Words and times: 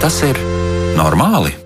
Tas 0.00 0.22
ir 0.24 0.38
normāli? 0.96 1.59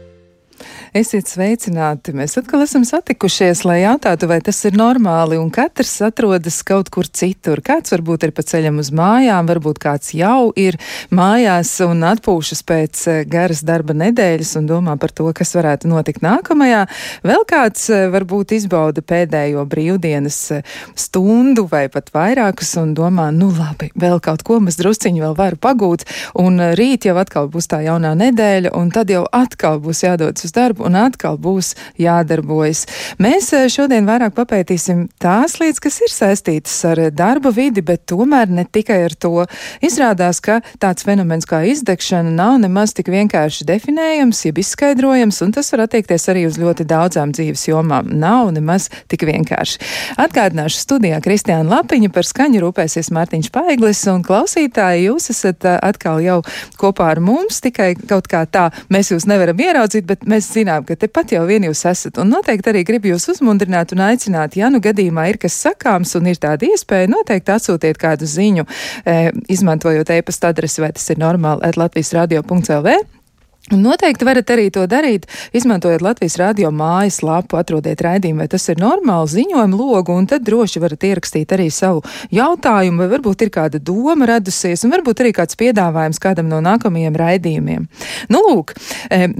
Esiet 0.94 1.26
sveicināti! 1.26 2.12
Mēs 2.14 2.36
atkal 2.38 2.60
esam 2.62 2.84
satikušies, 2.86 3.64
lai 3.66 3.80
jautātu, 3.80 4.28
vai 4.30 4.36
tas 4.46 4.60
ir 4.68 4.76
normāli, 4.78 5.34
un 5.42 5.48
katrs 5.50 5.96
atrodas 6.06 6.60
kaut 6.62 6.86
kur 6.94 7.08
citur. 7.10 7.58
Kāds 7.66 7.90
varbūt 7.90 8.28
ir 8.28 8.32
pa 8.36 8.44
ceļam 8.46 8.78
uz 8.78 8.92
mājām, 8.94 9.48
varbūt 9.48 9.80
kāds 9.82 10.12
jau 10.14 10.52
ir 10.54 10.78
mājās 11.10 11.72
un 11.82 12.06
atpūšas 12.06 12.62
pēc 12.68 13.00
eh, 13.10 13.18
garas 13.26 13.64
darba 13.66 13.96
nedēļas 14.04 14.52
un 14.60 14.68
domā 14.70 14.94
par 15.02 15.10
to, 15.10 15.26
kas 15.34 15.56
varētu 15.58 15.90
notikt 15.90 16.22
nākamajā. 16.22 16.84
Vēl 17.26 17.42
kāds 17.50 17.88
eh, 17.90 18.04
varbūt 18.14 18.54
izbauda 18.54 19.02
pēdējo 19.02 19.66
brīvdienas 19.74 20.38
eh, 20.60 20.78
stundu 20.94 21.66
vai 21.74 21.88
pat 21.90 22.14
vairākus 22.14 22.70
un 22.84 22.94
domā, 22.94 23.32
nu 23.34 23.50
labi, 23.50 23.90
vēl 23.98 24.22
kaut 24.22 24.46
ko 24.46 24.60
mēs 24.62 24.78
drusciņi 24.78 25.26
vēl 25.26 25.34
varu 25.42 25.58
pagūt, 25.58 26.06
un 26.38 26.62
rīt 26.78 27.10
jau 27.10 27.18
atkal 27.18 27.50
būs 27.50 27.72
tā 27.74 27.82
jaunā 27.82 28.14
nedēļa, 28.22 28.76
un 28.78 28.94
tad 28.94 29.10
jau 29.10 29.26
atkal 29.42 29.82
būs 29.82 30.06
jādodas 30.06 30.46
uz 30.46 30.54
darbu 30.54 30.83
un 30.84 30.98
atkal 30.98 31.38
būs 31.40 31.74
jādarbojas. 32.00 32.84
Mēs 33.22 33.50
eh, 33.56 33.66
šodien 33.72 34.06
vairāk 34.08 34.34
papētīsim 34.36 35.06
tās 35.22 35.58
lietas, 35.60 35.82
kas 35.82 36.00
ir 36.04 36.12
saistītas 36.12 36.76
ar 36.90 37.02
eh, 37.06 37.10
darba 37.14 37.52
vidi, 37.54 37.82
bet 37.84 38.04
tomēr 38.10 38.50
ne 38.52 38.66
tikai 38.66 39.00
ar 39.08 39.16
to. 39.16 39.46
Izrādās, 39.84 40.40
ka 40.44 40.60
tāds 40.82 41.06
fenomens 41.06 41.48
kā 41.48 41.62
izdegšana 41.70 42.32
nav 42.34 42.58
nemaz 42.62 42.94
tik 42.96 43.10
vienkārši 43.12 43.66
definējams, 43.68 44.44
jeb 44.48 44.60
izskaidrojams, 44.62 45.40
un 45.44 45.54
tas 45.56 45.70
var 45.74 45.86
attiekties 45.86 46.28
arī 46.32 46.46
uz 46.48 46.58
ļoti 46.60 46.86
daudzām 46.90 47.34
dzīves 47.34 47.66
jomām. 47.68 48.10
Nav 48.24 48.52
nemaz 48.56 48.90
tik 49.10 49.26
vienkārši. 49.28 49.80
Atgādināšu 50.20 50.80
studijā 50.82 51.20
Kristiāna 51.24 51.78
Lapiņa 51.78 52.12
par 52.14 52.28
skaņu 52.28 52.62
rūpēsies 52.64 53.12
Mārtiņš 53.14 53.50
Paiglis, 53.54 54.02
un 54.10 54.24
klausītāji, 54.26 55.08
jūs 55.08 55.30
esat 55.34 55.68
eh, 55.68 55.78
atkal 55.82 56.22
jau 56.24 56.40
kopā 56.80 57.12
ar 57.14 57.22
mums, 57.24 57.60
tikai 57.64 57.94
kaut 58.08 58.28
kā 58.30 58.44
tā 58.50 58.68
mēs 58.92 59.12
jūs 59.12 59.28
nevaram 59.30 59.60
ieraudzīt, 59.60 60.06
bet 60.08 60.26
mēs 60.28 60.50
zinām, 60.54 60.73
zinām, 60.74 60.84
ka 60.84 60.96
tepat 60.96 61.32
jau 61.32 61.44
vien 61.46 61.64
jūs 61.64 61.84
esat. 61.86 62.18
Un 62.18 62.30
noteikti 62.30 62.70
arī 62.70 62.84
gribu 62.84 63.12
jūs 63.12 63.28
uzmundrināt 63.32 63.92
un 63.92 64.00
aicināt, 64.00 64.56
ja 64.56 64.70
nu 64.70 64.80
gadījumā 64.80 65.28
ir 65.30 65.38
kas 65.38 65.54
sakāms 65.54 66.14
un 66.16 66.26
ir 66.26 66.36
tāda 66.36 66.66
iespēja, 66.66 67.08
noteikti 67.08 67.52
atsūtiet 67.52 67.98
kādu 67.98 68.26
ziņu, 68.26 68.66
e, 69.04 69.32
izmantojot 69.48 70.10
e-pasta 70.10 70.48
adresi, 70.48 70.80
vai 70.80 70.92
tas 70.92 71.08
ir 71.10 71.18
normāli, 71.18 71.62
at 71.64 71.76
Latvijas 71.76 72.12
radio.lv 72.14 73.23
Un 73.72 73.80
noteikti 73.80 74.26
varat 74.28 74.50
arī 74.52 74.66
to 74.68 74.82
darīt, 74.84 75.22
izmantojot 75.56 76.02
Latvijas 76.04 76.34
radio 76.36 76.68
mājas 76.68 77.22
lapu, 77.24 77.56
atrodiet 77.56 78.02
raidījumu, 78.04 78.42
vai 78.42 78.48
tas 78.52 78.66
ir 78.68 78.76
normāli 78.76 79.30
ziņojumu 79.32 79.78
logu, 79.78 80.12
un 80.12 80.26
tad 80.28 80.44
droši 80.44 80.82
varat 80.82 81.06
ierakstīt 81.08 81.54
arī 81.56 81.70
savu 81.72 82.02
jautājumu, 82.28 83.00
vai 83.00 83.08
varbūt 83.14 83.46
ir 83.46 83.52
kāda 83.54 83.80
doma 83.80 84.28
radusies, 84.28 84.84
un 84.84 84.92
varbūt 84.92 85.22
arī 85.24 85.32
kāds 85.38 85.56
piedāvājums 85.56 86.20
kādam 86.20 86.52
no 86.52 86.60
nākamajiem 86.60 87.16
raidījumiem. 87.16 87.88
Nu, 88.28 88.44
lūk, 88.50 88.76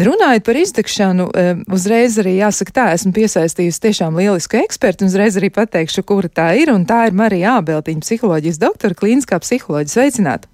runājot 0.08 0.48
par 0.48 0.60
izdegšanu, 0.62 1.28
uzreiz 1.76 2.16
arī 2.24 2.38
jāsaka 2.38 2.76
tā, 2.80 2.88
esmu 2.96 3.12
piesaistījusi 3.20 3.84
tiešām 3.90 4.16
lielisku 4.22 4.62
ekspertu, 4.62 5.04
un 5.04 5.12
uzreiz 5.12 5.36
arī 5.36 5.52
pateikšu, 5.52 6.06
kura 6.08 6.32
tā 6.32 6.48
ir, 6.62 6.72
un 6.72 6.88
tā 6.88 7.04
ir 7.10 7.20
Marija 7.20 7.58
Ābeltiņa, 7.60 8.08
psiholoģijas 8.08 8.64
doktora, 8.64 8.96
klīniskā 9.04 9.42
psiholoģija. 9.44 9.98
Sveicināta! 9.98 10.53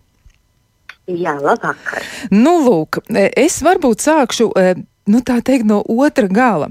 Jā, 1.10 1.36
labvakar. 1.42 2.04
Nu, 2.30 2.60
lūk, 2.64 3.00
e, 3.10 3.28
es 3.40 3.60
varbūt 3.66 4.04
sākšu, 4.04 4.50
e, 4.54 4.74
nu, 5.10 5.22
tā 5.26 5.40
teikt, 5.42 5.66
no 5.66 5.82
otra 5.82 6.30
gala. 6.30 6.70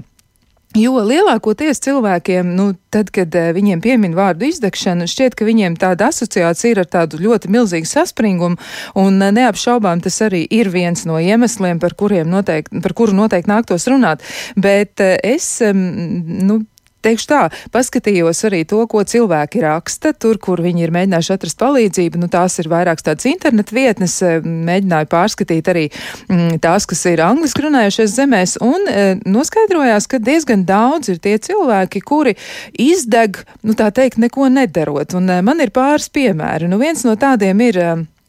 Jo 0.78 1.00
lielākoties 1.02 1.82
cilvēkiem, 1.82 2.52
nu, 2.54 2.68
tad, 2.94 3.08
kad 3.10 3.34
uh, 3.34 3.48
viņiem 3.56 3.80
piemin 3.82 4.12
vārdu 4.14 4.46
izdegšana, 4.46 5.08
šķiet, 5.10 5.34
ka 5.34 5.48
viņiem 5.48 5.74
tāda 5.82 6.12
asociācija 6.12 6.70
ir 6.70 6.80
ar 6.84 6.86
tādu 6.86 7.18
ļoti 7.18 7.50
milzīgu 7.50 7.90
saspringumu, 7.90 8.54
un 8.94 9.18
neapšaubām 9.18 9.98
tas 10.04 10.20
arī 10.22 10.44
ir 10.46 10.70
viens 10.70 11.02
no 11.10 11.18
iemesliem, 11.18 11.82
par, 11.82 11.98
noteikti, 11.98 12.84
par 12.86 12.94
kuru 12.94 13.18
noteikti 13.18 13.50
nāktos 13.50 13.88
runāt. 13.90 14.22
Bet 14.54 15.02
es, 15.02 15.56
nu, 15.74 16.60
teikšu 17.04 17.28
tā, 17.30 17.40
paskatījos 17.74 18.44
arī 18.48 18.62
to, 18.68 18.82
ko 18.90 19.02
cilvēki 19.06 19.62
raksta, 19.64 20.12
tur, 20.12 20.38
kur 20.42 20.62
viņi 20.64 20.86
ir 20.86 20.94
mēģinājuši 20.94 21.34
atrast 21.36 21.60
palīdzību. 21.60 22.20
Nu, 22.20 22.30
tās 22.32 22.58
ir 22.62 22.70
vairākas 22.72 23.06
tādas 23.06 23.28
internetu 23.30 23.76
vietnes, 23.76 24.16
eh, 24.26 24.40
mēģināju 24.44 25.10
pārskatīt 25.10 25.70
arī 25.72 25.86
mm, 26.28 26.60
tās, 26.64 26.86
kas 26.90 27.04
ir 27.10 27.24
angliski 27.24 27.64
runājušies 27.66 28.14
zemēs, 28.16 28.56
un 28.64 28.88
e, 28.90 29.02
noskaidrojās, 29.28 30.08
ka 30.10 30.20
diezgan 30.22 30.64
daudz 30.68 31.12
ir 31.12 31.20
tie 31.22 31.36
cilvēki, 31.42 32.02
kuri 32.06 32.36
izdeg, 32.80 33.42
nu 33.66 33.76
tā 33.78 33.90
teikt, 33.94 34.20
neko 34.22 34.50
nedarot. 34.52 35.16
Un 35.18 35.30
e, 35.30 35.40
man 35.46 35.62
ir 35.62 35.74
pāris 35.74 36.10
piemēri. 36.12 36.70
Nu, 36.70 36.80
viens 36.82 37.04
no 37.06 37.16
tādiem 37.20 37.68
ir. 37.68 37.80
E, 37.80 38.19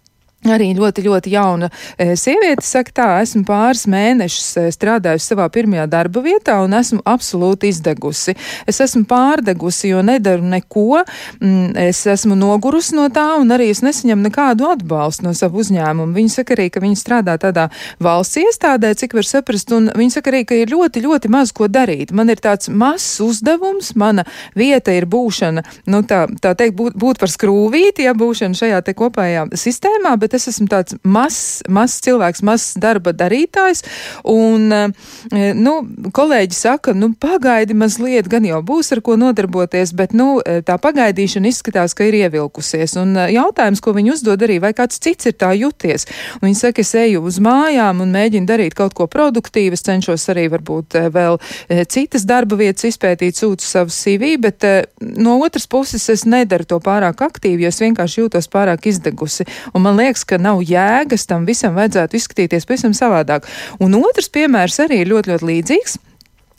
Arī 0.42 0.72
ļoti, 0.74 1.04
ļoti 1.06 1.32
jauna 1.36 1.68
e, 2.02 2.16
sieviete 2.18 2.66
saka, 2.66 2.92
tā, 2.98 3.08
esmu 3.22 3.44
pāris 3.46 3.84
mēnešus 3.86 4.46
e, 4.58 4.64
strādājusi 4.74 5.28
savā 5.30 5.46
pirmajā 5.54 5.84
darba 5.86 6.24
vietā 6.26 6.56
un 6.66 6.74
esmu 6.74 7.04
absolūti 7.06 7.70
izdegusi. 7.70 8.34
Es 8.66 8.82
esmu 8.82 9.04
pārdegusi, 9.06 9.92
jo 9.92 10.02
nedaru 10.02 10.48
neko, 10.50 11.04
mm, 11.38 11.76
es 11.84 12.00
esmu 12.10 12.34
nogurusi 12.40 12.98
no 12.98 13.06
tā 13.14 13.28
un 13.38 13.54
arī 13.54 13.68
es 13.70 13.84
nesaņemu 13.86 14.26
nekādu 14.26 14.66
atbalstu 14.72 15.28
no 15.28 15.36
savu 15.38 15.62
uzņēmumu. 15.62 16.16
Viņa 16.18 16.34
saka 16.40 16.58
arī, 16.58 16.66
ka 16.74 16.82
viņa 16.82 16.98
strādā 16.98 17.38
tādā 17.38 17.68
valsts 18.02 18.42
iestādē, 18.42 18.96
cik 18.98 19.14
var 19.20 19.30
saprast, 19.30 19.70
un 19.78 19.92
viņa 19.94 20.18
saka 20.18 20.34
arī, 20.34 20.42
ka 20.50 20.58
ir 20.58 20.74
ļoti, 20.74 21.06
ļoti 21.06 21.30
maz 21.38 21.54
ko 21.54 21.70
darīt. 21.70 22.16
Man 22.18 22.34
ir 22.34 22.42
tāds 22.42 22.72
mazs 22.74 23.22
uzdevums, 23.22 23.94
mana 23.94 24.26
vieta 24.58 24.98
ir 24.98 25.06
būšana, 25.06 25.68
nu 25.86 26.02
tā, 26.02 26.24
tā 26.42 26.58
teikt, 26.58 26.80
būt, 26.82 26.98
būt 26.98 27.22
par 27.22 27.30
skrūvīti, 27.30 28.10
ja 28.10 28.18
būšana 28.18 28.58
šajā 28.58 28.82
te 28.90 28.98
kopējā 28.98 29.46
sistēmā, 29.54 30.18
bet 30.18 30.31
bet 30.32 30.40
es 30.40 30.48
esmu 30.54 30.68
tāds 30.72 30.96
mazs, 31.04 31.62
mazs 31.68 32.00
cilvēks, 32.06 32.42
mazs 32.48 32.76
darba 32.80 33.12
darītājs. 33.16 33.84
Un, 34.32 34.72
eh, 34.72 35.52
nu, 35.58 35.74
kolēģi 36.16 36.56
saka, 36.56 36.94
nu, 36.96 37.12
pagaidi 37.20 37.76
mazliet, 37.76 38.30
gan 38.32 38.46
jau 38.48 38.62
būs 38.64 38.92
ar 38.96 39.02
ko 39.02 39.18
nodarboties, 39.20 39.94
bet, 39.94 40.14
nu, 40.14 40.40
eh, 40.46 40.62
tā 40.62 40.78
pagaidīšana 40.80 41.52
izskatās, 41.52 41.96
ka 41.96 42.08
ir 42.08 42.14
ievilkusies. 42.24 42.96
Un 43.02 43.18
eh, 43.18 43.34
jautājums, 43.36 43.82
ko 43.82 43.94
viņi 43.94 44.14
uzdod 44.16 44.40
arī, 44.42 44.60
vai 44.62 44.74
kāds 44.74 45.00
cits 45.00 45.28
ir 45.28 45.34
tā 45.34 45.52
juties. 45.58 46.08
Un 46.42 46.48
viņi 46.50 46.60
saka, 46.62 46.82
es 46.82 46.94
eju 46.96 47.24
uz 47.24 47.40
mājām 47.40 48.02
un 48.02 48.14
mēģinu 48.16 48.48
darīt 48.48 48.78
kaut 48.78 48.94
ko 48.94 49.08
produktīvu, 49.08 49.74
es 49.74 49.84
cenšos 49.84 50.30
arī 50.32 50.48
varbūt 50.52 50.96
vēl 51.12 51.40
citas 51.88 52.24
darba 52.26 52.56
vietas 52.56 52.86
izpētīt, 52.86 53.36
sūtu 53.36 53.66
savu 53.66 53.90
CV, 53.90 54.38
bet 54.40 54.64
no 55.00 55.40
otras 55.44 55.68
puses 55.68 56.08
es 56.10 56.26
nedaru 56.26 56.66
to 56.66 56.80
pārāk 56.80 57.22
aktīvi, 57.26 57.66
jo 57.66 57.72
es 57.72 57.82
vienkārši 57.82 58.22
jūtos 58.24 58.50
pārāk 58.52 58.88
izdegusi. 58.92 59.46
Un 59.74 59.86
man 59.86 59.98
liekas, 60.00 60.21
liekas, 60.22 60.26
ka 60.26 60.38
nav 60.38 60.62
jēgas 60.62 61.28
tam 61.28 61.46
visam 61.46 61.76
vajadzētu 61.76 62.18
izskatīties 62.18 62.66
pavisam 62.66 62.94
savādāk. 62.94 63.48
Un 63.80 63.96
otrs 63.96 64.30
piemērs 64.30 64.80
arī 64.80 65.06
ļoti, 65.06 65.32
ļoti 65.32 65.46
līdzīgs. 65.46 65.98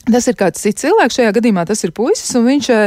Tas 0.02 0.26
ir 0.26 0.34
kāds 0.34 0.58
cits 0.58 0.82
cilvēks, 0.82 1.14
šajā 1.14 1.30
gadījumā 1.36 1.62
tas 1.68 1.84
ir 1.86 1.92
puisis, 1.94 2.32
un 2.34 2.48
viņš 2.48 2.68
e, 2.74 2.78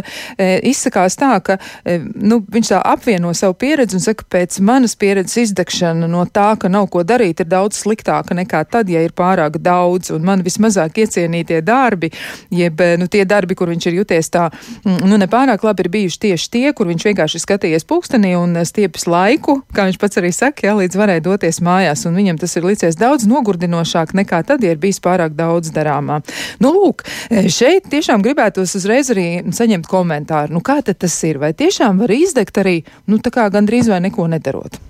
izsakās 0.68 1.16
tā, 1.16 1.31
ka 1.40 1.56
e, 1.88 2.02
nu, 2.03 2.42
viņš 2.52 2.72
tā 2.74 2.81
apvieno 2.84 3.30
savu 3.38 3.56
pieredzi 3.62 3.96
un 3.96 4.03
saka, 4.03 4.26
pēc 4.36 4.58
manas 4.66 4.98
pieredzes 5.00 5.38
izdegšana 5.46 6.09
no 6.12 6.26
tā, 6.28 6.50
ka 6.59 6.68
nav 6.72 6.90
ko 6.92 7.06
darīt, 7.08 7.40
ir 7.40 7.48
daudz 7.48 7.80
sliktāka 7.86 8.36
nekā 8.36 8.66
tad, 8.68 8.92
ja 8.92 9.00
ir 9.06 9.16
pārāk 9.16 9.62
daudz, 9.64 10.12
un 10.12 10.28
man 10.28 10.44
vismazāk 10.44 11.00
iecienītie 11.06 11.62
darbi, 11.64 12.09
jeb 12.52 12.84
nu, 13.00 13.08
tie 13.08 13.24
darbi, 13.24 13.56
kur 13.56 13.72
viņš 13.72 13.88
ir 13.88 13.97
juties 14.02 14.32
tā, 14.36 14.50
nu, 14.84 15.16
nepārāk 15.16 15.64
labi 15.64 15.86
ir 15.86 15.92
bijuši 15.96 16.22
tieši 16.28 16.52
tie, 16.52 16.66
kur 16.76 16.92
viņš 16.92 17.08
vienkārši 17.14 17.44
skatījies 17.46 17.88
pūkstenī 17.88 18.34
un 18.36 18.59
stiepis 18.68 19.08
laiku, 19.08 19.61
kā 19.72 19.88
viņš 19.88 20.02
pats 20.03 20.20
arī 20.20 20.34
saka, 20.35 20.68
jā, 20.68 20.76
līdz 20.82 21.00
varēja 21.00 21.23
doties 21.29 21.64
mājās, 21.64 22.03
un 22.09 22.20
viņam 22.20 22.44
tas 22.44 22.59
ir 22.59 22.68
licies 22.68 23.00
daudz 23.00 23.23
nogurdinošāk 23.32 24.11
nekā 24.20 24.44
tad, 24.52 24.68
ja 24.68 24.76
ir 24.76 24.84
bijis 24.84 25.00
pārāk 25.00 25.40
daudz 25.40 25.72
darāmā. 25.72 26.20
Nu, 26.59 26.76
lūk, 26.76 27.04
šeit 27.29 27.90
tiešām 27.91 28.23
gribētos 28.25 28.75
uzreiz 28.79 29.11
arī 29.13 29.28
saņemt 29.55 29.90
komentāru. 29.91 30.55
Nu, 30.57 30.63
kā 30.66 30.81
tad 30.85 31.02
tas 31.03 31.16
ir? 31.28 31.40
Vai 31.41 31.53
tiešām 31.57 32.02
var 32.03 32.13
izdegt 32.16 32.57
arī, 32.61 32.81
nu, 33.11 33.22
tā 33.22 33.34
kā 33.34 33.47
gandrīz 33.53 33.91
vai 33.91 34.02
neko 34.07 34.29
nedarot? 34.31 34.81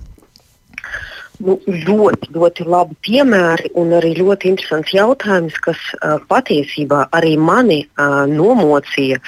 Nu, 1.44 1.58
ļoti, 1.68 2.32
ļoti 2.36 2.66
labi 2.70 2.96
piemēri 3.04 3.72
un 3.80 3.92
arī 3.98 4.14
ļoti 4.20 4.52
interesants 4.54 4.94
jautājums, 4.96 5.58
kas 5.64 5.82
uh, 5.98 6.16
patiesībā 6.32 7.10
arī 7.16 7.36
mani 7.36 7.82
uh, 7.86 8.24
nomocīja 8.32 9.20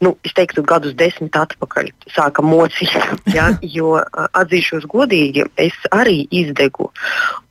nu, 0.00 0.14
es 0.24 0.32
teiktu, 0.36 0.64
gadus 0.64 0.94
desmit 0.96 1.36
atpakaļ 1.36 1.90
sāka 2.14 2.44
mocīt. 2.44 2.96
Ja, 3.30 3.52
jo 3.62 3.92
atzīšos 4.34 4.88
godīgi, 4.90 5.44
es 5.60 5.76
arī 5.94 6.24
izdegu. 6.34 6.88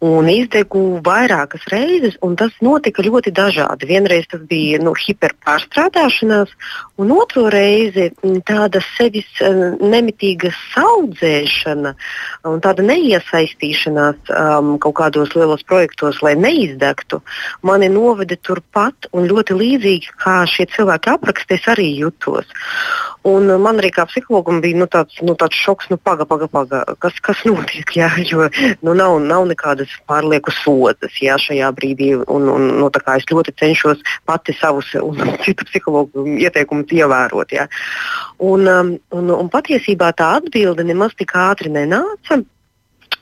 Un 0.04 0.28
izdegu 0.28 0.82
vairākas 1.06 1.64
reizes, 1.72 2.18
un 2.26 2.36
tas 2.40 2.52
notika 2.66 3.06
ļoti 3.06 3.32
dažādi. 3.36 3.88
Vienreiz 3.88 4.28
tas 4.32 4.42
bija 4.50 4.82
nu, 4.84 4.92
hiperpārstrādāšanās, 4.98 6.52
un 7.00 7.14
otru 7.16 7.46
reizi 7.54 8.10
tāda 8.50 8.82
sevis 8.98 9.30
nemitīga 9.80 10.52
saudzēšana 10.74 11.94
un 12.50 12.60
tāda 12.66 12.84
neiesaistīšanās 12.90 13.99
iesaistīšanās 14.00 14.32
um, 14.60 14.78
kaut 14.80 14.96
kādos 15.00 15.34
lielos 15.36 15.64
projektos, 15.64 16.22
lai 16.22 16.36
neizdegtu, 16.36 17.22
mani 17.64 17.90
noveda 17.90 18.36
turpat 18.42 19.10
un 19.14 19.28
ļoti 19.28 19.56
līdzīgi, 19.58 20.16
kā 20.24 20.46
šie 20.48 20.68
cilvēki 20.76 21.14
apraksta, 21.14 21.56
es 21.56 21.68
arī 21.68 21.90
jutos. 21.98 22.46
Un 23.28 23.50
man 23.62 23.80
arī 23.82 23.92
kā 23.92 24.06
psihologam 24.08 24.62
bija 24.62 24.78
nu, 24.80 24.88
tāds, 24.88 25.18
nu, 25.22 25.36
tāds 25.36 25.58
šoks, 25.60 25.90
nu, 25.92 25.98
paga, 25.98 26.26
paga, 26.26 26.48
paga, 26.48 26.84
kas, 27.00 27.18
kas 27.20 27.42
notiek. 27.46 27.90
Jā, 27.96 28.10
jo 28.32 28.48
nu, 28.82 28.94
nav, 28.94 29.20
nav 29.20 29.48
nekādas 29.50 29.92
pārlieku 30.08 30.54
slodzes 30.62 31.18
jā, 31.22 31.36
šajā 31.38 31.72
brīdī. 31.76 32.14
Un, 32.30 32.48
un, 32.48 32.70
nu, 32.80 32.90
es 32.90 33.28
ļoti 33.28 33.56
cenšos 33.60 34.00
pati 34.30 34.56
savus 34.56 34.94
un 35.02 35.20
citu 35.44 35.68
psihologu 35.68 36.24
ieteikumus 36.40 36.96
ievērot. 36.96 37.52
Jā. 37.58 37.68
Un, 38.40 38.64
um, 38.72 38.94
un, 39.12 39.36
un 39.36 39.52
patiesībā 39.52 40.14
tā 40.16 40.32
atbilde 40.40 40.88
nemaz 40.88 41.12
tik 41.20 41.36
ātri 41.36 41.74
nenāca. 41.74 42.40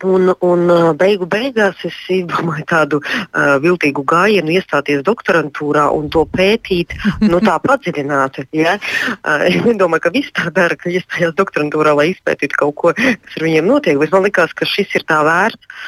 Un, 0.05 0.29
un 0.45 0.69
beigu 0.97 1.25
beigās 1.25 1.79
es 1.87 1.95
izdomāju 2.13 2.65
tādu 2.69 2.99
uh, 3.01 3.55
viltīgu 3.63 4.03
gājienu, 4.05 4.53
iestāties 4.53 5.01
doktorantūrā 5.07 5.87
un 5.95 6.11
to 6.13 6.25
pētīt, 6.29 6.93
nu, 7.25 7.39
tā 7.41 7.57
padziļināti. 7.63 8.47
Ja? 8.57 8.77
Uh, 9.23 9.47
es 9.49 9.57
nedomāju, 9.65 10.05
ka 10.05 10.13
viss 10.13 10.35
tā 10.37 10.51
dara, 10.53 10.77
ka 10.77 10.93
iestājās 10.93 11.33
doktorantūrā, 11.39 11.95
lai 11.97 12.11
izpētītu 12.13 12.61
kaut 12.61 12.77
ko, 12.77 12.93
kas 12.97 13.39
ar 13.39 13.47
viņiem 13.47 13.69
notiek, 13.69 13.97
bet 14.01 14.13
man 14.13 14.27
likās, 14.27 14.53
ka 14.53 14.69
šis 14.69 14.99
ir 14.99 15.07
tā 15.09 15.23
vērts. 15.25 15.79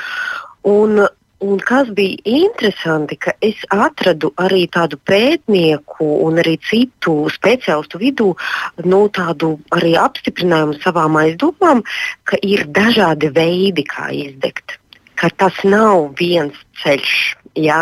Un, 0.70 1.06
Un 1.40 1.60
kas 1.64 1.88
bija 1.96 2.18
interesanti, 2.28 3.16
ka 3.16 3.32
es 3.40 3.62
atradu 3.72 4.34
arī 4.44 4.66
tādu 4.76 4.98
pētnieku 5.08 6.08
un 6.26 6.42
arī 6.44 6.58
citu 6.68 7.14
speciālistu 7.32 8.02
vidū 8.02 8.34
nu, 8.84 9.00
tādu 9.16 9.54
arī 9.78 9.94
apstiprinājumu 10.02 10.76
savām 10.84 11.16
aizdomām, 11.22 11.86
ka 12.28 12.42
ir 12.44 12.68
dažādi 12.68 13.32
veidi, 13.40 13.88
kā 13.88 14.10
izdegt. 14.12 14.79
Ka 15.20 15.30
tas 15.42 15.60
nav 15.68 16.14
viens 16.20 16.58
ceļš. 16.84 17.14
Ja? 17.60 17.80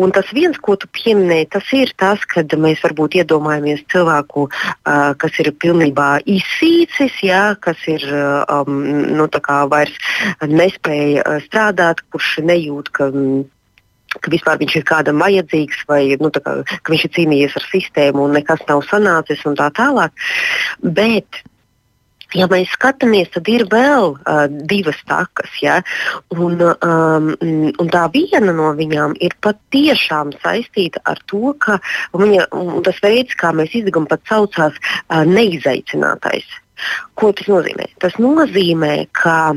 Un 0.00 0.12
tas 0.14 0.28
viens, 0.32 0.56
ko 0.62 0.76
tu 0.80 0.88
pieminēji, 0.96 1.50
tas 1.52 1.70
ir 1.76 1.90
tas, 2.00 2.22
kad 2.30 2.52
mēs 2.56 2.80
varbūt 2.84 3.18
iedomājamies 3.20 3.82
cilvēku, 3.92 4.46
uh, 4.48 5.10
kas 5.20 5.40
ir 5.42 5.50
pilnībā 5.60 6.10
izsīcis, 6.24 7.18
ja? 7.26 7.42
kas 7.60 7.82
ir 7.90 8.06
um, 8.14 8.78
nu, 9.18 9.28
vairs 9.72 9.98
nespēja 10.40 11.40
strādāt, 11.48 12.04
kurš 12.14 12.38
nejūt, 12.46 12.94
ka 12.94 13.10
ka 14.22 14.30
vispār 14.30 14.60
viņš 14.60 14.76
ir 14.78 14.84
kādam 14.86 15.22
vajadzīgs, 15.22 15.80
vai 15.90 16.02
nu, 16.20 16.30
kā, 16.30 16.60
ka 16.62 16.92
viņš 16.92 17.06
ir 17.08 17.12
cīnījies 17.16 17.56
ar 17.58 17.66
sistēmu 17.70 18.28
un 18.28 18.36
nekas 18.38 18.62
nav 18.68 18.84
sanācis 18.86 19.42
un 19.48 19.58
tā 19.58 19.70
tālāk. 19.74 20.14
Bet 20.82 21.42
Ja 22.34 22.48
mēs 22.50 22.72
skatāmies, 22.74 23.30
tad 23.34 23.48
ir 23.50 23.66
vēl 23.70 24.16
uh, 24.16 24.46
divas 24.70 24.98
takas. 25.06 25.52
Ja? 25.62 25.78
Un, 26.34 26.58
um, 26.58 27.30
un 27.40 27.92
tā 27.94 28.04
viena 28.14 28.54
no 28.54 28.72
viņām 28.74 29.14
ir 29.22 29.36
patiešām 29.44 30.34
saistīta 30.42 31.02
ar 31.06 31.22
to, 31.30 31.54
ka 31.62 31.78
viņa, 32.16 32.48
tas 32.86 32.98
veids, 33.04 33.38
kā 33.38 33.54
mēs 33.54 33.76
izdegam, 33.78 34.08
pat 34.10 34.26
saucās 34.30 34.74
uh, 34.74 35.22
neizaicinātais. 35.28 36.48
Ko 37.14 37.30
tas 37.36 37.46
nozīmē? 37.50 37.86
Tas 38.02 38.16
nozīmē, 38.18 39.06
ka, 39.14 39.54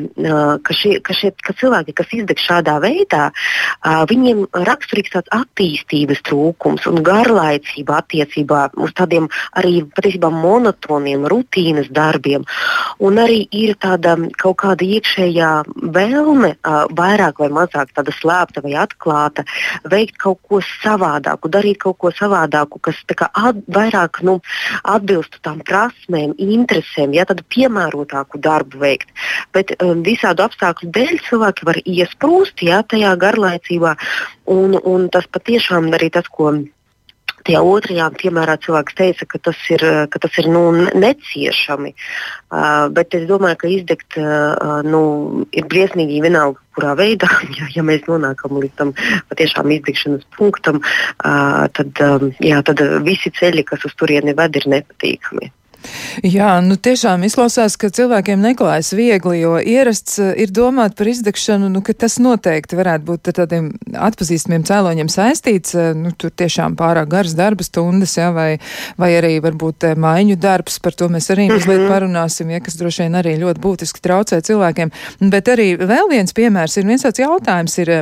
ka, 0.63 0.75
šie, 0.77 0.97
ka, 1.01 1.15
šie, 1.17 1.31
ka 1.43 1.55
cilvēki, 1.57 1.95
kas 1.97 2.13
izdeg 2.13 2.41
šādā 2.41 2.77
veidā, 2.83 3.29
viņiem 4.11 4.45
raksturīgs 4.67 5.15
tāds 5.15 5.31
attīstības 5.33 6.21
trūkums 6.27 6.85
un 6.89 7.01
garlaicība 7.05 7.97
attiecībā 8.03 8.61
uz 8.77 8.93
tādiem 8.97 9.29
arī 9.57 9.81
patiesībā 9.97 10.29
monotoniem, 10.33 11.25
rutīnas 11.31 11.89
darbiem. 11.93 12.45
Un 13.01 13.17
arī 13.21 13.43
ir 13.51 13.75
tāda 13.81 14.15
kaut 14.37 14.59
kāda 14.61 14.85
iekšējā 14.85 15.51
vēlme, 15.97 16.53
vairāk 16.97 17.41
vai 17.41 17.49
mazāk 17.59 17.93
tāda 17.97 18.13
slēpta 18.15 18.63
vai 18.65 18.77
atklāta, 18.79 19.45
veikt 19.89 20.17
kaut 20.21 20.41
ko 20.47 20.61
savādāku, 20.83 21.49
darīt 21.51 21.81
kaut 21.83 21.97
ko 22.01 22.13
savādāku, 22.13 22.81
kas 22.85 23.01
kā, 23.17 23.29
at, 23.33 23.59
vairāk 23.73 24.21
nu, 24.27 24.39
atbilstu 24.85 25.41
tām 25.45 25.61
prasmēm, 25.65 26.35
interesēm 26.37 27.06
cilvēkiem, 27.07 27.13
ja 27.13 27.25
tādu 27.25 27.43
piemērotāku 27.49 28.39
darbu 28.39 28.79
veikt. 28.79 29.09
Bet 29.53 29.75
um, 29.81 30.03
visādu 30.03 30.43
apstākļu 30.43 30.91
dēļ 30.91 31.19
cilvēki 31.29 31.65
var 31.65 31.77
iesprūst 31.85 32.61
ja, 32.61 32.83
tajā 32.83 33.15
garlaicībā, 33.17 33.97
un, 34.47 34.77
un 34.83 35.09
tas 35.09 35.25
patiešām 35.27 35.93
arī 35.93 36.09
tas, 36.11 36.27
ko 36.27 36.53
tajā 37.47 37.61
otrajā 37.63 38.09
piemērā 38.11 38.57
cilvēks 38.59 38.95
teica, 38.97 39.25
ka 39.25 39.39
tas 39.39 39.55
ir, 39.71 39.79
ka 40.11 40.19
tas 40.19 40.35
ir 40.37 40.49
nu, 40.51 40.67
neciešami. 40.99 41.93
Uh, 42.51 42.89
bet 42.91 43.15
es 43.15 43.23
domāju, 43.27 43.57
ka 43.61 43.67
izdegt 43.71 44.17
uh, 44.19 44.81
nu, 44.83 45.45
ir 45.55 45.67
briesmīgi 45.67 46.19
vienalga, 46.23 46.59
kurā 46.75 46.91
veidā, 46.99 47.29
ja, 47.59 47.69
ja 47.71 47.85
mēs 47.87 48.03
nonākam 48.07 48.59
līdz 48.59 48.75
tam 48.75 48.91
patiešām 49.31 49.71
izdegšanas 49.77 50.27
punktam, 50.35 50.81
uh, 50.83 51.67
tad, 51.71 51.95
um, 52.03 52.33
jā, 52.43 52.59
tad 52.67 52.83
visi 53.07 53.31
ceļi, 53.31 53.63
kas 53.63 53.87
uz 53.87 53.95
turieni 53.95 54.35
ved, 54.35 54.59
ir 54.59 54.67
nepatīkami. 54.75 55.53
Jā, 56.25 56.57
nu 56.65 56.75
tiešām 56.81 57.21
izklausās, 57.27 57.75
ka 57.79 57.89
cilvēkiem 57.93 58.41
neklājas 58.41 58.89
viegli, 58.97 59.41
jo 59.43 59.57
ierasts 59.61 60.17
eh, 60.21 60.31
ir 60.43 60.51
domāt 60.53 60.95
par 60.97 61.09
izdegšanu, 61.11 61.69
nu, 61.71 61.83
ka 61.85 61.93
tas 61.93 62.17
noteikti 62.21 62.77
varētu 62.79 63.05
būt 63.05 63.29
ar 63.31 63.35
tādiem 63.43 63.69
atpazīstamiem 64.07 64.65
cēloņiem 64.67 65.11
saistīts, 65.13 65.75
eh, 65.77 65.91
nu, 65.97 66.11
tur 66.17 66.33
tiešām 66.33 66.75
pārāk 66.79 67.11
garas 67.11 67.35
darba 67.37 67.65
stundas, 67.65 68.15
jā, 68.17 68.31
vai, 68.35 68.49
vai 68.97 69.11
arī 69.19 69.35
varbūt 69.45 69.87
eh, 69.91 69.95
maiņu 69.99 70.39
darbs, 70.41 70.79
par 70.83 70.97
to 70.97 71.09
mēs 71.13 71.29
arī 71.33 71.47
mazliet 71.51 71.83
mhm. 71.83 71.91
parunāsim, 71.91 72.51
ja, 72.55 72.61
kas 72.65 72.79
droši 72.81 73.05
vien 73.05 73.19
arī 73.21 73.37
ļoti 73.43 73.63
būtiski 73.63 74.03
traucē 74.03 74.41
cilvēkiem. 74.47 74.93
Bet 75.29 75.53
arī 75.53 75.69
vēl 75.77 76.11
viens 76.11 76.33
piemērs 76.37 76.79
ir 76.81 76.89
viens 76.89 77.05
tāds 77.05 77.21
jautājums 77.21 77.77
ir 77.83 77.93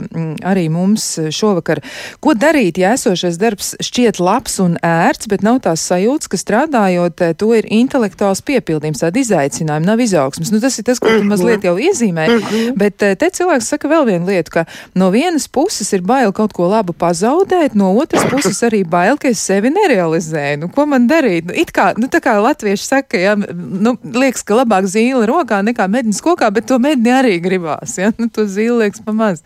arī 0.46 0.66
mums 0.72 1.04
šovakar. 1.36 1.82
Ko 2.24 2.36
darīt, 2.38 2.80
ja 2.80 2.94
esošais 2.96 3.38
darbs 3.42 3.74
šķiet 3.84 4.22
labs 4.24 4.58
un 4.64 4.80
ērts, 4.86 5.30
bet 5.32 5.44
nav 5.46 5.62
tās 5.68 5.84
sajūtas, 5.90 6.32
ka 6.32 6.40
strādājot, 6.40 7.24
to 7.40 7.52
ir 7.58 7.65
intelektuāls 7.74 8.42
piepildījums, 8.46 9.02
tāda 9.04 9.22
izaicinājuma, 9.22 9.86
nav 9.86 10.02
izaugsmas. 10.04 10.52
Nu, 10.54 10.60
tas 10.64 10.78
ir 10.80 10.88
tas, 10.88 11.02
ko 11.02 11.12
tu 11.12 11.26
mazliet 11.28 11.66
jau 11.66 11.76
iezīmē. 11.82 12.28
Bet 12.80 13.06
eh, 13.06 13.16
te 13.20 13.30
cilvēks 13.34 13.72
saka 13.74 13.90
vēl 13.92 14.08
vienu 14.10 14.30
lietu, 14.30 14.54
ka 14.58 14.66
no 15.00 15.12
vienas 15.14 15.48
puses 15.52 15.92
ir 15.96 16.06
bail 16.06 16.34
kaut 16.36 16.56
ko 16.56 16.70
labu 16.72 16.96
pazaudēt, 16.98 17.78
no 17.78 17.92
otras 18.00 18.28
puses 18.32 18.62
arī 18.68 18.84
bail, 18.88 19.20
ka 19.22 19.32
es 19.32 19.44
sevi 19.44 19.72
nerealizēju. 19.74 20.62
Nu, 20.64 20.72
ko 20.74 20.88
man 20.90 21.10
darīt? 21.12 21.50
Nu, 21.50 21.56
it 21.58 21.74
kā, 21.76 21.92
nu, 22.00 22.10
tā 22.12 22.22
kā 22.24 22.38
latvieši 22.42 22.86
saka, 22.86 23.22
ja, 23.22 23.36
nu, 23.36 23.96
liekas, 24.16 24.46
ka 24.46 24.62
labāk 24.62 24.90
zīle 24.92 25.26
rokā 25.30 25.62
nekā 25.66 25.90
mednis 25.92 26.22
kokā, 26.26 26.52
bet 26.56 26.70
to 26.70 26.80
medni 26.82 27.14
arī 27.14 27.40
gribās, 27.44 27.98
ja, 28.02 28.14
nu, 28.20 28.30
to 28.32 28.48
zīle 28.50 28.86
liekas 28.86 29.04
pamaz. 29.06 29.44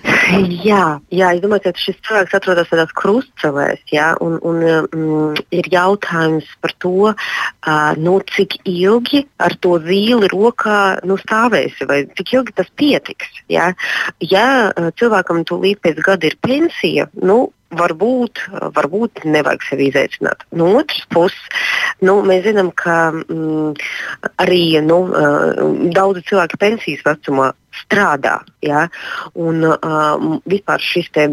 Jā, 0.64 1.00
jā, 1.12 1.30
es 1.34 1.40
domāju, 1.42 1.64
ka 1.66 1.72
šis 1.80 1.98
cilvēks 2.06 2.36
atrodas 2.38 2.70
tādās 2.70 2.92
krustcelēs, 2.96 3.82
jā, 3.92 4.12
un, 4.22 4.38
un 4.46 4.60
mm, 4.62 5.42
ir 5.54 5.68
jautājums 5.72 6.48
par 6.62 6.74
to, 6.82 7.12
uh, 7.12 7.92
nu, 8.00 8.16
cik 8.36 8.60
ilgi 8.68 9.24
ar 9.42 9.56
to 9.60 9.76
zīli 9.84 10.30
rokā 10.32 10.80
nu, 11.08 11.18
stāvēsi, 11.20 11.88
vai 11.90 12.02
cik 12.16 12.34
ilgi 12.38 12.56
tas 12.62 12.70
pietiks. 12.80 13.42
Jā. 13.50 13.72
Ja 14.22 14.46
cilvēkam 15.00 15.44
tūlīt 15.48 15.82
pēc 15.84 16.00
gada 16.06 16.30
ir 16.30 16.38
pensija, 16.44 17.08
nu, 17.20 17.48
varbūt, 17.76 18.42
varbūt 18.74 19.24
nevajag 19.24 19.64
sevi 19.68 19.88
izaicināt. 19.90 20.42
No 20.56 20.70
otras 20.80 21.04
puses, 21.12 21.40
nu, 22.02 22.18
mēs 22.26 22.44
zinām, 22.48 22.72
ka 22.74 23.10
mm, 23.12 23.74
arī 24.42 24.62
nu, 24.84 25.00
daudzi 25.94 26.24
cilvēki 26.30 26.60
pensijas 26.60 27.04
vecumā 27.06 27.52
strādā. 27.80 28.40
Ja? 28.64 28.86
Un 29.38 29.64
uh, 29.68 30.24
vispār 30.50 30.82
šis 30.82 31.10
te, 31.14 31.26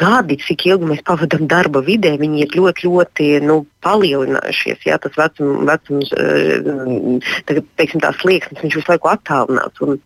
gadi, 0.00 0.38
cik 0.44 0.66
ilgi 0.70 0.92
mēs 0.92 1.04
pavadām 1.06 1.48
darba 1.50 1.82
vidē, 1.84 2.14
viņi 2.20 2.46
ir 2.46 2.56
ļoti, 2.58 2.88
ļoti 2.88 3.28
nu, 3.44 3.60
palielinājušies. 3.84 4.86
Ja? 4.88 5.00
Tas 5.02 5.16
vecum, 5.18 5.66
vecums, 5.68 6.14
tagad, 7.48 7.68
teiksim, 7.80 8.04
tā 8.04 8.14
slieksnis, 8.22 8.62
viņš 8.64 8.80
visu 8.80 8.94
laiku 8.94 9.12
attālināts. 9.12 9.84
Un, 9.84 10.00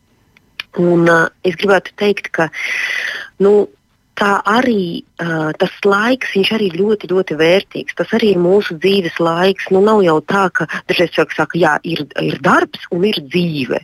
un 0.83 1.07
uh, 1.07 1.31
es 1.47 1.57
gribētu 1.61 1.95
teikt, 2.01 2.33
ka 2.35 2.51
nu, 3.43 3.69
tā 4.19 4.33
arī 4.49 5.03
uh, 5.23 5.53
tas 5.59 5.73
laiks 5.85 6.35
arī 6.55 6.71
ir 6.71 6.79
ļoti, 6.81 7.11
ļoti 7.13 7.39
vērtīgs. 7.39 7.97
Tas 7.99 8.13
arī 8.17 8.35
ir 8.35 8.43
mūsu 8.43 8.77
dzīves 8.81 9.19
laiks. 9.23 9.71
Nu, 9.73 9.83
nav 9.85 10.03
jau 10.05 10.19
tā, 10.21 10.49
ka 10.55 10.69
dažreiz 10.91 11.15
cilvēks 11.15 11.41
saka, 11.41 11.59
jā, 11.59 11.79
ir, 11.85 12.05
ir 12.21 12.39
darbs 12.45 12.85
un 12.93 13.07
ir 13.09 13.23
dzīve. 13.23 13.81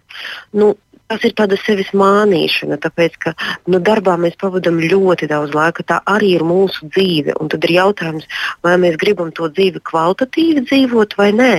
Nu, 0.53 0.75
Tas 1.09 1.23
ir 1.25 1.33
tāda 1.33 1.57
sevis 1.57 1.89
mānīšana, 1.97 2.77
tāpēc 2.83 3.15
ka 3.23 3.31
nu, 3.73 3.79
darbā 3.81 4.19
mēs 4.21 4.35
pavadām 4.37 4.77
ļoti 4.77 5.31
daudz 5.31 5.55
laika. 5.57 5.87
Tā 5.89 6.03
arī 6.05 6.35
ir 6.37 6.45
mūsu 6.45 6.91
dzīve. 6.93 7.33
Un 7.41 7.49
tad 7.49 7.65
ir 7.65 7.79
jautājums, 7.79 8.27
vai 8.61 8.75
mēs 8.83 8.99
gribam 9.01 9.31
to 9.33 9.49
dzīvi 9.49 9.81
kvalitatīvi 9.89 10.67
dzīvot 10.69 11.17
vai 11.17 11.31
nē. 11.33 11.55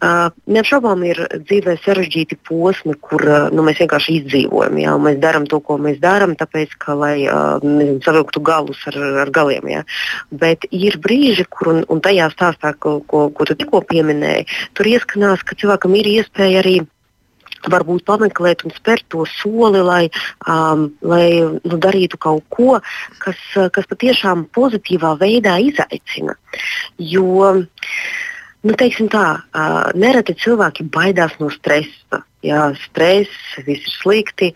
Uh, 0.00 0.30
Neapšaubām 0.48 1.02
ir 1.04 1.18
dzīvē 1.44 1.74
sarežģīti 1.84 2.38
posmi, 2.48 2.94
kur 3.04 3.20
uh, 3.26 3.48
nu, 3.52 3.64
mēs 3.66 3.82
vienkārši 3.82 4.14
izdzīvojam. 4.20 4.78
Jā, 4.80 4.94
mēs 4.96 5.18
darām 5.20 5.44
to, 5.50 5.58
ko 5.60 5.76
mēs 5.76 5.98
darām, 6.00 6.32
tāpēc, 6.40 6.72
ka, 6.80 6.96
lai 6.96 7.26
uh, 7.28 7.60
savilktu 8.06 8.40
galus 8.40 8.80
ar, 8.88 8.96
ar 9.26 9.32
galiem. 9.34 9.68
Jā. 9.68 9.82
Bet 10.32 10.64
ir 10.72 10.96
brīži, 11.04 11.44
kur, 11.52 11.74
un, 11.74 11.82
un 11.92 12.00
tajā 12.00 12.30
stāstā, 12.32 12.72
ko, 12.80 12.98
ko, 13.12 13.26
ko 13.36 13.48
tu 13.50 13.58
tikko 13.60 13.82
pieminēji, 13.90 14.48
tur 14.78 14.88
ieskanās, 14.88 15.44
ka 15.44 15.58
cilvēkam 15.60 15.98
ir 16.00 16.08
iespēja 16.14 16.64
arī 16.64 16.78
varbūt 17.68 18.06
pameklēt 18.08 18.64
un 18.64 18.72
spērt 18.72 19.04
to 19.12 19.26
soli, 19.28 19.82
lai, 19.84 20.04
um, 20.48 20.88
lai 21.04 21.26
nu, 21.42 21.76
darītu 21.76 22.16
kaut 22.20 22.44
ko, 22.48 22.78
kas, 23.20 23.40
kas 23.74 23.88
patiešām 23.90 24.46
pozitīvā 24.56 25.12
veidā 25.20 25.58
izaicina. 25.60 26.36
Jo, 26.96 27.52
nu, 28.66 28.74
teiksim 28.76 29.08
tā, 29.12 29.26
uh, 29.40 29.78
nereti 29.94 30.36
cilvēki 30.40 30.88
baidās 30.92 31.36
no 31.40 31.50
stresa 31.52 32.24
jā, 32.46 32.62
stress, 32.86 33.30
viss 33.66 33.86
ir 33.86 33.94
slikti. 33.94 34.50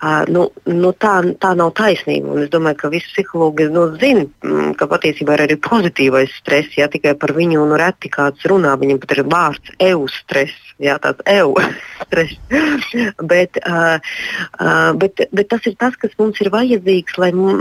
Uh, 0.00 0.24
nu, 0.32 0.46
nu 0.68 0.92
tā, 1.00 1.14
tā 1.40 1.52
nav 1.58 1.72
taisnība. 1.78 2.34
Un 2.34 2.44
es 2.44 2.52
domāju, 2.52 2.80
ka 2.82 2.92
visi 2.92 3.08
psihologi 3.14 3.68
nu, 3.72 3.86
zina, 4.00 4.26
mm, 4.44 4.74
ka 4.80 4.88
patiesībā 4.90 5.36
ir 5.36 5.44
arī 5.46 5.58
pozitīvais 5.64 6.34
stress. 6.40 6.76
Jā, 6.78 6.90
tikai 6.92 7.16
par 7.20 7.34
viņu 7.36 7.64
nu, 7.70 7.78
reti 7.80 8.12
kāds 8.12 8.44
runā. 8.50 8.76
Viņam 8.80 9.00
pat 9.02 9.16
ir 9.16 9.24
vārds 9.30 9.74
eustress. 9.90 10.56
Jā, 10.80 10.96
tāds 11.02 11.20
eu 11.28 11.54
stress. 12.06 12.36
bet, 13.20 13.60
uh, 13.68 13.98
uh, 14.60 14.92
bet, 15.00 15.26
bet 15.32 15.50
tas 15.52 15.66
ir 15.68 15.76
tas, 15.80 15.96
kas 16.00 16.16
mums 16.20 16.40
ir 16.40 16.52
vajadzīgs, 16.52 17.18
lai 17.20 17.32
nu, 17.36 17.60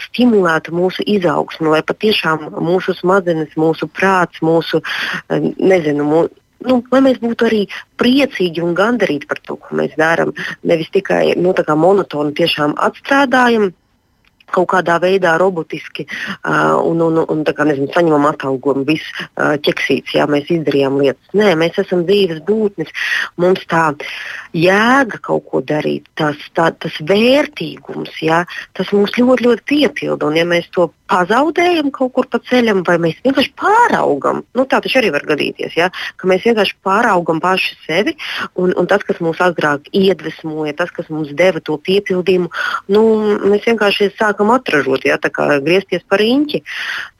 stimulētu 0.00 0.74
mūsu 0.74 1.04
izaugsmu, 1.06 1.70
lai 1.74 1.82
patiešām 1.86 2.50
mūsu 2.58 2.94
smadzenes, 2.98 3.54
mūsu 3.58 3.88
prāts, 3.94 4.42
mūsu, 4.44 4.82
nezinu, 5.30 6.06
mūsu 6.06 6.40
nu, 6.66 6.80
lai 6.92 7.02
mēs 7.08 7.20
būtu 7.22 7.48
arī 7.48 7.60
priecīgi 8.00 8.64
un 8.64 8.74
gandarīti 8.78 9.28
par 9.30 9.42
to, 9.44 9.56
ko 9.60 9.78
mēs 9.80 9.96
darām. 10.00 10.34
Nevis 10.62 10.90
tikai 10.94 11.34
nu, 11.36 11.54
monotoni 11.80 12.36
tiešām 12.36 12.76
atstrādājam, 12.88 13.70
kaut 14.50 14.68
kādā 14.72 14.98
veidā 15.02 15.36
robotiski 15.40 16.06
uh, 16.06 16.76
un, 16.82 17.00
un, 17.06 17.22
un 17.22 17.44
kā, 17.46 17.66
nezinu, 17.68 17.90
saņemam 17.94 18.26
atalgojumu, 18.32 18.86
viss 18.88 19.06
uh, 19.20 19.54
ķeksīts, 19.62 20.16
jā, 20.18 20.26
mēs 20.30 20.50
izdarījām 20.50 20.98
lietas. 21.00 21.30
Nē, 21.38 21.52
mēs 21.60 21.78
esam 21.82 22.04
dzīves 22.08 22.42
būtnes. 22.48 22.90
Mums 23.40 23.62
tā 23.70 23.90
jēga 24.56 25.20
kaut 25.22 25.46
ko 25.50 25.60
darīt, 25.64 26.08
tas, 26.18 26.38
tā, 26.56 26.70
tas 26.82 26.96
vērtīgums, 27.06 28.16
jā, 28.24 28.44
tas 28.76 28.92
mums 28.96 29.14
ļoti, 29.18 29.46
ļoti 29.46 29.66
piepilda. 29.72 30.30
Un 30.30 30.38
ja 30.40 30.46
mēs 30.48 30.70
to 30.74 30.90
pazaudējam 31.10 31.90
kaut 31.94 32.12
kur 32.14 32.28
pa 32.30 32.38
ceļam, 32.46 32.84
vai 32.86 32.96
mēs 33.02 33.18
vienkārši 33.24 33.52
pāraugam, 33.58 34.44
nu, 34.56 34.66
tā 34.70 34.80
taču 34.82 35.00
arī 35.00 35.10
var 35.14 35.24
gadīties, 35.26 35.74
jā, 35.78 35.90
ka 35.90 36.30
mēs 36.30 36.44
vienkārši 36.46 36.76
pāraugam 36.86 37.40
paši 37.42 37.76
sevi, 37.86 38.14
un, 38.54 38.72
un 38.78 38.88
tas, 38.90 39.02
kas 39.06 39.18
mūs 39.24 39.40
agrāk 39.42 39.90
iedvesmoja, 39.96 40.76
tas, 40.78 40.92
kas 40.94 41.10
mums 41.10 41.32
deva 41.36 41.62
to 41.64 41.76
piepildījumu, 41.88 42.50
nu, 42.94 43.02
mēs 43.50 43.66
vienkārši 43.66 44.12
sākam 44.18 44.52
atražot, 44.54 45.06
ja, 45.08 45.18
griezties 45.20 46.04
par 46.08 46.22
īņķi. 46.22 46.62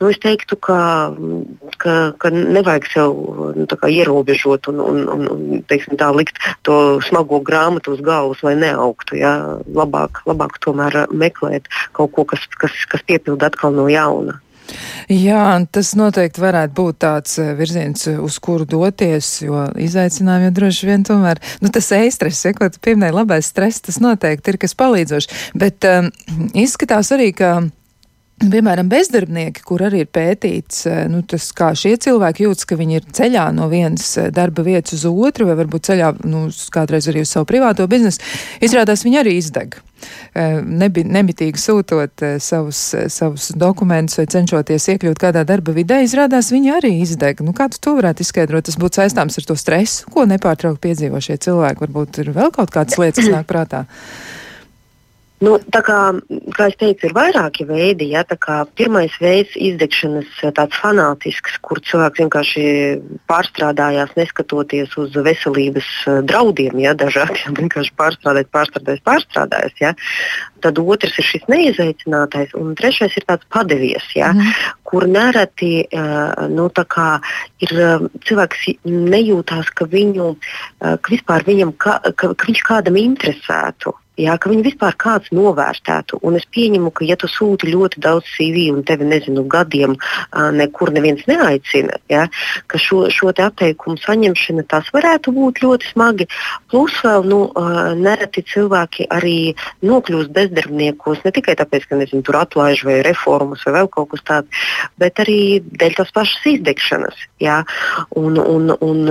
Nu, 0.01 0.11
es 0.11 0.21
teiktu, 0.23 0.59
ka, 0.63 0.81
ka, 1.83 1.97
ka 2.21 2.33
nevajag 2.35 2.89
sev 2.93 3.17
nu, 3.59 3.67
ierobežot 3.91 4.71
un, 4.71 4.81
un, 4.85 5.03
un, 5.11 5.65
teiksim, 5.71 5.99
tā, 6.01 6.11
likt 6.15 6.39
to 6.67 7.01
smago 7.21 7.41
grāmatu 7.45 7.93
uz 7.93 8.01
galvas, 8.01 8.43
lai 8.43 8.57
neaugtu. 8.57 9.19
Ja. 9.21 9.61
Labāk, 9.75 10.23
labāk 10.27 10.59
tomēr 10.65 11.07
meklēt 11.13 11.69
kaut 11.93 12.13
ko, 12.13 12.25
kas, 12.25 12.47
kas, 12.59 12.73
kas 12.89 13.03
piepilda 13.07 13.51
atkal 13.51 13.73
no 13.73 13.89
jauna. 13.89 14.41
Jā, 15.11 15.59
tas 15.73 15.97
noteikti 15.99 16.41
varētu 16.41 16.75
būt 16.77 16.99
tāds 17.03 17.39
eh, 17.43 17.55
virziens, 17.59 18.07
uz 18.23 18.37
kuru 18.39 18.65
doties, 18.71 19.43
jo 19.43 19.65
izaicinājumi 19.75 20.47
jau 20.47 20.53
droši 20.61 20.87
vien 20.87 21.03
tomēr, 21.03 21.41
nu 21.59 21.73
tas 21.75 21.91
e-stress, 21.97 22.45
ja, 22.47 22.55
ko 22.55 22.69
tu 22.71 22.79
pieminēji, 22.79 23.17
labais 23.17 23.51
stress, 23.51 23.83
tas 23.83 23.99
noteikti 23.99 24.55
ir 24.55 24.61
kas 24.63 24.77
palīdzoši, 24.79 25.41
bet 25.59 25.89
um, 25.91 26.13
izskatās 26.55 27.11
arī, 27.17 27.33
ka 27.35 27.57
Piemēram, 28.41 28.89
bezdarbnieki, 28.89 29.61
kur 29.69 29.83
arī 29.85 29.99
ir 30.01 30.09
pētīts, 30.09 30.87
eh, 30.89 31.03
nu, 31.13 31.19
tas, 31.29 31.51
kā 31.53 31.75
šie 31.77 31.93
cilvēki 32.01 32.47
jūtas, 32.47 32.65
ka 32.71 32.79
viņi 32.79 32.97
ir 32.97 33.11
ceļā 33.19 33.43
no 33.53 33.67
vienas 33.69 34.15
eh, 34.17 34.31
darba 34.33 34.65
vietas 34.65 34.97
uz 34.97 35.05
otru, 35.11 35.45
vai 35.51 35.59
varbūt 35.59 35.91
ceļā, 35.91 36.09
nu, 36.25 36.47
kādreiz 36.73 37.11
arī 37.13 37.27
uz 37.27 37.35
savu 37.35 37.45
privāto 37.51 37.85
biznesu, 37.91 38.25
izrādās 38.65 39.05
viņi 39.05 39.21
arī 39.21 39.37
izdeg. 39.37 39.77
Eh, 40.33 40.57
nebi, 40.65 41.05
nemitīgi 41.05 41.61
sūtot 41.61 42.25
savus, 42.41 42.81
savus 43.13 43.53
dokumentus 43.53 44.17
vai 44.23 44.25
cenšoties 44.33 44.89
iekļūt 44.95 45.21
kādā 45.21 45.45
darba 45.45 45.77
vidē, 45.77 46.01
izrādās 46.09 46.49
viņi 46.49 46.77
arī 46.81 46.97
izdeg. 47.05 47.45
Nu, 47.45 47.53
kā 47.53 47.69
tu 47.69 47.77
to 47.77 47.99
varētu 48.01 48.25
izskaidrot? 48.25 48.71
Tas 48.71 48.81
būtu 48.81 49.03
saistāms 49.03 49.37
ar 49.37 49.51
to 49.53 49.61
stresu, 49.61 50.09
ko 50.09 50.25
nepārtraukti 50.25 50.87
piedzīvo 50.89 51.21
šie 51.21 51.37
cilvēki. 51.45 51.85
Varbūt 51.85 52.25
ir 52.25 52.33
vēl 52.41 52.57
kaut 52.57 52.73
kādas 52.73 52.97
lietas, 52.97 53.21
kas 53.21 53.35
nāk 53.37 53.53
prātā. 53.53 53.85
Nu, 55.41 55.55
kā, 55.57 55.99
kā 56.53 56.67
es 56.69 56.75
teicu, 56.77 57.07
ir 57.09 57.15
vairāki 57.17 57.65
veidi. 57.65 58.11
Ja, 58.13 58.27
pirmais 58.77 59.15
veids- 59.23 59.55
izdegšanas 59.69 60.35
tāds 60.53 60.77
fanātisks, 60.77 61.55
kur 61.65 61.81
cilvēks 61.81 62.21
vienkārši 62.21 62.65
pārstrādājās, 63.31 64.13
neskatoties 64.21 64.93
uz 65.01 65.17
veselības 65.17 65.89
eh, 66.05 66.19
draudiem. 66.29 66.77
Ja, 66.85 66.93
dažādi 66.93 67.41
ja, 67.45 67.55
vienkārši 67.57 67.95
pārstrādājot, 67.97 68.51
pārstrādājot, 68.53 69.05
pārstrādājot. 69.09 69.81
Ja. 69.81 69.95
Tad 70.61 70.83
otrs 70.83 71.17
ir 71.17 71.25
šis 71.25 71.49
neizaicinātais, 71.49 72.53
un 72.61 72.77
trešais 72.77 73.17
ir 73.17 73.25
tāds 73.25 73.49
padevies, 73.49 74.05
ja, 74.13 74.35
mm. 74.37 74.61
kur 74.85 75.07
nereti 75.09 75.87
uh, 75.87 76.37
nu, 76.53 76.69
ir 77.65 77.73
uh, 77.81 78.05
cilvēks 78.29 78.69
nejūtās, 78.85 79.73
ka, 79.73 79.89
viņu, 79.89 80.29
ka 80.85 81.09
vispār 81.09 81.49
viņam, 81.49 81.73
ka, 81.81 81.97
ka, 82.13 82.35
ka 82.37 82.51
viņš 82.51 82.63
kādam 82.69 83.01
interesētu. 83.01 83.97
Jā, 84.21 84.35
ka 84.37 84.51
viņu 84.51 84.65
vispār 84.67 84.97
kāds 85.01 85.31
novērtētu. 85.33 86.19
Un 86.27 86.37
es 86.37 86.45
pieņemu, 86.53 86.91
ka, 86.93 87.07
ja 87.09 87.17
tu 87.21 87.29
sūti 87.31 87.71
ļoti 87.73 88.03
daudz 88.05 88.29
CV 88.35 88.67
un 88.75 88.83
tevi, 88.85 89.07
nezinu, 89.09 89.47
gadiem 89.49 89.95
nekur 90.57 90.93
neviens 90.93 91.23
neaicina, 91.31 91.97
jā, 92.11 92.27
ka 92.69 92.81
šo, 92.81 93.07
šo 93.15 93.31
atteikumu 93.33 93.97
saņemšana 94.03 94.67
tas 94.69 94.91
varētu 94.93 95.33
būt 95.37 95.63
ļoti 95.65 95.89
smagi. 95.95 96.27
Plus 96.73 96.99
vēl 97.07 97.25
nu, 97.31 97.39
nereti 98.01 98.45
cilvēki 98.51 99.09
arī 99.15 99.55
nokļūst 99.87 100.35
bezdarbniekos 100.37 101.25
ne 101.25 101.33
tikai 101.39 101.57
tāpēc, 101.61 101.89
ka 101.89 102.01
nezinu, 102.03 102.25
tur 102.27 102.41
atlaiž 102.43 102.85
vai 102.85 103.01
reformas 103.07 103.65
vai 103.65 103.79
vēl 103.79 103.91
kaut 103.95 104.11
kas 104.13 104.27
tāds, 104.29 104.69
bet 105.01 105.23
arī 105.25 105.41
dēļ 105.65 105.97
tās 106.03 106.13
pašas 106.13 106.51
izdegšanas. 106.53 107.25
Jā, 107.41 107.63
un, 108.21 108.37
un, 108.37 108.69
un, 108.85 109.03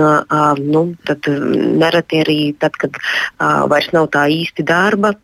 nu, 0.60 0.84
tad 1.08 1.26
nereti 1.26 2.22
arī 2.22 2.40
tad, 2.62 2.78
kad 2.78 3.00
vairs 3.40 3.90
nav 3.96 4.12
tā 4.14 4.28
īsti 4.30 4.62
darba 4.68 4.99
darba. 5.00 5.18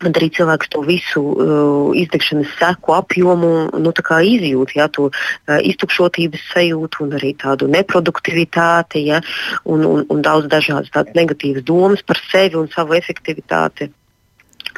Tad 0.00 0.16
arī 0.16 0.30
cilvēks 0.32 0.70
to 0.72 0.80
visu 0.80 1.20
uh, 1.20 1.90
izdegšanas 1.92 2.54
seku 2.56 2.94
apjomu 2.96 3.68
nu, 3.84 3.90
izjūt, 3.92 4.72
ja, 4.72 4.86
to 4.88 5.10
uh, 5.10 5.58
iztukšotības 5.60 6.40
sajūtu 6.54 7.04
un 7.04 7.12
arī 7.18 7.34
tādu 7.36 7.68
neproduktivitāti 7.68 9.04
ja, 9.10 9.20
un, 9.68 9.84
un, 9.84 10.06
un 10.08 10.22
daudz 10.24 10.48
dažādas 10.48 11.12
negatīvas 11.12 11.66
domas 11.68 12.00
par 12.00 12.16
sevi 12.30 12.56
un 12.56 12.72
savu 12.72 12.96
efektivitāti. 12.96 13.90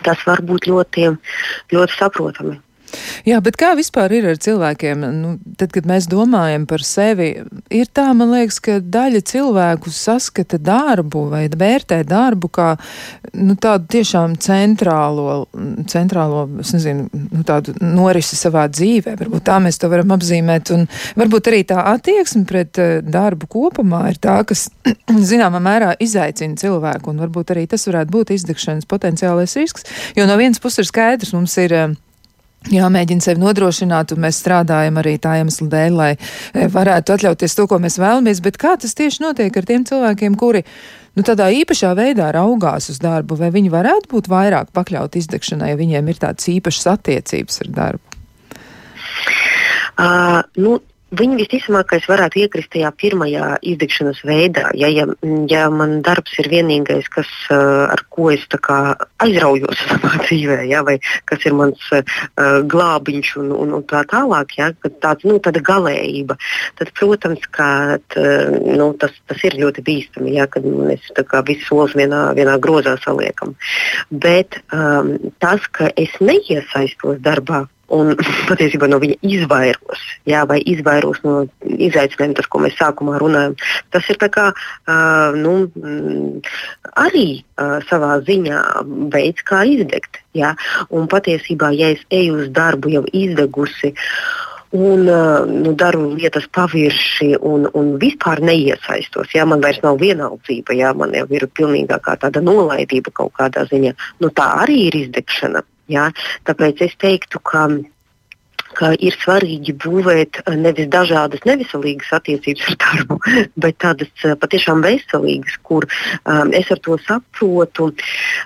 Tas 0.02 0.26
var 0.26 0.42
būt 0.42 0.66
ļoti, 0.66 1.07
ļoti 1.71 1.99
saprotami. 2.00 2.59
Jā, 3.29 3.39
bet 3.45 3.57
kā 3.61 3.73
vispār 3.79 4.13
ir 4.17 4.29
ar 4.33 4.39
cilvēkiem? 4.43 5.05
Nu, 5.17 5.33
tad, 5.59 5.73
kad 5.75 5.87
mēs 5.89 6.09
domājam 6.11 6.67
par 6.71 6.85
sevi, 6.87 7.31
ir 7.73 7.91
tā, 7.95 8.09
man 8.17 8.33
liekas, 8.35 8.59
ka 8.63 8.79
daļa 8.83 9.23
cilvēku 9.29 9.93
saskata 9.95 10.59
darbu 10.63 11.27
vai 11.33 11.45
vērtē 11.49 12.03
darbu 12.09 12.51
kā 12.53 12.69
nu, 13.39 13.57
tādu 13.61 13.89
tiešām 13.97 14.37
centrālo, 14.43 15.45
centrālo 15.91 16.45
nezinu, 16.61 17.09
nu, 17.13 17.43
tādu 17.49 17.75
norisi 17.81 18.39
savā 18.39 18.67
dzīvē. 18.73 19.17
Varbūt 19.21 19.47
tā 19.49 19.59
mēs 19.63 19.81
to 19.81 19.91
varam 19.93 20.15
apzīmēt. 20.17 20.73
Un 20.77 20.87
varbūt 21.19 21.53
arī 21.53 21.63
tā 21.69 21.83
attieksme 21.93 22.45
pret 22.49 22.81
uh, 22.83 22.95
darbu 23.03 23.49
kopumā 23.53 24.05
ir 24.13 24.21
tā, 24.23 24.39
kas 24.49 24.69
zināmā 25.33 25.63
mērā 25.63 25.95
izaicina 26.03 26.59
cilvēku. 26.61 27.13
Un 27.13 27.23
varbūt 27.27 27.55
arī 27.55 27.67
tas 27.71 27.87
varētu 27.89 28.15
būt 28.15 28.35
izdegšanas 28.37 28.89
potenciālais 28.91 29.59
risks. 29.61 29.87
Jo 30.19 30.29
no 30.29 30.39
vienas 30.41 30.63
puses 30.63 30.85
ir 30.85 30.93
skaidrs, 30.93 31.37
mums 31.37 31.59
ir. 31.63 31.79
Jāmēģina 32.71 33.25
sevi 33.25 33.42
nodrošināt, 33.42 34.12
un 34.14 34.23
mēs 34.23 34.38
strādājam 34.38 35.00
arī 35.00 35.16
tā 35.23 35.35
iemesla 35.40 35.66
dēļ, 35.73 35.97
lai 35.99 36.11
e, 36.14 36.69
varētu 36.71 37.16
atļauties 37.16 37.57
to, 37.59 37.66
ko 37.66 37.81
mēs 37.83 37.99
vēlamies. 37.99 38.42
Bet 38.45 38.59
kā 38.61 38.76
tas 38.78 38.95
tieši 38.99 39.25
notiek 39.25 39.57
ar 39.59 39.66
tiem 39.66 39.87
cilvēkiem, 39.88 40.37
kuri 40.38 40.62
nu, 41.19 41.25
tādā 41.26 41.49
īpašā 41.59 41.90
veidā 41.99 42.31
raugās 42.37 42.87
uz 42.92 43.02
darbu, 43.02 43.40
vai 43.40 43.50
viņi 43.54 43.73
varētu 43.73 44.12
būt 44.14 44.31
vairāk 44.31 44.71
pakļauti 44.76 45.25
izdegšanai, 45.25 45.73
ja 45.73 45.81
viņiem 45.81 46.12
ir 46.12 46.23
tādas 46.23 46.47
īpašas 46.54 46.92
attiecības 46.95 47.64
ar 47.64 47.75
darbu? 47.81 48.19
Uh, 49.99 50.40
nu, 50.62 50.78
Viņi 51.12 51.37
visticamākais 51.42 52.07
varētu 52.09 52.40
iekrist 52.40 52.71
tajā 52.73 52.88
pirmajā 52.97 53.59
izdegšanas 53.69 54.23
veidā. 54.25 54.71
Ja, 54.78 54.88
ja, 54.88 55.04
ja 55.50 55.66
man 55.69 55.99
darbs 56.04 56.38
ir 56.40 56.49
vienīgais, 56.49 57.11
kas, 57.12 57.28
ar 57.52 58.00
ko 58.09 58.31
es 58.33 58.47
aizraujos 58.49 59.83
savā 59.90 60.12
dzīvē, 60.23 60.62
ja, 60.71 60.81
vai 60.87 60.97
kas 61.28 61.45
ir 61.45 61.57
mans 61.59 61.85
uh, 61.92 62.00
glābiņš 62.64 63.35
un, 63.42 63.52
un, 63.52 63.75
un 63.76 63.85
tā 63.90 64.00
tālāk, 64.09 64.57
ja, 64.57 64.71
tāds, 65.04 65.26
nu, 65.28 65.37
tāda 65.45 65.61
galējība, 65.66 66.38
tad, 66.81 66.95
protams, 66.97 67.45
ka, 67.52 67.69
t, 68.14 68.25
nu, 68.81 68.88
tas, 68.97 69.12
tas 69.28 69.45
ir 69.45 69.59
ļoti 69.61 69.85
bīstami, 69.85 70.33
ja, 70.38 70.49
kad 70.49 70.64
mēs 70.64 71.12
visus 71.12 71.69
solus 71.69 71.99
vienā, 71.99 72.25
vienā 72.38 72.57
grozā 72.62 72.97
saliekam. 73.04 73.52
Bet 74.09 74.62
um, 74.73 75.19
tas, 75.45 75.69
ka 75.76 75.92
es 75.92 76.16
neiesaistos 76.25 77.21
darbā, 77.21 77.66
un 77.93 78.15
patiesībā 78.51 78.89
no 78.91 79.01
viņa 79.03 79.19
izvairos, 79.27 80.05
jā, 80.29 80.43
vai 80.49 80.61
izvairos 80.75 81.23
no 81.27 81.43
izaicinājumiem, 81.63 82.37
tas, 82.39 82.49
ko 82.51 82.63
mēs 82.65 82.79
sākumā 82.81 83.19
runājam. 83.23 83.57
Tas 83.95 84.09
ir 84.13 84.21
kā, 84.23 84.51
uh, 84.53 85.39
nu, 85.39 85.57
arī 86.99 87.27
uh, 87.41 87.79
savā 87.91 88.19
ziņā 88.27 88.63
veids, 89.13 89.45
kā 89.49 89.65
izdegt. 89.69 90.23
Jā. 90.37 90.55
Un 90.89 91.11
patiesībā, 91.13 91.75
ja 91.77 91.93
es 91.93 92.01
eju 92.13 92.41
uz 92.41 92.49
darbu 92.57 92.95
jau 92.95 93.05
izdegusi, 93.13 93.93
un 94.73 95.05
nu, 95.05 95.73
daru 95.77 96.15
lietas 96.17 96.47
pavirši 96.49 97.35
un, 97.45 97.67
un 97.77 97.91
vispār 98.01 98.41
neiesaistos. 98.41 99.35
Jā, 99.37 99.45
man 99.49 99.61
vairs 99.61 99.83
nav 99.85 100.01
vienaldzība, 100.01 100.73
jā, 100.79 100.95
man 100.97 101.13
jau 101.17 101.27
ir 101.37 101.45
pilnīgākā 101.59 102.17
tāda 102.25 102.41
nolaidība 102.41 103.13
kaut 103.13 103.35
kādā 103.37 103.67
ziņā. 103.69 103.93
Nu, 104.25 104.33
tā 104.33 104.49
arī 104.65 104.87
ir 104.89 104.99
izdegšana. 105.05 105.61
Jā. 105.91 106.11
Tāpēc 106.47 106.87
es 106.87 106.95
teiktu, 107.01 107.41
ka 107.43 107.67
ka 108.77 108.93
ir 109.01 109.17
svarīgi 109.21 109.75
būvēt 109.83 110.41
eh, 110.43 110.57
nevis 110.59 110.89
dažādas 110.93 111.45
neviselīgas 111.49 112.12
attiecības 112.19 112.71
ar 112.73 112.79
darbu, 112.85 113.19
bet 113.65 113.79
tādas 113.85 114.25
eh, 114.25 114.35
patiešām 114.41 114.83
veselīgas, 114.85 115.59
kur 115.67 115.87
um, 115.89 116.53
es 116.57 116.71
ar 116.73 116.81
to 116.85 116.99
saprotu. 117.07 117.91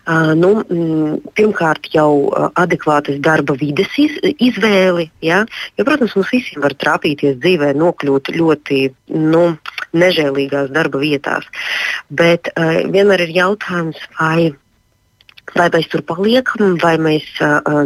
Uh, 0.06 0.32
nu, 0.38 0.52
m, 0.70 1.16
pirmkārt, 1.38 1.88
jau 1.94 2.30
adekvātas 2.58 3.18
darba 3.22 3.56
vides 3.58 3.92
iz, 4.00 4.14
izvēli. 4.42 5.08
Ja? 5.24 5.44
Jo, 5.78 5.86
protams, 5.86 6.14
mums 6.18 6.32
visiem 6.34 6.62
var 6.64 6.76
trāpīties 6.78 7.38
dzīvē, 7.42 7.72
nokļūt 7.78 8.32
ļoti 8.36 8.82
nu, 9.16 9.44
nežēlīgās 9.96 10.70
darba 10.74 11.02
vietās. 11.02 11.48
Bet 12.10 12.52
uh, 12.54 12.86
vienmēr 12.92 13.26
ir 13.26 13.34
jautājums, 13.40 14.00
vai 14.20 14.52
vai 15.54 15.68
mēs 15.72 15.86
tur 15.92 16.02
paliekam, 16.06 16.74
vai 16.82 16.96
mēs 16.98 17.26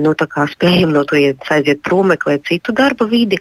nu, 0.00 0.14
spējam 0.50 0.94
no 0.94 1.02
turienes 1.08 1.50
aiziet 1.52 1.82
prom, 1.84 2.10
meklēt 2.10 2.46
citu 2.48 2.72
darba 2.76 3.06
vidi, 3.10 3.38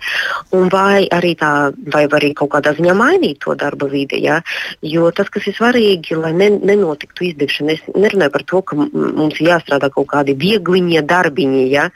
vai 0.52 1.08
arī, 1.16 1.36
tā, 1.40 1.72
vai 1.94 2.06
arī 2.06 2.34
kaut 2.38 2.52
kādā 2.56 2.74
ziņā 2.78 2.96
mainīt 2.98 3.40
to 3.46 3.56
darba 3.56 3.88
vidi. 3.88 4.22
Ja? 4.26 4.42
Jo 4.82 5.12
tas, 5.16 5.30
kas 5.30 5.48
ir 5.48 5.56
svarīgi, 5.58 6.18
lai 6.20 6.34
ne, 6.34 6.50
nenotiktu 6.50 7.30
izdegšana, 7.30 7.78
es 7.78 7.96
nerunāju 7.96 8.36
par 8.36 8.46
to, 8.52 8.62
ka 8.62 8.78
mums 8.80 9.40
ir 9.40 9.54
jāstrādā 9.54 9.92
kaut 9.94 10.10
kādi 10.12 10.36
viegliņie 10.40 11.04
darbiņi. 11.08 11.66
Ja? 11.72 11.90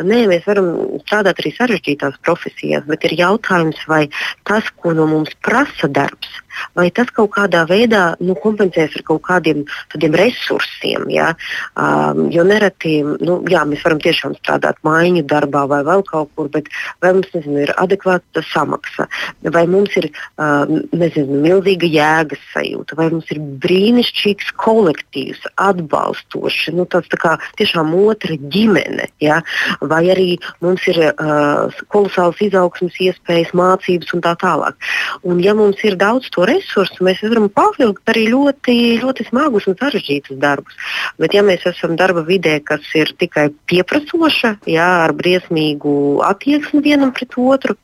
Nē, 0.00 0.24
mēs 0.30 0.46
varam 0.48 0.72
strādāt 1.04 1.42
arī 1.42 1.54
sarežģītās 1.56 2.20
profesijās, 2.26 2.86
bet 2.90 3.06
ir 3.08 3.18
jautājums, 3.20 3.80
vai 3.90 4.06
tas, 4.48 4.66
ko 4.80 4.94
no 4.96 5.06
mums 5.10 5.34
prasa 5.44 5.88
darbs, 5.88 6.30
vai 6.76 6.90
tas 6.94 7.10
kaut 7.14 7.32
kādā 7.36 7.62
veidā 7.68 8.14
nu, 8.20 8.34
kompensēs 8.38 8.96
ar 8.98 9.06
kaut 9.06 9.22
kādiem 9.28 9.64
resursiem. 9.96 11.06
Ja? 11.12 11.32
Um, 11.80 12.26
jo 12.32 12.44
nereti 12.46 13.00
nu, 13.04 13.40
jā, 13.50 13.62
mēs 13.68 13.84
varam 13.86 14.00
tiešām 14.02 14.36
strādāt 14.40 14.80
mājiņu 14.86 15.24
darbā 15.30 15.66
vai 15.70 15.80
vēl 15.86 16.04
kaut 16.08 16.30
kur, 16.36 16.50
bet 16.52 16.68
vai 17.02 17.12
mums 17.16 17.30
nezinu, 17.34 17.62
ir 17.64 17.72
adekvāta 17.80 18.42
samaksa, 18.50 19.06
vai 19.54 19.64
mums 19.70 19.94
ir 20.00 20.10
um, 20.10 20.80
nezinu, 20.96 21.40
milzīga 21.44 21.88
jēgas 21.90 22.42
sajūta, 22.54 22.98
vai 22.98 23.10
mums 23.12 23.30
ir 23.34 23.42
brīnišķīgs 23.62 24.52
kolektīvs, 24.60 25.46
atbalstošs, 25.60 26.70
nu, 26.76 26.86
tāds 26.90 27.10
tā 27.12 27.20
kā 27.20 27.36
tiešām 27.60 27.92
otra 28.00 28.36
ģimene, 28.52 29.08
ja? 29.22 29.40
vai 29.80 30.02
arī 30.12 30.28
mums 30.64 30.86
ir 30.90 31.00
uh, 31.10 31.80
kolosāls 31.92 32.40
izaugsmas 32.44 32.96
iespējas, 33.02 33.54
mācības 33.56 34.14
un 34.16 34.24
tā 34.24 34.34
tālāk. 34.40 34.76
Un, 35.26 35.40
ja 35.44 35.54
mums 35.56 35.80
ir 35.86 35.96
daudz 36.00 36.30
to 36.34 36.46
resursu, 36.48 37.04
mēs 37.06 37.22
varam 37.24 37.48
pavilkt 37.52 38.12
arī 38.12 38.26
ļoti, 38.32 38.76
ļoti 39.02 39.28
smagus 39.28 39.68
un 39.70 39.78
sarežģītus 39.80 40.40
darbus. 40.40 40.76
Bet, 41.20 41.34
ja 41.36 41.44
mēs 41.50 41.66
esam 41.68 41.96
darba 41.98 42.24
vidē, 42.26 42.58
kas 42.64 42.86
ir 42.98 43.12
tikai 43.18 43.50
pieprasoša, 43.70 44.56
jā, 44.70 44.88
ar 45.04 45.14
briesmīgu 45.16 45.94
attieksmi 46.26 46.82
vienam 46.84 47.12
pret 47.16 47.36
otru, 47.40 47.76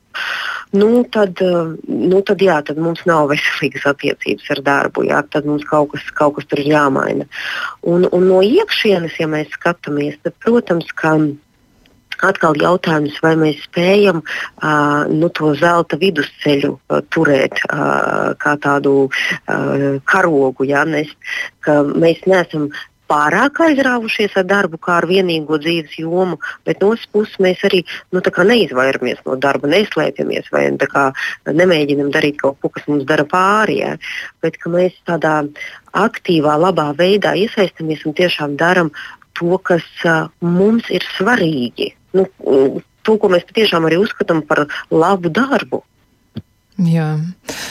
nu, 0.77 1.05
tad, 1.13 1.41
nu, 1.87 2.21
tad, 2.27 2.43
jā, 2.43 2.59
tad 2.67 2.79
mums 2.83 3.03
nav 3.09 3.31
veselīgas 3.33 3.87
attiecības 3.93 4.53
ar 4.57 4.63
darbu. 4.69 5.07
Jā, 5.11 5.23
tad 5.33 5.49
mums 5.49 5.67
kaut 5.69 5.93
kas, 5.95 6.07
kaut 6.17 6.39
kas 6.39 6.49
tur 6.51 6.63
ir 6.63 6.73
jāmaina. 6.75 7.27
Un, 7.87 8.09
un 8.11 8.31
no 8.31 8.43
iekšienes, 8.45 9.19
ja 9.21 9.29
mēs 9.31 9.53
skatāmies, 9.57 10.19
tad, 10.25 10.37
protams, 10.45 10.89
ka 10.97 11.17
atkal 12.25 12.57
jautājums, 12.57 13.19
vai 13.21 13.35
mēs 13.37 13.61
spējam 13.67 14.23
uh, 14.23 15.05
nu, 15.13 15.29
to 15.37 15.53
zelta 15.61 15.99
vidusceļu 16.01 16.73
uh, 16.73 17.03
turēt 17.13 17.61
uh, 17.67 18.33
kā 18.41 18.57
tādu 18.63 18.95
uh, 19.07 20.01
karogu, 20.09 20.65
ja, 20.65 20.87
mēs 20.89 22.23
neesam 22.25 22.71
pārāk 23.11 23.61
aizrāvušies 23.67 24.37
ar 24.41 24.47
darbu 24.49 24.81
kā 24.83 24.99
ar 25.01 25.07
vienīgo 25.11 25.59
dzīves 25.63 25.99
jomu, 26.03 26.39
bet 26.67 26.83
no 26.83 26.93
otras 26.95 27.07
puses 27.13 27.39
mēs 27.43 27.63
arī 27.69 27.83
nu, 28.15 28.23
neizvairamies 28.23 29.23
no 29.27 29.37
darba, 29.41 29.71
neslēpjamies 29.73 30.51
vai 30.53 30.67
kā, 30.81 31.07
nemēģinam 31.47 32.11
darīt 32.15 32.41
kaut 32.43 32.59
ko, 32.61 32.73
kas 32.75 32.87
mums 32.91 33.07
dara 33.09 33.25
pāri. 33.25 33.81
Ja? 33.83 33.97
Bet 34.45 34.59
mēs 34.67 34.97
tādā 35.09 35.39
aktīvā, 35.97 36.57
labā 36.61 36.91
veidā 36.99 37.35
iesaistamies 37.39 38.05
un 38.07 38.17
tiešām 38.19 38.57
darām 38.61 38.93
to, 39.37 39.59
kas 39.59 39.87
uh, 40.05 40.29
mums 40.41 40.89
ir 40.91 41.05
svarīgi 41.17 41.93
nu, 42.17 42.27
to, 43.07 43.19
ko 43.21 43.31
mēs 43.33 43.47
patiešām 43.49 43.87
arī 43.89 44.01
uzskatām 44.03 44.43
par 44.47 44.67
labu 44.91 45.31
darbu. 45.33 45.83
Jā, 46.77 47.15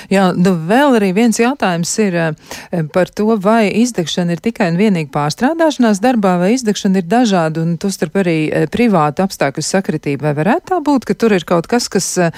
Jā 0.10 0.24
nu 0.34 0.56
vēl 0.66 0.96
arī 0.98 1.12
viens 1.14 1.38
jautājums 1.38 1.92
ir 2.02 2.16
eh, 2.18 2.86
par 2.94 3.12
to, 3.14 3.28
vai 3.38 3.68
izdegšana 3.70 4.34
ir 4.34 4.42
tikai 4.42 4.72
un 4.72 4.80
vienīgi 4.80 5.12
pārstrādāšanās 5.14 6.02
darbā, 6.02 6.36
vai 6.42 6.56
izdegšana 6.56 7.04
ir 7.04 7.06
dažāda 7.10 7.62
un 7.62 7.76
tostarp 7.82 8.18
arī 8.24 8.38
eh, 8.50 8.66
privāta 8.72 9.28
apstākļu 9.28 9.62
sakritība. 9.66 10.32
Vai 10.32 10.34
varētu 10.40 10.72
tā 10.72 10.80
būt, 10.82 11.06
ka 11.06 11.18
tur 11.22 11.36
ir 11.38 11.46
kaut 11.46 11.70
kas, 11.70 11.86
kas, 11.94 12.08
eh, 12.18 12.34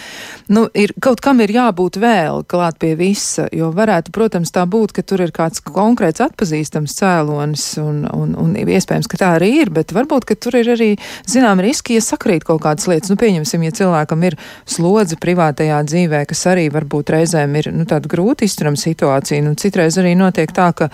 nu, 0.51 0.65
ir, 0.75 0.91
kaut 1.03 1.23
kam 1.23 1.39
ir 1.45 1.53
jābūt 1.56 2.01
vēl 2.03 2.43
klāt 2.51 2.82
pie 2.84 2.91
visa, 2.99 3.47
jo 3.56 3.71
varētu, 3.75 4.12
protams, 4.15 4.51
tā 4.51 4.65
būt, 4.67 4.97
ka 4.99 5.06
tur 5.08 5.23
ir 5.23 5.32
kāds 5.36 5.63
konkrēts 5.63 6.25
atpazīstams 6.27 6.97
cēlonis 6.99 7.67
un, 7.80 8.03
un, 8.12 8.36
un 8.36 8.60
iespējams, 8.60 9.08
ka 9.08 9.21
tā 9.23 9.32
arī 9.38 9.53
ir, 9.62 9.71
bet 9.71 9.95
varbūt, 9.95 10.27
ka 10.27 10.36
tur 10.36 10.60
ir 10.60 10.73
arī, 10.75 10.91
zinām, 11.23 11.63
riski, 11.63 11.95
ja 11.95 12.03
sakrīt 12.03 12.43
kaut 12.47 12.65
kādas 12.67 12.91
lietas. 12.91 13.13
Nu, 13.13 13.15
pieņemsim, 13.19 13.63
ja 13.63 13.80
cilvēkam 13.80 14.27
ir 14.27 14.36
slodze 14.67 15.15
privātajā 15.23 15.80
dzīvē, 15.88 16.25
kas 16.27 16.43
arī 16.51 16.57
arī 16.58 16.67
varbūt 16.74 17.13
reizēm 17.13 17.58
ir 17.62 17.72
nu, 17.76 17.88
tāda 17.89 18.10
grūta 18.12 18.48
izturama 18.48 18.80
situācija. 18.80 19.43
Nu, 19.46 19.54
citreiz 19.60 20.00
arī 20.02 20.15
notiek 20.17 20.52
tā, 20.56 20.72
ka 20.76 20.89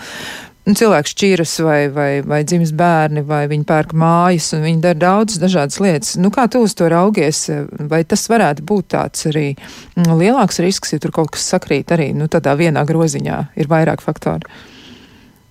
nu, 0.67 0.75
cilvēks 0.77 1.13
šķiras 1.15 1.53
vai, 1.65 1.79
vai, 1.93 2.09
vai 2.27 2.41
dzimis 2.47 2.73
bērni, 2.77 3.23
vai 3.27 3.45
viņi 3.51 3.67
pērk 3.69 3.95
mājas, 3.99 4.51
un 4.57 4.65
viņi 4.67 4.83
dara 4.83 4.99
daudzas 4.99 5.41
dažādas 5.41 5.79
lietas. 5.83 6.13
Nu, 6.19 6.31
kā 6.33 6.47
tu 6.51 6.63
uz 6.63 6.75
to 6.77 6.89
raugies? 6.91 7.45
Vai 7.91 8.03
tas 8.07 8.27
varētu 8.31 8.65
būt 8.69 8.91
tāds 8.95 9.27
arī 9.31 9.47
nu, 9.99 10.19
lielāks 10.19 10.61
risks, 10.63 10.93
ja 10.95 11.03
tur 11.03 11.15
kaut 11.15 11.33
kas 11.35 11.47
sakrīt 11.55 11.95
arī 11.95 12.11
nu, 12.17 12.29
tādā 12.31 12.55
vienā 12.59 12.85
groziņā? 12.87 13.39
Ir 13.59 13.71
vairāk 13.71 14.03
faktoru. 14.05 14.51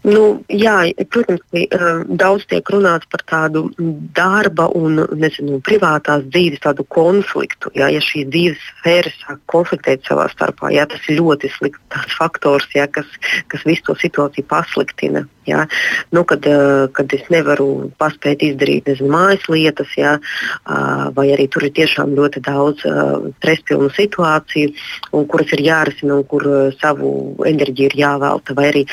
Nu, 0.03 0.23
jā, 0.51 0.77
protams, 1.15 1.43
daudz 2.19 2.47
tiek 2.51 2.71
runāts 2.75 3.07
par 3.11 3.23
tādu 3.29 3.69
darba 4.17 4.67
un 4.75 4.99
nezinu, 5.15 5.61
privātās 5.63 6.25
dzīves 6.27 6.65
konfliktu. 6.91 7.71
Jā, 7.79 7.87
ja 7.95 8.01
šīs 8.03 8.27
dzīves 8.33 8.65
sfēras 8.81 9.21
sāk 9.23 9.39
konfliktēt 9.47 10.03
savā 10.09 10.27
starpā, 10.33 10.73
jā, 10.75 10.89
tas 10.91 11.07
ir 11.07 11.21
ļoti 11.21 11.53
slikts 11.55 12.17
faktors, 12.19 12.67
jā, 12.75 12.89
kas, 12.91 13.07
kas 13.47 13.63
visu 13.69 13.87
to 13.91 13.99
situāciju 14.03 14.49
pasliktina. 14.51 15.27
Jā. 15.47 15.65
Nu, 16.15 16.23
kad, 16.23 16.45
kad 16.95 17.15
es 17.17 17.25
nevaru 17.33 17.91
paspēt 17.99 18.45
izdarīt 18.47 18.87
nezinu, 18.87 19.11
mājas 19.11 19.49
lietas, 19.51 19.91
jā, 19.99 20.13
vai 21.17 21.25
arī 21.35 21.49
tur 21.51 21.67
ir 21.67 21.75
tiešām 21.75 22.15
ļoti 22.15 22.43
daudz 22.47 22.85
stresspilnu 23.41 23.91
situāciju, 23.97 24.71
kuras 25.11 25.55
ir 25.57 25.65
jārisina 25.67 26.21
un 26.21 26.29
kur 26.31 26.47
savu 26.79 27.11
enerģiju 27.49 27.91
ir 27.91 27.99
jāvelta, 28.05 28.55
vai 28.55 28.69
arī 28.71 28.85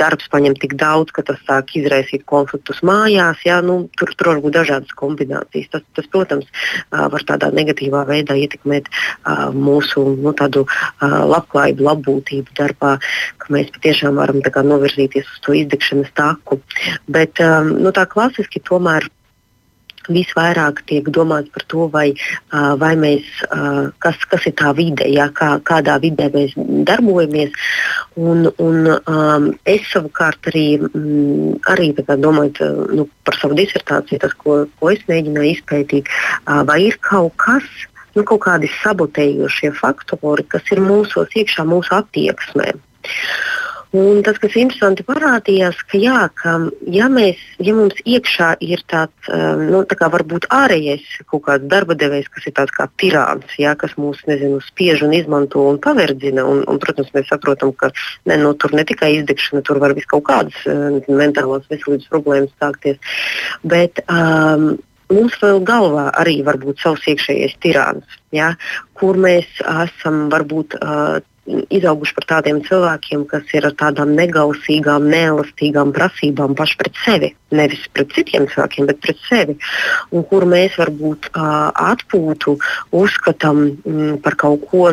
darbs 0.00 0.28
paņem 0.32 0.56
tik 0.60 0.76
daudz, 0.80 1.12
ka 1.16 1.24
tas 1.26 1.40
sāk 1.48 1.74
izraisīt 1.78 2.26
konfliktus 2.28 2.82
mājās. 2.86 3.42
Jā, 3.46 3.60
nu, 3.64 3.78
tur, 3.98 4.12
tur 4.16 4.32
var 4.32 4.42
būt 4.44 4.56
dažādas 4.58 4.96
kombinācijas. 4.98 5.70
Tas, 5.72 5.84
tas 5.98 6.08
protams, 6.12 6.48
var 6.92 7.26
tādā 7.28 7.50
negatīvā 7.54 8.04
veidā 8.08 8.36
ietekmēt 8.38 8.90
mūsu 9.56 10.04
nu, 10.20 10.32
tādu, 10.36 10.66
labklājību, 11.02 11.86
labbūtību 11.90 12.56
darbā, 12.58 12.96
ka 13.42 13.52
mēs 13.54 13.72
patiešām 13.76 14.20
varam 14.20 14.42
novirzīties 14.44 15.26
uz 15.26 15.44
to 15.44 15.56
izdegšanas 15.56 16.12
taku. 16.16 16.60
Bet 17.08 17.40
nu, 17.40 17.92
tā 17.94 18.06
klasiski 18.10 18.62
tomēr 18.64 19.08
visvairāk 20.12 20.82
tiek 20.86 21.08
domāts 21.10 21.50
par 21.54 21.64
to, 21.70 21.86
vai, 21.92 22.06
vai 22.52 22.92
mēs, 22.98 23.26
kas, 24.02 24.18
kas 24.30 24.46
ir 24.48 24.56
tā 24.58 24.72
vide, 24.76 25.06
jā, 25.10 25.28
kā, 25.34 25.56
kādā 25.66 25.98
vidē 26.02 26.30
mēs 26.34 26.54
darbojamies. 26.88 27.54
Un, 28.16 28.46
un, 28.56 28.86
um, 29.12 29.50
es 29.68 29.84
savukārt 29.92 30.48
arī, 30.48 30.78
mm, 30.80 31.58
arī 31.68 31.90
domājot 32.08 32.62
nu, 32.96 33.04
par 33.28 33.36
savu 33.36 33.58
disertāciju, 33.58 34.22
tas, 34.22 34.32
ko, 34.40 34.62
ko 34.80 34.92
es 34.94 35.02
mēģināju 35.10 35.50
izpētīt, 35.52 36.08
uh, 36.08 36.62
vai 36.64 36.78
ir 36.86 36.96
kaut 37.04 37.36
kas, 37.36 37.66
nu, 38.16 38.24
kaut 38.24 38.40
kādi 38.46 38.72
sabotējošie 38.78 39.74
faktori, 39.76 40.46
kas 40.48 40.64
ir 40.72 40.80
mūsos 40.80 41.36
iekšā, 41.36 41.68
mūsu 41.68 41.92
attieksmē. 41.98 42.72
Un 43.94 44.18
tas, 44.26 44.38
kas 44.42 44.56
interesanti 44.58 45.04
parādījās, 45.06 45.78
ka, 45.86 45.98
jā, 46.00 46.24
ka 46.34 46.56
ja, 46.90 47.06
mēs, 47.12 47.38
ja 47.62 47.74
mums 47.76 48.00
iekšā 48.02 48.56
ir 48.64 48.82
tāds, 48.90 49.28
um, 49.30 49.62
nu, 49.70 49.84
tā 49.86 50.08
varbūt 50.10 50.48
ārējais 50.50 51.04
kaut 51.30 51.44
kāds 51.46 51.68
darba 51.70 51.94
devējs, 51.94 52.26
kas 52.34 52.48
ir 52.50 52.56
tāds 52.56 52.74
kā 52.74 52.88
tirāns, 52.98 53.54
jā, 53.62 53.76
kas 53.78 53.94
mūs, 54.00 54.24
nezinu, 54.26 54.58
spiež 54.66 55.04
un 55.06 55.14
izmanto 55.14 55.62
un 55.70 55.78
paverdzina, 55.82 56.42
un, 56.42 56.64
un 56.66 56.82
protams, 56.82 57.12
mēs 57.14 57.30
saprotam, 57.30 57.70
ka 57.78 57.92
ne, 58.26 58.40
nu, 58.42 58.56
tur 58.58 58.74
ne 58.74 58.82
tikai 58.88 59.12
izdegšana, 59.20 59.62
tur 59.62 59.78
var 59.82 59.94
vis 59.94 60.08
kaut 60.10 60.26
kādas 60.26 60.58
uh, 60.66 60.98
mentālās 61.06 61.70
veselības 61.70 62.10
problēmas 62.10 62.52
sākties. 62.58 62.98
Bet, 63.62 64.02
um, 64.10 64.74
mums 65.14 65.38
vēl 65.38 65.62
galvā 65.66 66.08
arī 66.18 66.40
var 66.46 66.58
būt 66.58 66.82
savs 66.82 67.06
iekšējais 67.14 67.56
tirāns, 67.62 68.18
ja, 68.34 68.52
kur 68.98 69.18
mēs 69.22 69.46
esam 69.62 70.26
varbūt 70.34 70.78
uh, 70.80 71.22
izauguši 71.46 72.14
par 72.16 72.26
tādiem 72.32 72.60
cilvēkiem, 72.66 73.24
kas 73.30 73.50
ir 73.54 73.66
ar 73.68 73.74
tādām 73.78 74.14
negausīgām, 74.18 75.06
neelastīgām 75.12 75.92
prasībām 75.96 76.56
paši 76.58 76.78
pret 76.80 77.00
sevi. 77.04 77.32
Nevis 77.54 77.84
pret 77.94 78.14
citiem 78.16 78.48
cilvēkiem, 78.50 78.88
bet 78.90 79.02
pret 79.04 79.20
sevi. 79.28 79.56
Un 80.10 80.26
kur 80.30 80.46
mēs 80.50 80.78
varbūt 80.80 81.30
uh, 81.32 81.70
atpūtu 81.92 82.56
uzskatām 82.96 83.62
mm, 83.78 84.16
par 84.24 84.38
kaut 84.40 84.66
ko 84.70 84.88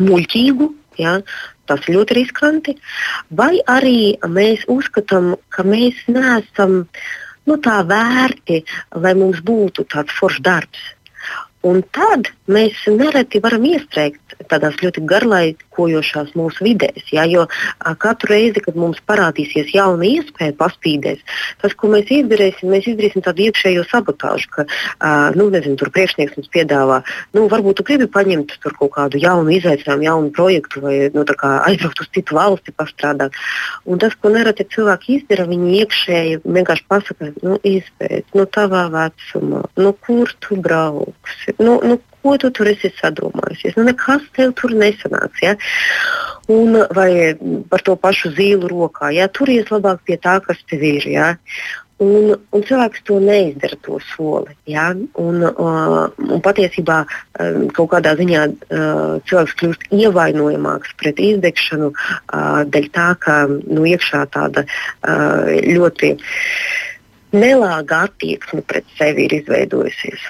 muļķīgu. 0.00 0.72
Ja? 1.00 1.18
Tas 1.66 1.86
ir 1.88 1.98
ļoti 1.98 2.18
riskanti. 2.20 2.76
Vai 3.30 3.56
arī 3.66 4.16
mēs 4.28 4.66
uzskatām, 4.70 5.34
ka 5.50 5.64
mēs 5.66 6.04
neesam 6.10 6.84
nu, 7.46 7.56
tā 7.62 7.80
vērti, 7.86 8.62
lai 8.98 9.14
mums 9.18 9.40
būtu 9.46 9.86
tāds 9.92 10.14
foršs 10.18 10.44
darbs. 10.44 10.92
Un 11.66 11.80
tad 11.94 12.28
mēs 12.52 12.84
nereti 12.86 13.40
varam 13.42 13.64
iestrēgt 13.66 14.25
tādās 14.50 14.76
ļoti 14.82 15.02
garlaikojošās 15.08 16.34
mūsu 16.38 16.66
vidēs. 16.66 17.08
Ja, 17.14 17.24
jo 17.28 17.46
katru 18.02 18.32
reizi, 18.34 18.62
kad 18.64 18.78
mums 18.78 19.00
parādīsies 19.08 19.72
jauna 19.74 20.06
iespēja 20.08 20.56
paspīdēs, 20.58 21.22
tas, 21.62 21.74
ko 21.78 21.90
mēs 21.92 22.10
izdarīsim, 22.18 22.70
mēs 22.72 22.88
izdarīsim 22.92 23.24
tādu 23.26 23.46
iekšējo 23.46 23.86
sabotāžu, 23.90 24.50
ka 24.52 24.66
nu, 25.36 25.48
nezinu, 25.54 25.78
tur 25.80 25.92
priekšnieks 25.94 26.36
mums 26.38 26.52
piedāvā, 26.54 27.00
nu, 27.36 27.46
varbūt 27.52 27.80
tu 27.80 27.86
gribi 27.88 28.08
paņemt 28.12 28.56
kaut 28.66 28.92
kādu 28.96 29.20
jaunu 29.22 29.54
izaicinājumu, 29.56 30.06
jaunu 30.06 30.32
projektu 30.36 30.84
vai 30.84 30.96
nu, 31.14 31.24
aizbraukt 31.24 32.02
uz 32.04 32.10
citu 32.14 32.36
valsti, 32.36 32.74
pastrādāt. 32.76 33.36
Un 33.86 34.00
tas, 34.02 34.14
ko 34.20 34.32
nereti 34.34 34.66
cilvēki 34.74 35.20
izdara, 35.20 35.48
viņi 35.48 35.80
iekšēji 35.82 36.40
vienkārši 36.44 36.86
pasakā, 36.90 37.32
nu, 37.46 37.58
izpēc, 37.66 38.28
nu, 38.36 38.46
tavā 38.50 38.86
vecumā, 38.92 39.64
nu, 39.80 39.94
kur 40.06 40.32
tu 40.44 40.58
brauksi 40.60 41.56
nu, 41.58 41.80
nu, 41.84 41.98
ko 42.26 42.36
tu 42.42 42.50
tur 42.50 42.70
esi 42.72 42.90
sadomājusies? 42.98 43.78
Nu, 43.78 43.86
nekas 43.86 44.26
tev 44.36 44.52
tur 44.58 44.74
nesanāks. 44.74 45.42
Ja? 45.44 45.56
Un, 46.52 46.78
vai 46.94 47.10
par 47.70 47.82
to 47.86 47.96
pašu 47.98 48.34
zīlu 48.36 48.70
rokā. 48.72 49.12
Ja? 49.14 49.30
Turies 49.30 49.70
labāk 49.72 50.02
pie 50.06 50.18
tā, 50.22 50.38
kas 50.44 50.62
tev 50.70 50.82
ir. 50.86 51.06
Ja? 51.10 51.34
Un, 52.02 52.34
un 52.52 52.64
cilvēks 52.68 53.06
to 53.08 53.16
neizdara, 53.24 53.78
to 53.86 53.96
soli. 54.10 54.52
Ja? 54.68 54.90
Un, 55.22 55.46
uh, 55.48 56.02
un 56.26 56.42
patiesībā 56.44 56.98
um, 57.06 57.68
kaut 57.76 57.94
kādā 57.94 58.12
ziņā 58.18 58.42
uh, 58.50 59.14
cilvēks 59.30 59.56
kļūst 59.62 59.86
ievainojamāks 59.96 60.92
pret 61.00 61.22
izdegšanu 61.30 61.92
uh, 61.94 62.60
dēļ 62.68 62.90
tā, 62.92 63.08
ka 63.22 63.38
nu, 63.48 63.86
iekšā 63.88 64.26
tāda 64.34 64.66
uh, 64.66 65.54
ļoti 65.64 66.16
nelāga 67.36 68.04
attieksme 68.10 68.60
pret 68.68 68.84
sevi 68.98 69.26
ir 69.26 69.40
izveidojusies. 69.40 70.28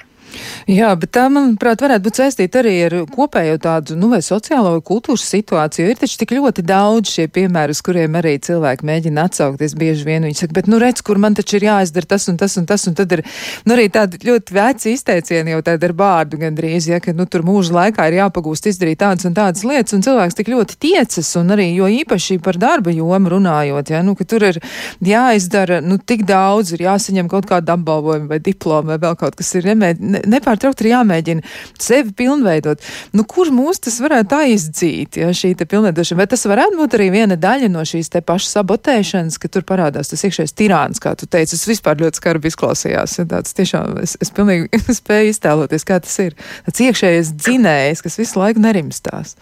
Jā, 0.67 0.89
bet 0.99 1.13
tā, 1.15 1.27
manuprāt, 1.31 1.81
varētu 1.83 2.05
būt 2.07 2.19
saistīta 2.21 2.61
arī 2.61 2.73
ar 2.87 2.95
kopējo 3.13 3.57
tādu, 3.63 3.95
nu, 3.99 4.09
vai 4.11 4.19
sociālo 4.25 4.73
vai 4.75 4.83
kultūras 4.85 5.25
situāciju. 5.31 5.91
Ir 5.91 6.01
taču 6.01 6.19
tik 6.21 6.33
ļoti 6.37 6.65
daudz 6.67 7.13
šie 7.15 7.27
piemēri, 7.31 7.75
uz 7.75 7.81
kuriem 7.85 8.17
arī 8.19 8.35
cilvēki 8.43 8.87
mēģina 8.87 9.27
atsaukties. 9.29 9.75
Bieži 9.79 10.07
vien 10.07 10.27
viņi 10.27 10.41
saka, 10.41 10.55
bet, 10.57 10.69
nu, 10.71 10.79
redz, 10.81 11.03
kur 11.05 11.21
man 11.21 11.37
taču 11.37 11.59
ir 11.59 11.67
jāizdara 11.69 12.11
tas 12.15 12.27
un 12.31 12.39
tas 12.39 12.57
un 12.59 12.67
tas, 12.69 12.87
un 12.89 12.97
tad 12.97 13.15
ir, 13.15 13.23
nu, 13.67 13.75
arī 13.77 13.87
tādi 13.93 14.19
ļoti 14.27 14.55
veci 14.57 14.93
izteicieni 14.95 15.55
jau 15.55 15.61
tādi 15.65 15.87
ar 15.87 15.95
bārdu 15.97 16.41
gandrīz, 16.41 16.89
ja, 16.91 16.99
ka, 17.03 17.15
nu, 17.17 17.27
tur 17.29 17.45
mūža 17.47 17.75
laikā 17.77 18.09
ir 18.09 18.19
jāpagūst 18.19 18.69
izdarīt 18.71 19.01
tādas 19.03 19.27
un 19.29 19.37
tādas 19.37 19.63
lietas, 19.67 19.95
un 19.95 20.03
cilvēks 20.05 20.37
tik 20.37 20.51
ļoti 20.53 20.79
tiecas, 20.87 21.31
un 21.39 21.55
arī, 21.55 21.69
jo 21.77 21.89
īpaši 22.01 22.39
par 22.43 22.59
darba 22.61 22.93
jomu 22.95 23.33
runājot, 23.37 23.93
ja, 23.93 24.03
nu, 24.05 24.17
ka 24.17 24.27
tur 24.27 24.47
ir 24.49 24.61
jāizdara, 25.03 25.79
nu, 25.85 25.99
tik 25.99 26.25
daudz, 26.27 26.73
ir 26.75 26.85
jāsaņem 26.87 27.29
kaut 27.31 27.47
kāda 27.49 27.77
apbalvojuma 27.77 28.31
vai 28.33 28.41
diploma 28.43 28.95
vai 28.95 28.99
vēl 29.07 29.17
kaut 29.19 29.37
kas 29.39 29.53
ir 29.57 29.67
nemē, 29.71 29.93
ne, 29.99 30.21
nepār 30.25 30.26
nepārtraukti 30.31 30.85
ir 30.85 30.91
jāmēģina 30.93 31.53
sevi 31.81 32.13
pilnveidot. 32.17 32.83
Nu, 33.17 33.25
kur 33.27 33.51
mūs 33.53 33.81
tas 33.83 33.99
varētu 34.03 34.37
aizdzīt, 34.37 35.19
ja 35.21 35.31
šī 35.35 35.53
pilnveidošana? 35.61 36.21
Vai 36.21 36.29
tas 36.31 36.45
varētu 36.49 36.79
būt 36.79 36.97
arī 36.97 37.09
viena 37.13 37.37
daļa 37.39 37.71
no 37.73 37.83
šīs 37.87 38.11
te 38.13 38.21
pašas 38.25 38.57
sabotēšanas, 38.59 39.39
ka 39.41 39.51
tur 39.51 39.65
parādās 39.67 40.11
tas 40.11 40.25
iekšējais 40.27 40.55
tirāns, 40.57 41.01
kā 41.03 41.15
tu 41.19 41.29
teici? 41.29 41.55
Tas 41.55 41.67
vispār 41.69 42.01
ļoti 42.03 42.21
skarbi 42.21 42.51
izklausījās. 42.51 43.17
Ja 43.21 43.27
tāds 43.29 43.55
tiešām 43.57 43.97
es, 44.03 44.17
es 44.23 44.33
pilnīgi 44.33 44.81
spēju 44.99 45.33
iztēloties, 45.33 45.87
kā 45.87 46.01
tas 46.03 46.19
ir. 46.23 46.37
Tas 46.67 46.85
iekšējais 46.87 47.33
dzinējs, 47.37 48.05
kas 48.05 48.21
visu 48.21 48.41
laiku 48.41 48.63
nerimstās. 48.63 49.35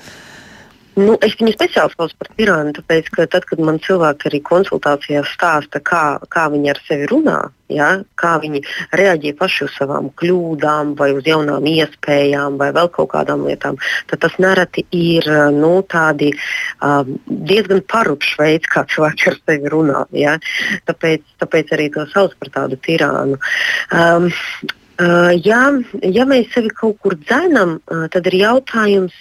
Nu, 0.95 1.17
es 1.25 1.33
viņu 1.35 1.51
speciāli 1.51 1.91
saucu 1.91 2.15
par 2.21 2.29
tirānu, 2.37 2.71
tāpēc, 2.77 3.09
ka 3.11 3.25
tad, 3.27 3.43
kad 3.49 3.59
man 3.59 3.81
cilvēki 3.83 4.29
arī 4.29 4.39
konsultācijās 4.47 5.33
stāsta, 5.35 5.81
kā, 5.83 6.03
kā 6.31 6.45
viņi 6.53 6.71
ar 6.71 6.79
sevi 6.87 7.09
runā, 7.11 7.39
ja, 7.73 7.89
kā 8.15 8.35
viņi 8.39 8.61
reaģē 8.95 9.33
paši 9.35 9.65
uz 9.65 9.73
savām 9.75 10.07
kļūdām, 10.21 10.93
vai 10.99 11.09
uz 11.17 11.27
jaunām 11.27 11.67
iespējām, 11.67 12.55
vai 12.61 12.69
vēl 12.77 12.87
kaut 12.95 13.11
kādām 13.11 13.43
lietām, 13.49 13.75
tad 14.07 14.23
tas 14.23 14.39
nereti 14.39 14.85
ir 14.95 15.27
nu, 15.57 15.73
tādi, 15.91 16.31
um, 16.79 17.17
diezgan 17.27 17.83
parupšs 17.91 18.39
veids, 18.39 18.71
kā 18.71 18.85
cilvēki 18.95 19.29
ar 19.33 19.39
sevi 19.41 19.75
runā. 19.75 20.07
Ja. 20.15 20.39
Tāpēc, 20.87 21.27
tāpēc 21.43 21.75
arī 21.75 21.91
to 21.91 22.07
sauc 22.15 22.39
par 22.39 22.55
tādu 22.55 22.79
tirānu. 22.87 23.41
Um, 23.91 24.31
ja, 25.43 25.61
ja 26.01 26.25
mēs 26.29 26.51
sevi 26.53 26.69
kaut 26.71 26.99
kur 27.03 27.15
dzenam, 27.19 27.79
tad 28.11 28.27
ir 28.31 28.37
jautājums, 28.39 29.15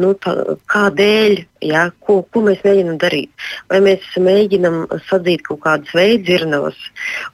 nu, 0.00 0.14
tā, 0.18 0.34
kādēļ 0.72 1.36
Ja, 1.64 1.86
ko, 2.04 2.18
ko 2.28 2.42
mēs 2.44 2.60
mēģinām 2.64 2.98
darīt? 3.00 3.30
Vai 3.72 3.78
mēs 3.84 4.04
mēģinām 4.20 4.82
sadzīt 5.08 5.44
kaut 5.46 5.62
kādas 5.64 5.94
veidzirnavas 5.96 6.76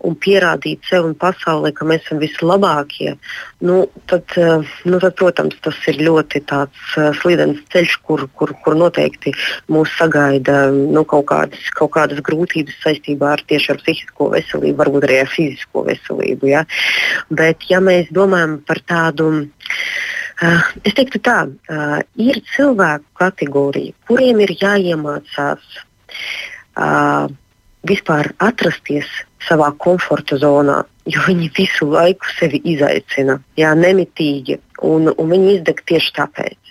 un 0.07 0.15
pierādīt 0.23 0.87
sev 0.87 1.09
un 1.09 1.17
pasaulē, 1.19 1.73
ka 1.75 1.87
mēs 1.89 2.05
esam 2.05 2.21
vislabākie? 2.23 3.17
Nu, 3.67 3.81
tad, 4.11 4.31
eh, 4.39 4.69
nu, 4.87 5.01
tad, 5.03 5.17
protams, 5.19 5.59
tas 5.65 5.81
ir 5.91 5.99
ļoti 6.07 6.45
eh, 6.47 7.11
slidens 7.19 7.59
ceļš, 7.75 7.97
kur, 8.07 8.27
kur, 8.39 8.55
kur 8.63 8.79
noteikti 8.79 9.35
mūs 9.73 9.97
sagaida 9.99 10.71
nu, 10.71 11.03
kaut, 11.03 11.27
kādas, 11.33 11.67
kaut 11.75 11.93
kādas 11.99 12.23
grūtības 12.23 12.79
saistībā 12.85 13.35
ar 13.35 13.43
tieši 13.51 13.75
ar 13.75 13.83
psihisko 13.83 14.31
veselību, 14.37 14.79
varbūt 14.85 15.09
arī 15.09 15.21
ar 15.25 15.35
fizisko 15.35 15.85
veselību. 15.91 16.53
Ja? 16.55 16.65
Bet, 17.35 17.67
ja 17.73 17.83
mēs 17.83 18.15
domājam 18.15 18.61
par 18.63 18.85
tādu 18.87 19.33
es 20.41 20.97
teiktu, 20.97 21.21
tā 21.23 21.43
uh, 21.49 21.99
ir 22.21 22.41
cilvēku 22.55 23.07
kategorija, 23.21 23.97
kuriem 24.09 24.41
ir 24.45 24.55
jāiemācās 24.61 25.67
uh, 26.77 27.27
vispār 27.89 28.33
atrasties 28.45 29.09
savā 29.47 29.71
komforta 29.81 30.37
zonā, 30.41 30.83
jo 31.09 31.23
viņi 31.27 31.51
visu 31.57 31.89
laiku 31.93 32.29
sevi 32.39 32.61
izaicina, 32.73 33.39
jā, 33.57 33.73
nemitīgi, 33.77 34.59
un, 34.87 35.13
un 35.17 35.33
viņi 35.35 35.57
izdeg 35.59 35.81
tieši 35.89 36.17
tāpēc. 36.19 36.70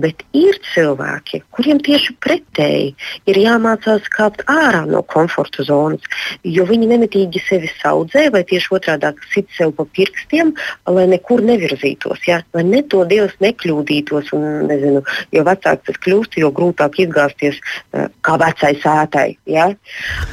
Bet 0.00 0.22
ir 0.36 0.58
cilvēki, 0.72 1.42
kuriem 1.54 1.80
tieši 1.84 2.16
pretēji 2.22 2.92
ir 3.30 3.40
jāmācās 3.40 4.08
kāpt 4.12 4.42
ārā 4.50 4.84
no 4.88 5.02
komforta 5.06 5.64
zonas, 5.66 6.04
jo 6.44 6.66
viņi 6.68 6.90
nemitīgi 6.90 7.42
sevi 7.46 7.70
saudzē 7.80 8.26
vai 8.34 8.42
tieši 8.48 8.72
otrādi 8.76 9.12
sit 9.32 9.48
sev 9.56 9.72
pa 9.76 9.86
pirkstiem, 9.96 10.52
lai 10.90 11.06
nekur 11.10 11.42
nevirzītos. 11.46 12.24
Ja? 12.28 12.40
Lai 12.56 12.64
ne 12.66 12.82
to 12.90 13.04
Dievs 13.08 13.36
nekļūdītos, 13.44 14.32
un 14.36 14.68
nezinu, 14.70 15.02
jo 15.34 15.44
vecāks 15.46 15.86
tas 15.88 16.00
kļūst, 16.04 16.38
jo 16.42 16.50
grūtāk 16.54 17.00
izgāzties 17.06 17.60
uh, 17.60 18.08
kā 18.26 18.36
vecai 18.42 18.74
sētai. 18.82 19.28
Ja? 19.50 19.70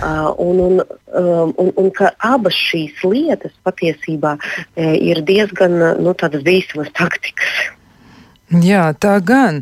Uh, 0.02 0.32
un, 0.44 0.64
un, 0.68 0.84
um, 1.14 1.54
un, 1.62 1.72
un 1.80 1.94
ka 1.96 2.14
abas 2.24 2.58
šīs 2.58 3.04
lietas 3.08 3.56
patiesībā 3.68 4.36
uh, 4.40 4.94
ir 4.98 5.24
diezgan 5.28 5.80
nu, 6.04 6.16
bīstamas 6.44 6.92
taktikas. 6.98 7.64
Jā, 8.62 8.92
tā 8.94 9.16
gan, 9.26 9.62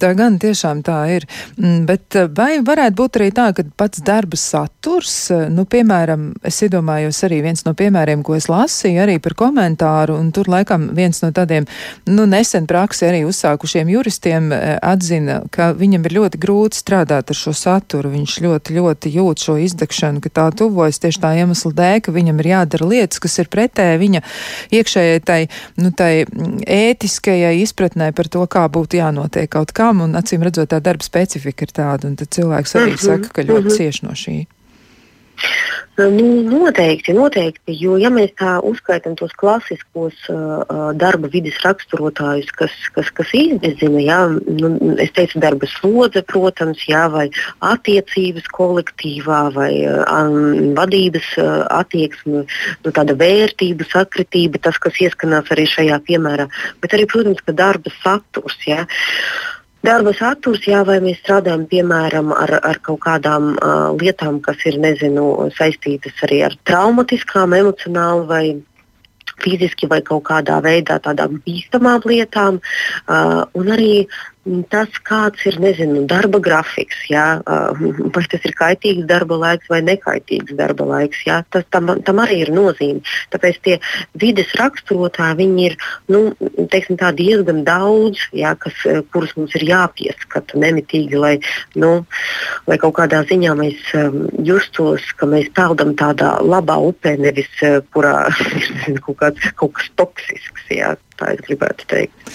tā 0.00 0.14
gan 0.16 0.38
tiešām 0.40 0.80
tā 0.86 0.96
ir. 1.12 1.26
Mm, 1.58 1.84
bet 1.88 2.16
eh, 2.16 2.28
vai 2.32 2.62
varētu 2.64 2.96
būt 2.96 3.18
arī 3.18 3.28
tā, 3.36 3.50
ka 3.56 3.64
pats 3.76 4.00
darba 4.04 4.38
saturs, 4.40 5.16
eh, 5.34 5.48
nu, 5.52 5.66
piemēram, 5.68 6.30
es 6.46 6.62
iedomājos 6.64 7.20
arī 7.28 7.42
viens 7.44 7.66
no 7.66 7.74
piemēriem, 7.76 8.22
ko 8.24 8.38
es 8.38 8.48
lasīju 8.48 9.02
arī 9.04 9.18
par 9.20 9.36
komentāru, 9.36 10.16
un 10.16 10.30
tur 10.32 10.48
laikam 10.48 10.88
viens 10.96 11.20
no 11.20 11.28
tādiem, 11.36 11.66
nu, 12.08 12.24
nesen 12.30 12.68
praksi 12.70 13.10
arī 13.10 13.20
uzsākušiem 13.28 13.90
juristiem 13.92 14.48
eh, 14.56 14.78
atzina, 14.80 15.42
ka 15.52 15.74
viņam 15.76 16.08
ir 16.08 16.16
ļoti 16.20 16.40
grūti 16.40 16.80
strādāt 16.80 17.34
ar 17.34 17.40
šo 17.42 17.52
saturu, 17.56 18.14
viņš 18.14 18.38
ļoti, 18.46 18.78
ļoti 18.78 19.14
jūt 19.18 19.44
šo 19.44 19.58
izdegšanu, 19.66 20.24
ka 20.24 20.32
tā 20.40 20.48
tuvojas 20.56 21.02
tieši 21.02 21.20
tā 21.26 21.34
iemesla 21.42 21.74
dēļ, 21.76 22.00
ka 22.08 22.16
viņam 22.16 22.40
ir 22.40 22.50
jādara 22.54 22.88
lietas, 22.94 23.20
kas 23.20 23.36
ir 23.42 23.52
pretēji 23.52 24.00
viņa 24.00 24.24
iekšējai 24.80 25.22
tai, 25.28 25.40
nu, 25.76 25.92
tai 25.92 26.24
mm, 26.24 26.64
ētiskajai 26.64 27.54
izpratnē 27.66 28.12
par 28.16 28.29
par 28.30 28.38
to, 28.38 28.46
kā 28.46 28.68
būtu 28.70 29.00
jānotiek 29.00 29.50
kaut 29.50 29.72
kam, 29.72 30.00
un 30.00 30.14
acīm 30.14 30.42
redzot, 30.42 30.70
tā 30.70 30.80
darba 30.80 31.02
specifika 31.02 31.66
ir 31.66 31.74
tāda, 31.74 32.06
un 32.08 32.16
tad 32.16 32.28
cilvēks 32.30 32.76
arī 32.76 32.92
-hmm. 32.94 33.04
saka, 33.04 33.28
ka 33.28 33.42
ļoti 33.42 33.66
-hmm. 33.66 33.76
cieši 33.76 34.06
no 34.06 34.10
šī. 34.10 34.46
Nu, 36.00 36.42
noteikti, 36.46 37.12
noteikti. 37.12 37.74
Jo, 37.76 37.96
ja 38.00 38.08
mēs 38.12 38.30
tā 38.40 38.54
uzskaitām 38.64 39.16
tos 39.18 39.32
klasiskos 39.36 40.16
uh, 40.32 40.62
darba 40.96 41.28
vidas 41.32 41.58
raksturotājus, 41.64 42.48
kas, 42.56 42.76
kas, 42.94 43.10
kas 43.16 43.34
izdezina, 43.36 44.00
jā, 44.00 44.20
nu, 44.30 44.70
es 45.02 45.12
teicu, 45.16 45.42
darba 45.42 45.68
slodze, 45.68 46.22
protams, 46.30 46.86
jā, 46.88 47.04
vai 47.12 47.26
attiecības 47.72 48.48
kolektīvā, 48.56 49.42
vai 49.56 49.72
um, 49.90 50.72
vadības 50.78 51.34
uh, 51.42 51.52
attieksme, 51.82 52.46
nu, 52.46 52.94
tāda 52.96 53.18
vērtību 53.20 53.90
sakritība, 53.90 54.62
tas, 54.64 54.80
kas 54.80 55.02
ieskanās 55.04 55.52
arī 55.52 55.68
šajā 55.68 56.00
piemērā, 56.08 56.48
bet 56.80 56.96
arī, 56.96 57.08
protams, 57.10 57.44
darba 57.60 57.92
saturs. 58.00 58.56
Jā. 58.64 58.86
Darba 59.80 60.12
saturs, 60.12 60.66
jā, 60.68 60.82
vai 60.84 60.98
mēs 61.00 61.22
strādājam 61.22 61.62
piemēram 61.70 62.34
ar, 62.36 62.58
ar 62.68 62.80
kaut 62.84 63.00
kādām 63.06 63.54
uh, 63.54 63.92
lietām, 63.96 64.42
kas 64.44 64.60
ir 64.68 64.76
nezinu, 64.82 65.24
saistītas 65.56 66.20
arī 66.26 66.42
ar 66.50 66.56
traumatiskām, 66.68 67.56
emocionāli 67.56 68.26
vai 68.28 68.42
fiziski 69.40 69.88
vai 69.88 70.02
kaut 70.04 70.26
kādā 70.28 70.58
veidā 70.60 70.98
tādām 71.00 71.38
bīstamām 71.46 72.04
lietām, 72.04 72.60
uh, 72.60 73.46
un 73.56 73.72
arī 73.72 73.94
tas, 74.72 74.88
kāds 75.04 75.42
ir 75.48 75.58
nezinu, 75.60 76.06
darba 76.08 76.40
grafiks, 76.40 77.02
jā, 77.10 77.24
vai 77.44 78.22
tas 78.32 78.44
ir 78.48 78.54
kaitīgs 78.56 79.04
darba 79.08 79.36
laiks 79.36 79.68
vai 79.68 79.82
nekaitīgs 79.84 80.54
darba 80.56 80.86
laiks. 80.88 81.20
Jā, 81.26 81.42
tas, 81.52 81.66
tam, 81.70 81.92
tam 82.06 82.22
arī 82.24 82.40
ir 82.46 82.52
nozīme. 82.54 83.04
Tāpēc 83.34 83.60
tie 83.66 83.76
vides 84.18 84.54
raksturotāji 84.56 85.48
ir 85.66 85.76
nu, 86.08 86.22
teiksim, 86.72 86.96
diezgan 87.16 87.62
daudz, 87.68 88.22
jā, 88.36 88.54
kas, 88.60 88.80
kurus 89.12 89.36
mums 89.36 89.54
ir 89.60 89.66
jāpieskata 89.68 90.58
nemitīgi, 90.60 91.20
lai, 91.20 91.34
nu, 91.76 91.92
lai 92.66 92.80
kaut 92.80 92.96
kādā 92.96 93.22
ziņā 93.28 93.54
mēs 93.60 93.92
justos, 94.46 95.04
ka 95.20 95.28
mēs 95.28 95.52
peldam 95.54 95.92
tādā 96.00 96.38
labā 96.40 96.80
upē, 96.90 97.18
nevis 97.20 97.52
kurā 97.92 98.16
ir 98.90 99.04
kaut, 99.04 99.20
kāds, 99.20 99.52
kaut 99.60 99.76
kas 99.76 99.92
toksisks. 100.00 100.66
Jā 100.72 100.96
tā 101.20 101.32
es 101.34 101.42
gribētu 101.46 101.88
teikt. 101.90 102.32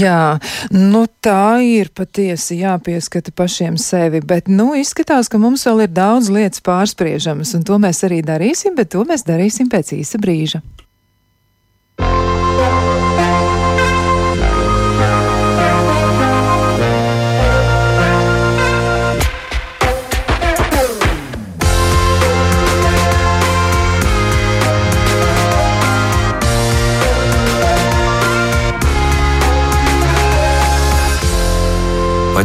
Jā, 0.00 0.36
nu 0.72 1.04
tā 1.24 1.60
ir 1.64 1.90
patiesi 1.96 2.60
jāpieskata 2.62 3.34
pašiem 3.36 3.78
sevi, 3.80 4.22
bet 4.24 4.48
nu 4.50 4.72
izskatās, 4.78 5.30
ka 5.30 5.40
mums 5.42 5.66
vēl 5.68 5.86
ir 5.86 5.92
daudz 5.94 6.30
lietas 6.34 6.64
pārspriežamas, 6.64 7.54
un 7.58 7.66
to 7.66 7.80
mēs 7.82 8.04
arī 8.06 8.22
darīsim, 8.24 8.76
bet 8.78 8.94
to 8.94 9.04
mēs 9.08 9.26
darīsim 9.28 9.70
pēc 9.72 9.94
īsa 9.98 10.20
brīža. 10.22 10.62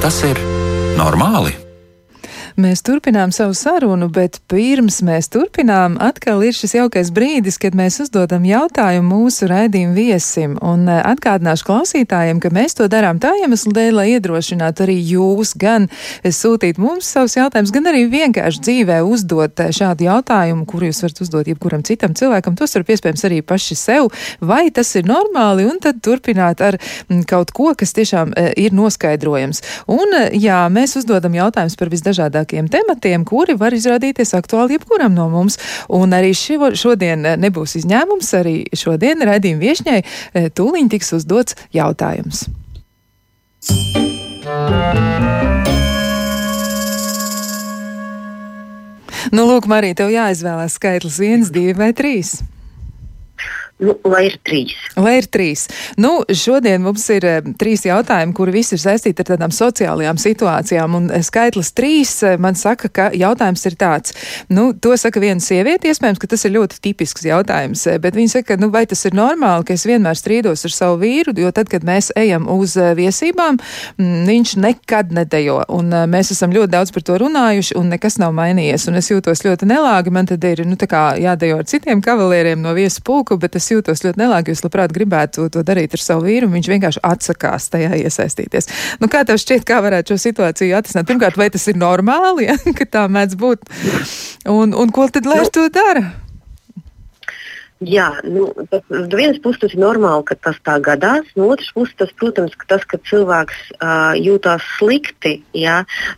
Tas 0.10 0.24
ir 0.26 0.40
normāli? 0.98 1.69
Mēs 2.60 2.82
turpinām 2.84 3.32
savu 3.32 3.54
sarunu, 3.56 4.10
bet 4.12 4.42
pirms 4.52 4.98
mēs 5.06 5.30
turpinām, 5.32 5.94
atkal 6.04 6.42
ir 6.44 6.56
šis 6.58 6.74
jaukais 6.76 7.08
brīdis, 7.16 7.56
kad 7.62 7.76
mēs 7.78 8.02
uzdodam 8.04 8.44
jautājumu 8.44 9.22
mūsu 9.22 9.48
raidījumu 9.48 9.96
viesim. 9.96 10.58
Un 10.66 10.84
eh, 10.92 11.00
atgādināšu 11.08 11.64
klausītājiem, 11.70 12.42
ka 12.44 12.52
mēs 12.52 12.76
to 12.76 12.90
darām 12.92 13.22
tā 13.24 13.32
iemesla 13.40 13.72
dēļ, 13.78 13.92
lai 13.96 14.06
iedrošinātu 14.18 14.84
arī 14.84 14.98
jūs 15.12 15.54
gan 15.62 15.88
sūtīt 16.26 16.82
mums 16.84 17.08
savus 17.14 17.38
jautājumus, 17.38 17.72
gan 17.78 17.88
arī 17.94 18.02
vienkārši 18.12 18.64
dzīvē 18.66 19.00
uzdot 19.08 19.64
eh, 19.64 19.72
šādu 19.80 20.10
jautājumu, 20.10 20.68
kuru 20.68 20.90
jūs 20.90 21.00
varat 21.06 21.24
uzdot 21.24 21.48
jebkuram 21.54 21.88
citam 21.88 22.18
cilvēkam. 22.18 22.60
Tos 22.60 22.76
var 22.76 22.92
iespējams 22.92 23.26
arī 23.30 23.40
paši 23.54 23.80
sev, 23.80 24.10
vai 24.44 24.66
tas 24.68 24.92
ir 25.00 25.08
normāli, 25.08 25.70
un 25.70 25.80
tad 25.80 26.04
turpināt 26.04 26.66
ar 26.66 26.82
mm, 26.82 27.24
kaut 27.30 27.56
ko, 27.56 27.72
kas 27.80 27.96
tiešām 27.96 28.36
eh, 28.36 28.52
ir 28.66 28.76
noskaidrojams. 28.76 29.64
Un 29.96 30.20
jā, 30.36 30.60
mēs 30.76 31.00
uzdodam 31.00 31.40
jautājumus 31.40 31.80
par 31.80 31.96
visdažādākajiem 31.96 32.49
vairākiem 32.50 32.70
tematiem, 32.70 33.26
kuri 33.26 33.56
var 33.58 33.74
izrādīties 33.74 34.34
aktuāli 34.34 34.78
jebkuram 34.78 35.14
no 35.14 35.30
mums. 35.30 35.58
Un 35.90 36.12
arī 36.14 36.34
šo, 36.34 36.74
šodien 36.74 37.26
eh, 37.26 37.38
nebūs 37.38 37.78
izņēmums, 37.78 38.34
arī 38.34 38.66
šodien 38.74 39.22
raidījuma 39.22 39.62
viešņai 39.62 40.02
eh, 40.02 40.50
tūliņ 40.50 40.90
tiks 40.90 41.14
uzdots 41.14 41.56
jautājums. 41.74 42.48
Nu, 49.30 49.46
lūk, 49.46 49.68
Marija, 49.70 50.00
tev 50.00 50.10
jāizvēlās 50.10 50.80
skaitlis 50.80 51.20
1, 51.20 51.52
2 51.54 51.76
vai 51.78 51.92
3 51.94 52.59
lai 53.80 54.26
ir 54.28 54.36
trīs. 54.44 54.76
Lai 55.00 55.16
ir 55.20 55.28
trīs. 55.32 55.66
Nu, 56.00 56.20
šodien 56.36 56.84
mums 56.84 57.06
ir 57.14 57.26
uh, 57.28 57.52
trīs 57.60 57.86
jautājumi, 57.88 58.36
kuri 58.36 58.58
visi 58.60 58.76
ir 58.76 58.82
saistīti 58.84 59.24
ar 59.24 59.30
tādām 59.32 59.54
sociālajām 59.56 60.20
situācijām. 60.20 60.98
Un 61.00 61.08
uh, 61.10 61.24
skaitlis 61.26 61.72
trīs 61.78 62.12
uh, 62.26 62.36
man 62.42 62.58
saka, 62.60 62.90
ka 62.92 63.10
jautājums 63.16 63.64
ir 63.70 63.78
tāds. 63.80 64.16
Nu, 64.52 64.72
to 64.74 64.96
saka 65.00 65.24
viena 65.24 65.44
sieviete, 65.44 65.88
iespējams, 65.92 66.20
ka 66.20 66.30
tas 66.34 66.44
ir 66.48 66.56
ļoti 66.58 66.82
tipisks 66.84 67.28
jautājums. 67.30 67.86
Bet 68.04 68.18
viņa 68.20 68.36
saka, 68.40 68.60
nu, 68.60 68.72
vai 68.74 68.84
tas 68.90 69.06
ir 69.08 69.16
normāli, 69.18 69.70
ka 69.70 69.78
es 69.78 69.88
vienmēr 69.88 70.20
strīdos 70.20 70.66
ar 70.68 70.76
savu 70.76 71.00
vīru, 71.06 71.36
jo 71.40 71.52
tad, 71.56 71.72
kad 71.72 71.88
mēs 71.88 72.12
ejam 72.20 72.50
uz 72.52 72.76
viesībām, 72.76 73.62
m, 74.00 74.12
viņš 74.28 74.56
nekad 74.60 75.16
nedejo. 75.16 75.62
Un 75.72 75.94
mēs 76.12 76.34
esam 76.36 76.52
ļoti 76.56 76.74
daudz 76.76 76.94
par 76.96 77.08
to 77.08 77.16
runājuši, 77.24 77.78
un 77.80 77.94
nekas 77.94 78.20
nav 78.20 78.36
mainījies. 78.36 78.90
Un 78.92 79.00
es 79.00 79.12
jūtos 79.12 79.46
ļoti 79.48 79.70
nelāgi. 79.70 80.12
Man 80.14 80.28
tad 80.28 80.44
ir 80.44 80.66
nu, 80.68 80.76
jādejo 80.76 81.62
ar 81.62 81.68
citiem 81.70 82.04
kavalieriem 82.04 82.60
no 82.60 82.76
viesu 82.76 83.04
pulku, 83.06 83.40
bet 83.40 83.56
es 83.56 83.69
es 83.70 83.76
jūtos 83.76 84.04
ļoti 84.06 84.22
nelāgi, 84.22 84.56
es 84.56 84.64
labprāt 84.66 84.94
gribētu 84.96 85.50
to 85.54 85.64
darīt 85.66 85.94
ar 85.96 86.04
savu 86.04 86.26
vīru, 86.28 86.50
un 86.50 86.58
viņš 86.58 86.70
vienkārši 86.74 87.04
atsakās 87.06 87.70
tajā 87.74 87.94
iesaistīties. 88.02 88.70
Nu, 89.02 89.10
kā 89.12 89.24
tev 89.28 89.40
šķiet, 89.42 89.66
kā 89.68 89.82
varētu 89.86 90.16
šo 90.16 90.24
situāciju 90.26 90.78
atrisināt? 90.80 91.10
Pirmkārt, 91.10 91.38
vai 91.40 91.50
tas 91.54 91.68
ir 91.70 91.78
normāli, 91.80 92.48
ja, 92.50 92.58
ka 92.78 92.90
tā 92.90 93.06
mēdz 93.12 93.38
būt? 93.40 93.70
Un, 94.50 94.74
un 94.74 94.96
ko 94.96 95.10
tad 95.14 95.30
lai 95.30 95.44
ar 95.44 95.54
to 95.54 95.68
dara? 95.74 96.08
Jā, 97.80 98.10
nu, 98.28 98.50
tas, 98.68 98.82
no 98.92 99.16
vienas 99.16 99.38
puses 99.40 99.62
tas 99.62 99.72
ir 99.72 99.80
normāli, 99.80 100.26
ka 100.28 100.36
tas 100.36 100.58
tā 100.68 100.74
gadās. 100.84 101.30
No 101.40 101.46
otras 101.54 101.70
puses, 101.72 101.94
tas, 101.96 102.10
protams, 102.20 102.52
ka 102.60 102.66
tas, 102.68 102.82
ka 102.84 102.98
cilvēks 103.08 103.60
uh, 103.78 104.18
jūtas 104.20 104.66
slikti, 104.76 105.38
jā, 105.56 105.78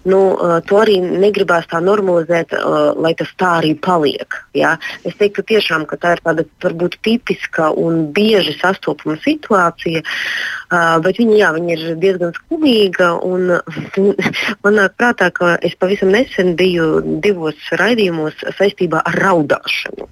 nu, 0.10 0.22
uh, 0.34 0.56
to 0.66 0.80
arī 0.82 0.96
negribās 1.06 1.68
tā 1.70 1.78
normalizēt, 1.86 2.56
uh, 2.58 2.98
lai 2.98 3.12
tas 3.20 3.30
tā 3.38 3.52
arī 3.60 3.76
paliek. 3.78 4.40
Jā. 4.58 4.72
Es 5.06 5.14
teiktu, 5.20 5.46
tiešām, 5.52 5.86
ka 5.86 6.00
tā 6.02 6.16
ir 6.16 6.24
tāda 6.26 6.46
varbūt 6.66 6.98
tipiska 7.06 7.70
un 7.78 8.08
bieži 8.16 8.56
sastopama 8.58 9.20
situācija, 9.22 10.02
uh, 10.02 10.96
bet 11.06 11.20
viņa, 11.22 11.36
jā, 11.44 11.52
viņa 11.60 11.76
ir 11.78 11.84
diezgan 12.02 12.34
skumīga. 12.40 13.12
Un, 13.22 13.54
man 14.66 14.80
nāk 14.80 14.98
prātā, 14.98 15.30
ka 15.30 15.60
es 15.62 15.78
pavisam 15.78 16.10
nesen 16.10 16.56
biju 16.58 17.22
divos 17.22 17.70
raidījumos 17.78 18.42
saistībā 18.58 19.04
ar 19.06 19.22
raudāšanu 19.28 20.10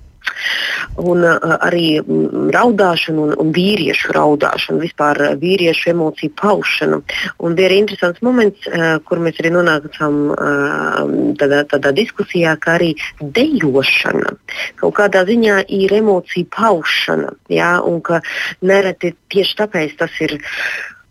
un 0.99 1.23
uh, 1.27 1.37
arī 1.59 1.99
mm, 2.01 2.49
raudāšanu 2.55 3.27
un, 3.27 3.35
un 3.43 3.53
vīriešu 3.55 4.13
raudāšanu, 4.15 4.81
vispār 4.83 5.21
vīriešu 5.41 5.91
emociju 5.93 6.33
paušanu. 6.39 7.01
Un 7.45 7.57
bija 7.57 7.69
arī 7.71 7.81
interesants 7.83 8.23
moments, 8.25 8.67
uh, 8.69 8.97
kur 9.05 9.21
mēs 9.23 9.39
arī 9.41 9.53
nonācām 9.55 10.19
uh, 10.33 11.01
tādā, 11.39 11.63
tādā 11.69 11.93
diskusijā, 11.95 12.55
ka 12.61 12.77
arī 12.79 12.93
dejošana 13.19 14.35
kaut 14.79 14.95
kādā 14.99 15.25
ziņā 15.27 15.61
ir 15.75 15.93
emociju 15.99 16.47
paušana. 16.55 17.33
Ja, 17.51 17.77
un 17.85 18.01
ka 18.05 18.21
nereti 18.65 19.13
tieši 19.31 19.57
tāpēc 19.63 19.97
tas 19.99 20.15
ir 20.25 20.37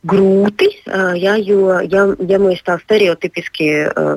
grūti, 0.07 0.69
ja, 1.19 1.35
jo 1.43 1.73
ja, 1.91 2.05
ja 2.31 2.39
mēs 2.39 2.61
tā 2.67 2.77
stereotipiski 2.85 3.67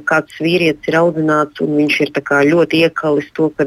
kāds 0.06 0.38
vīrietis 0.38 0.92
ir 0.92 0.98
audzināts 1.00 1.64
un 1.64 1.74
viņš 1.80 1.98
ir 2.06 2.12
ļoti 2.52 2.84
iekalis 2.86 3.32
to, 3.34 3.50
ka 3.58 3.66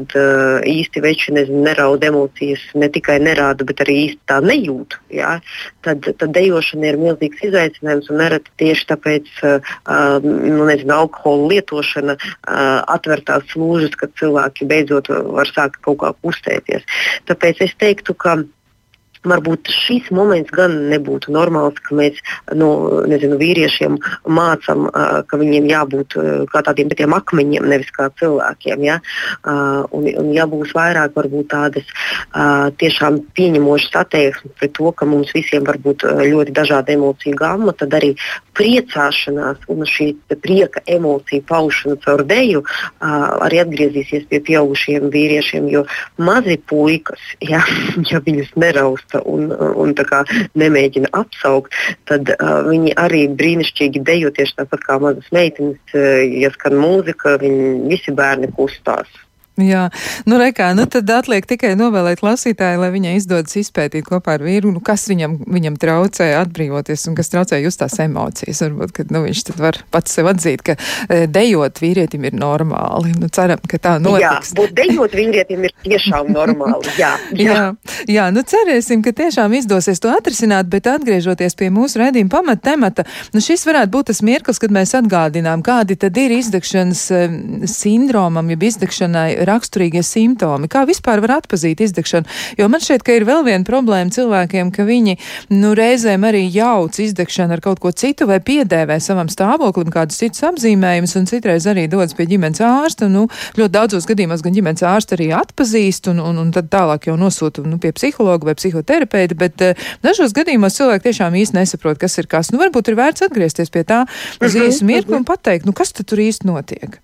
īsti 0.63 1.03
veči 1.03 1.35
neraud 1.35 2.03
emocijas, 2.07 2.63
ne 2.75 2.87
tikai 2.87 3.19
nerāda, 3.19 3.67
bet 3.67 3.83
arī 3.83 3.97
īsti 4.05 4.21
tā 4.31 4.39
nejūt, 4.39 4.97
ja, 5.11 5.39
tad, 5.83 6.07
tad 6.07 6.31
dejošana 6.37 6.87
ir 6.93 7.01
milzīgs 7.03 7.43
izaicinājums 7.49 8.09
un 8.09 8.21
nereti 8.23 8.55
tieši 8.63 8.89
tāpēc 8.93 9.31
nu, 10.23 10.63
nezinu, 10.71 10.95
alkohola 10.95 11.51
lietošana 11.51 12.15
atver 12.95 13.25
tās 13.27 13.55
lūžas, 13.59 13.99
kad 13.99 14.15
cilvēki 14.19 14.69
beidzot 14.71 15.11
var 15.11 15.51
sākt 15.51 15.81
kaut 15.83 15.99
kā 15.99 16.15
kustēties. 16.23 16.87
Tāpēc 17.27 17.65
es 17.67 17.75
teiktu, 17.81 18.15
ka 18.15 18.39
varbūt 19.29 19.71
šis 19.71 20.11
moments 20.15 20.53
gan 20.55 20.75
nebūtu 20.91 21.33
normāls, 21.35 21.79
ka 21.85 21.97
mēs 21.97 22.19
nu, 22.57 22.69
nezinu, 23.09 23.39
vīriešiem 23.41 23.97
mācām, 24.27 24.87
ka 25.29 25.39
viņiem 25.41 25.69
jābūt 25.71 26.17
kā 26.51 26.63
tādiem 26.65 27.13
akmeņiem, 27.15 27.67
nevis 27.69 27.91
kā 27.95 28.09
cilvēkiem. 28.19 28.85
Ja? 28.85 28.99
Un, 29.45 30.07
un 30.09 30.31
ja 30.35 30.47
būs 30.49 30.73
vairāk 30.75 31.15
varbūt 31.17 31.49
tādas 31.53 31.89
tiešām 32.81 33.21
pieņemošas 33.37 33.99
attieksmes 34.03 34.55
pret 34.59 34.75
to, 34.77 34.91
ka 34.91 35.07
mums 35.09 35.33
visiem 35.35 35.65
var 35.67 35.79
būt 35.81 36.05
ļoti 36.05 36.55
dažāda 36.55 36.95
emociju 36.95 37.37
gama, 37.39 37.73
tad 37.77 37.93
arī 37.97 38.13
priecāšanās 38.55 39.65
un 39.71 39.85
šī 39.89 40.11
prieka 40.41 40.83
emocija 40.87 41.43
paušana 41.47 41.97
caur 42.03 42.23
deju 42.27 42.63
arī 43.01 43.61
atgriezīsies 43.63 44.27
pie 44.29 44.41
pieaugušiem 44.45 45.09
vīriešiem, 45.13 45.67
jo 45.71 45.85
mazi 46.17 46.57
puikas, 46.69 47.21
ja, 47.43 47.63
ja 48.11 48.21
viņus 48.25 48.53
nerausta 49.15 49.21
un, 49.23 49.51
un 49.75 49.93
nemēģina 50.55 51.09
apsaukt, 51.13 51.73
tad 52.05 52.29
uh, 52.35 52.63
viņi 52.67 52.95
arī 52.97 53.27
brīnišķīgi 53.29 54.03
dejo 54.03 54.31
tieši 54.31 54.55
tāpat 54.59 54.79
kā 54.85 54.99
mazas 54.99 55.27
meitenes, 55.31 55.77
uh, 55.93 56.23
ja 56.41 56.51
skan 56.51 56.75
mūzika, 56.79 57.37
viņi 57.39 57.89
visi 57.89 58.11
bērni 58.11 58.51
kustās. 58.55 59.07
Jā, 59.55 59.85
nu, 60.27 60.35
rekā, 60.35 60.73
nu 60.75 60.83
tad 60.91 61.07
atliek 61.15 61.45
tikai 61.47 61.77
novēlēt 61.79 62.19
klausītāju, 62.19 62.79
lai 62.81 62.89
viņai 62.91 63.13
izdodas 63.15 63.55
izpētīt 63.55 64.03
kopā 64.03 64.33
ar 64.35 64.41
vīru, 64.43 64.73
nu, 64.75 64.81
kas 64.83 65.05
viņam, 65.07 65.37
viņam 65.47 65.77
traucē 65.79 66.27
atbrīvoties 66.41 67.05
un 67.07 67.15
kas 67.15 67.31
traucē 67.31 67.61
just 67.63 67.79
tās 67.79 67.95
emocijas. 68.03 68.59
Varbūt, 68.65 68.91
ka 68.97 69.05
nu, 69.15 69.21
viņš 69.23 69.43
tad 69.47 69.61
var 69.63 69.79
pats 69.95 70.17
sev 70.17 70.27
atzīt, 70.27 70.59
ka 70.65 70.75
e, 70.75 71.21
dejot 71.31 71.79
vīrietim 71.79 72.27
ir 72.27 72.35
normāli. 72.35 73.13
Nu, 73.15 73.29
ceram, 73.31 73.61
ka 73.63 73.79
tā 73.79 73.93
notiks. 74.03 74.25
Jā, 74.25 74.57
būt 74.59 74.73
dejot 74.75 75.15
vīrietim 75.15 75.63
ir 75.69 75.75
tiešām 75.85 76.33
normāli. 76.35 76.91
Jā, 76.99 77.13
jā. 77.31 77.47
jā, 77.47 77.63
jā, 78.11 78.27
nu 78.35 78.43
cerēsim, 78.43 79.05
ka 79.07 79.15
tiešām 79.15 79.55
izdosies 79.55 80.03
to 80.03 80.11
atrisināt, 80.11 80.67
bet 80.67 80.91
atgriežoties 80.91 81.55
pie 81.55 81.71
mūsu 81.71 82.03
redzījuma 82.03 82.33
pamata 82.35 82.73
temata, 82.73 83.07
nu 83.31 83.39
šis 83.39 83.63
varētu 83.71 83.93
būt 83.95 84.11
tas 84.11 84.19
mirklis, 84.25 84.59
kad 84.59 84.75
mēs 84.75 84.91
atgādinām, 84.99 85.63
kādi 85.63 85.95
tad 86.03 86.19
ir 86.19 86.35
izdegšanas 86.41 87.07
e, 87.15 87.23
sindromam, 87.71 88.51
jeb 88.51 88.67
izdegšanai 88.73 89.44
raksturīgie 89.49 90.03
simptomi? 90.05 90.69
Kā 90.71 90.85
vispār 90.87 91.21
var 91.23 91.37
atpazīt 91.39 91.81
izdegšanu? 91.85 92.29
Jo 92.59 92.69
man 92.71 92.83
šķiet, 92.83 93.05
ka 93.05 93.15
ir 93.15 93.27
vēl 93.27 93.45
viena 93.47 93.67
problēma 93.67 94.13
cilvēkiem, 94.13 94.71
ka 94.75 94.85
viņi 94.87 95.17
nu, 95.53 95.73
reizēm 95.77 96.25
arī 96.27 96.45
jauc 96.53 96.97
izdegšanu 97.01 97.57
ar 97.57 97.63
kaut 97.63 97.81
ko 97.83 97.91
citu 97.95 98.27
vai 98.29 98.39
piedēvē 98.43 98.97
savam 99.03 99.29
stāvoklim 99.31 99.91
kādus 99.93 100.19
citus 100.21 100.43
apzīmējumus, 100.49 101.15
un 101.19 101.29
citreiz 101.29 101.67
arī 101.69 101.87
dodas 101.91 102.15
pie 102.17 102.27
ģimenes 102.29 102.61
ārsta. 102.65 103.09
Nu, 103.11 103.27
ļoti 103.59 103.73
daudzos 103.75 104.07
gadījumos 104.09 104.43
gan 104.45 104.55
ģimenes 104.55 104.85
ārsta 104.85 105.17
arī 105.17 105.31
atpazīst, 105.35 106.09
un, 106.11 106.21
un, 106.23 106.41
un 106.41 106.53
tad 106.55 106.69
tālāk 106.73 107.09
jau 107.09 107.17
nosūta 107.19 107.63
nu, 107.65 107.79
pie 107.81 107.93
psihologa 107.95 108.51
vai 108.51 108.57
psihoterapeita, 108.59 109.37
bet 109.39 109.65
uh, 109.65 109.87
dažos 110.05 110.35
gadījumos 110.35 110.77
cilvēki 110.79 111.09
tiešām 111.09 111.37
īsti 111.41 111.59
nesaprot, 111.59 111.99
kas 112.01 112.17
ir 112.21 112.29
kas. 112.31 112.51
Nu, 112.53 112.61
varbūt 112.61 112.91
ir 112.91 112.99
vērts 112.99 113.27
atgriezties 113.27 113.73
pie 113.73 113.85
tā 113.87 114.03
uz 114.43 114.57
īsu 114.59 114.87
mirkli 114.87 115.17
un 115.19 115.27
pateikt, 115.27 115.67
nu, 115.67 115.75
kas 115.75 115.93
tur 115.95 116.21
īsti 116.21 116.49
notiek. 116.49 116.99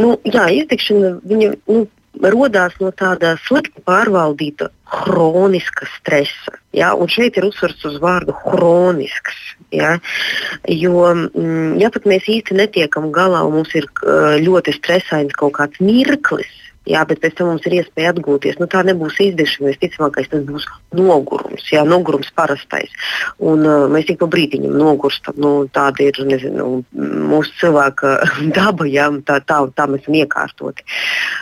Nu, 0.00 0.16
jā, 0.26 0.48
izdegšana 0.62 1.18
viņa, 1.28 1.50
nu, 1.70 1.84
radās 2.22 2.74
no 2.80 2.90
tāda 2.94 3.34
slikti 3.46 3.82
pārvaldīta 3.86 4.70
hroniska 4.84 5.86
stresa. 5.98 6.54
Ja? 6.72 6.94
Un 6.94 7.08
šeit 7.10 7.36
ir 7.36 7.48
uzsvars 7.48 7.84
uz 7.84 7.98
vārdu 8.02 8.34
chronisks. 8.44 9.36
Ja? 9.74 9.98
Jo, 10.68 11.14
mm, 11.14 11.78
ja 11.82 11.90
pat 11.90 12.06
mēs 12.06 12.28
īsti 12.30 12.54
netiekam 12.58 13.10
galā 13.14 13.44
un 13.46 13.58
mums 13.58 13.74
ir 13.74 13.88
ļoti 14.42 14.76
stresains 14.78 15.34
kaut 15.38 15.56
kāds 15.58 15.80
mirklis, 15.82 16.52
Jā, 16.84 17.00
bet 17.08 17.22
pēc 17.22 17.38
tam 17.38 17.48
mums 17.48 17.64
ir 17.64 17.78
iespēja 17.78 18.12
atgūties. 18.12 18.58
Nu, 18.60 18.66
tā 18.68 18.82
nebūs 18.84 19.16
izdegšana. 19.24 19.70
Visticamākais 19.72 20.28
tas 20.28 20.42
būs 20.44 20.66
nogurums, 20.92 21.64
jā, 21.72 21.80
nogurums 21.88 22.28
parastais. 22.36 22.92
Un, 23.40 23.64
uh, 23.64 23.86
mēs 23.88 24.10
tik 24.10 24.18
pa 24.20 24.28
brīdiņam 24.28 24.74
nogurstam. 24.76 25.38
Nu, 25.40 25.52
tāda 25.72 26.04
ir 26.04 26.20
nezinu, 26.28 26.82
mūsu 27.30 27.54
cilvēka 27.62 28.12
daba, 28.58 28.88
jā, 28.90 29.06
tā, 29.24 29.38
tā, 29.48 29.62
tā 29.72 29.86
mēs 29.88 30.04
esam 30.04 30.18
iekārtoti. 30.20 30.84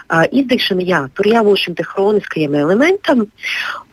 Uh, 0.07 0.29
izdegšana, 0.31 0.87
jā, 0.87 1.01
tur 1.19 1.31
jābūt 1.33 1.65
šim 1.65 1.77
hroniskajam 1.91 2.55
elementam. 2.63 3.27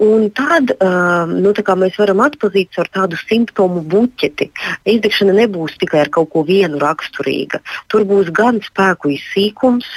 Un 0.05 0.29
tad 0.37 0.75
uh, 0.75 1.25
nu, 1.33 1.55
mēs 1.81 1.97
varam 1.97 2.21
atpazīt 2.27 2.77
ar 2.77 2.93
tādu 2.93 3.17
simptomu 3.23 3.81
buķeti. 3.89 4.51
Izdegšana 4.93 5.33
nebūs 5.41 5.79
tikai 5.81 6.05
ar 6.05 6.13
kaut 6.13 6.29
ko 6.35 6.45
vienu 6.45 6.77
raksturīga. 6.77 7.63
Tur 7.89 8.05
būs 8.05 8.29
gan 8.37 8.61
spēku 8.61 9.15
izsīkums, 9.17 9.89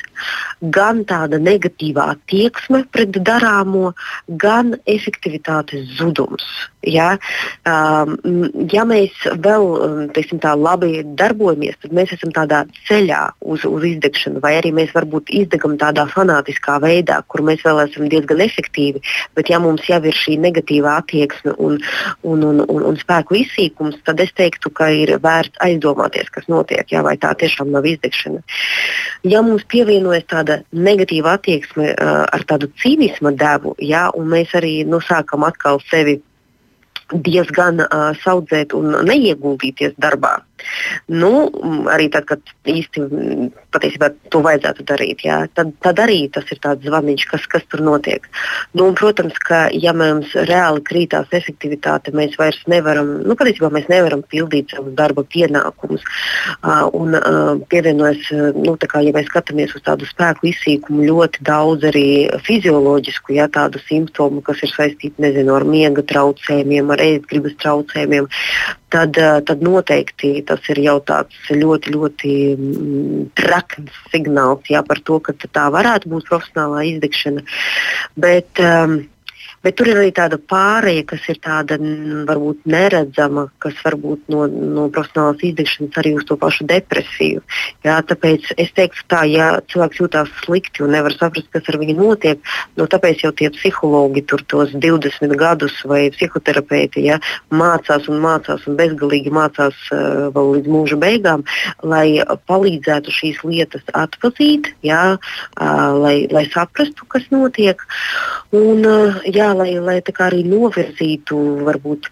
gan 0.72 1.04
tāda 1.04 1.41
negatīvā 1.48 2.08
attieksme 2.16 2.84
pret 2.94 3.18
darāmo, 3.28 3.92
gan 4.44 4.76
efektivitātes 4.96 5.90
zudums. 5.98 6.46
Ja, 6.82 7.12
um, 7.62 8.16
ja 8.72 8.82
mēs 8.88 9.14
vēl 9.44 9.66
um, 9.70 9.98
teiksim, 10.10 10.40
tā, 10.42 10.56
labi 10.58 11.04
darbojamies, 11.18 11.76
tad 11.78 11.92
mēs 11.94 12.10
esam 12.16 12.32
tādā 12.34 12.64
ceļā 12.88 13.20
uz, 13.38 13.62
uz 13.68 13.84
izdegšanu, 13.86 14.42
vai 14.42 14.56
arī 14.58 14.72
mēs 14.74 14.90
varbūt 14.96 15.30
izdegam 15.30 15.76
tādā 15.78 16.08
fanātiskā 16.10 16.80
veidā, 16.82 17.20
kur 17.30 17.44
mēs 17.46 17.62
vēl 17.62 17.84
esam 17.84 18.08
diezgan 18.10 18.42
efektīvi. 18.42 19.02
Bet, 19.38 19.52
ja 19.52 19.60
mums 19.62 19.86
jau 19.86 20.00
ir 20.02 20.18
šī 20.18 20.34
negatīvā 20.42 20.96
attieksme 21.04 21.54
un, 21.62 21.78
un, 22.26 22.42
un, 22.48 22.64
un, 22.66 22.82
un 22.90 22.98
spēku 22.98 23.38
izsīkums, 23.44 24.02
tad 24.02 24.24
es 24.26 24.34
teiktu, 24.34 24.74
ka 24.74 24.90
ir 24.90 25.14
vērts 25.22 25.62
aizdomāties, 25.62 26.34
kas 26.34 26.50
notiek, 26.50 26.82
ja, 26.90 27.04
vai 27.06 27.14
tā 27.22 27.30
tiešām 27.38 27.70
nav 27.70 27.86
izdegšana. 27.86 28.42
Ja 29.22 29.44
mums 29.46 29.62
pievienojas 29.70 30.26
tāda 30.34 30.58
negatīva 30.74 31.36
attieksme 31.38 31.92
uh, 31.94 32.26
ar 32.26 32.48
tādu 32.50 32.72
cīnisma 32.82 33.36
devu, 33.38 33.78
ja, 33.78 34.08
un 34.18 34.34
mēs 34.34 34.58
arī 34.58 34.80
nu, 34.82 34.98
sākam 34.98 35.46
atkal 35.46 35.78
sevi 35.86 36.18
diezgan 37.12 37.84
uh, 37.84 38.12
saudzēt 38.22 38.74
un 38.76 38.96
neieguldīties 39.08 39.94
darbā. 40.00 40.38
Nu, 41.12 41.32
arī 41.92 42.08
tad, 42.12 42.26
kad 42.30 42.52
īsti 42.68 43.04
patiesībā 43.74 44.10
to 44.32 44.42
vajadzētu 44.44 44.86
darīt, 44.88 45.24
jā, 45.26 45.42
tad, 45.56 45.72
tad 45.84 46.00
arī 46.02 46.26
tas 46.32 46.48
ir 46.52 46.60
tāds 46.62 46.86
zvaniņš, 46.86 47.26
kas, 47.30 47.46
kas 47.50 47.66
tur 47.72 47.82
notiek. 47.84 48.26
Nu, 48.76 48.86
un, 48.88 48.96
protams, 48.98 49.38
ka 49.42 49.64
ja 49.72 49.94
mums 49.96 50.34
reāli 50.48 50.84
krītās 50.86 51.32
efektivitāte, 51.34 52.14
mēs 52.16 52.36
vairs 52.40 52.60
nevaram, 52.70 53.14
nu, 53.26 53.36
patiesībā 53.38 53.72
mēs 53.74 53.88
nevaram 53.92 54.24
pildīt 54.32 54.74
savus 54.74 54.94
darba 54.98 55.24
pienākumus. 55.24 56.04
Uh, 56.62 56.86
un 56.96 57.16
uh, 57.18 57.54
pievienojas, 57.72 58.28
nu, 58.56 58.76
kā, 58.76 59.02
ja 59.04 59.14
mēs 59.16 59.28
skatāmies 59.30 59.74
uz 59.76 59.84
tādu 59.86 60.08
spēku 60.08 60.50
izsīkumu, 60.52 61.06
ļoti 61.08 61.44
daudz 61.46 61.88
arī 61.92 62.06
fizioloģisku, 62.46 63.36
jā, 63.38 63.48
tādu 63.52 63.80
simptomu, 63.86 64.42
kas 64.44 64.62
ir 64.66 64.72
saistīti, 64.74 65.14
nezinu, 65.22 65.56
ar 65.56 65.66
miega 65.68 66.04
traucējumiem, 66.12 66.92
ar 66.92 67.04
ēstgribas 67.04 67.58
traucējumiem 67.62 68.28
tad, 68.92 69.16
eh, 69.18 69.40
tad 69.48 69.64
noteikti 69.64 70.34
tas 70.48 70.68
ir 70.72 70.82
jau 70.84 70.98
tāds 71.08 71.48
ļoti, 71.48 71.94
ļoti 71.96 72.34
mm, 72.56 73.22
traks 73.38 73.80
signāls 74.12 74.68
jā, 74.70 74.84
par 74.86 75.00
to, 75.06 75.18
ka 75.24 75.34
tā 75.42 75.68
varētu 75.72 76.12
būt 76.12 76.28
profesionālā 76.28 76.84
izdegšana. 76.92 77.44
Bet, 78.20 78.60
um, 78.60 79.00
Bet 79.62 79.76
tur 79.78 79.92
ir 79.92 80.00
arī 80.00 80.10
tāda 80.14 80.40
pārēja, 80.50 81.04
kas 81.12 81.26
ir 81.30 81.38
tāda 81.42 81.76
varbūt 82.26 82.64
neredzama, 82.66 83.46
kas 83.62 83.76
varbūt 83.84 84.24
no, 84.32 84.48
no 84.50 84.88
profesionālās 84.90 85.44
izdegšanas 85.46 85.98
arī 86.02 86.14
uz 86.18 86.26
to 86.26 86.36
pašu 86.40 86.66
depresiju. 86.66 87.42
Jā, 87.86 88.00
tāpēc 88.08 88.48
es 88.58 88.72
teiktu, 88.74 89.04
tā, 89.12 89.22
ja 89.30 89.52
cilvēks 89.70 90.00
jūtas 90.02 90.32
slikti 90.42 90.82
un 90.82 90.90
nevar 90.96 91.14
saprast, 91.14 91.46
kas 91.54 91.70
ar 91.70 91.78
viņu 91.78 91.94
notiek, 92.00 92.42
no 92.80 92.88
tāpēc 92.90 93.22
jau 93.22 93.30
tie 93.38 93.52
psihologi 93.54 94.24
tur 94.26 94.42
tos 94.50 94.74
20 94.74 95.36
gadus 95.38 95.78
vai 95.86 96.08
psihoterapeiti 96.16 97.06
ja, 97.06 97.20
mācās 97.54 98.10
un 98.10 98.18
mācās 98.24 98.66
un 98.66 98.78
bezgalīgi 98.80 99.30
mācās 99.30 99.78
uh, 99.94 100.26
vēl 100.34 100.52
līdz 100.56 100.74
mūža 100.74 100.98
beigām, 101.06 101.46
lai 101.86 102.18
palīdzētu 102.50 103.14
šīs 103.14 103.44
lietas 103.46 103.86
atpazīt, 103.94 104.72
jā, 104.82 105.04
uh, 105.14 105.86
lai, 106.02 106.16
lai 106.34 106.48
saprastu, 106.50 107.06
kas 107.06 107.30
notiek. 107.30 107.86
Un, 108.50 108.82
uh, 108.82 109.22
jā, 109.30 109.51
lai, 109.56 109.70
lai 109.80 110.00
arī 110.02 110.42
novirzītu 110.48 111.38
varbūt 111.68 112.10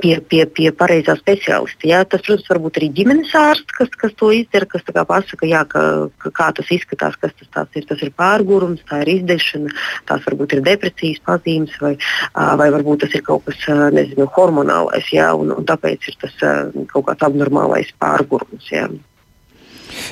pie, 0.00 0.18
pie, 0.20 0.44
pie 0.46 0.70
pareizā 0.74 1.14
speciālista. 1.18 1.88
Jā. 1.88 2.02
Tas, 2.08 2.22
protams, 2.26 2.48
var 2.50 2.60
būt 2.64 2.78
arī 2.80 2.88
ģimenes 2.96 3.34
ārsts, 3.38 3.74
kas, 3.76 3.90
kas 4.00 4.14
to 4.18 4.30
izdara, 4.34 4.68
kas 4.70 4.84
pasaka, 4.86 5.48
jā, 5.48 5.64
ka, 5.70 5.82
ka, 6.22 6.32
kā 6.34 6.48
tas 6.56 6.70
izskatās, 6.74 7.18
kas 7.20 7.34
tas 7.40 7.78
ir. 7.78 7.86
Tas 7.88 8.02
ir 8.04 8.12
pārgurums, 8.18 8.84
tā 8.88 9.02
ir 9.04 9.14
izdegšana, 9.18 9.74
tās 10.08 10.24
varbūt 10.28 10.56
ir 10.56 10.64
depresijas 10.66 11.22
pazīmes, 11.26 11.74
vai, 11.82 11.94
vai 12.34 12.70
varbūt 12.74 13.06
tas 13.06 13.18
ir 13.18 13.24
kaut 13.26 13.46
kas 13.48 13.68
nezinu, 13.94 14.28
hormonālais, 14.36 15.08
jā, 15.14 15.30
un, 15.34 15.54
un 15.56 15.68
tāpēc 15.68 16.10
ir 16.10 16.18
tas 16.22 16.36
kaut 16.92 17.08
kāds 17.08 17.28
abnormālais 17.30 17.94
pārgurums. 18.02 18.68
Jā. 18.72 18.88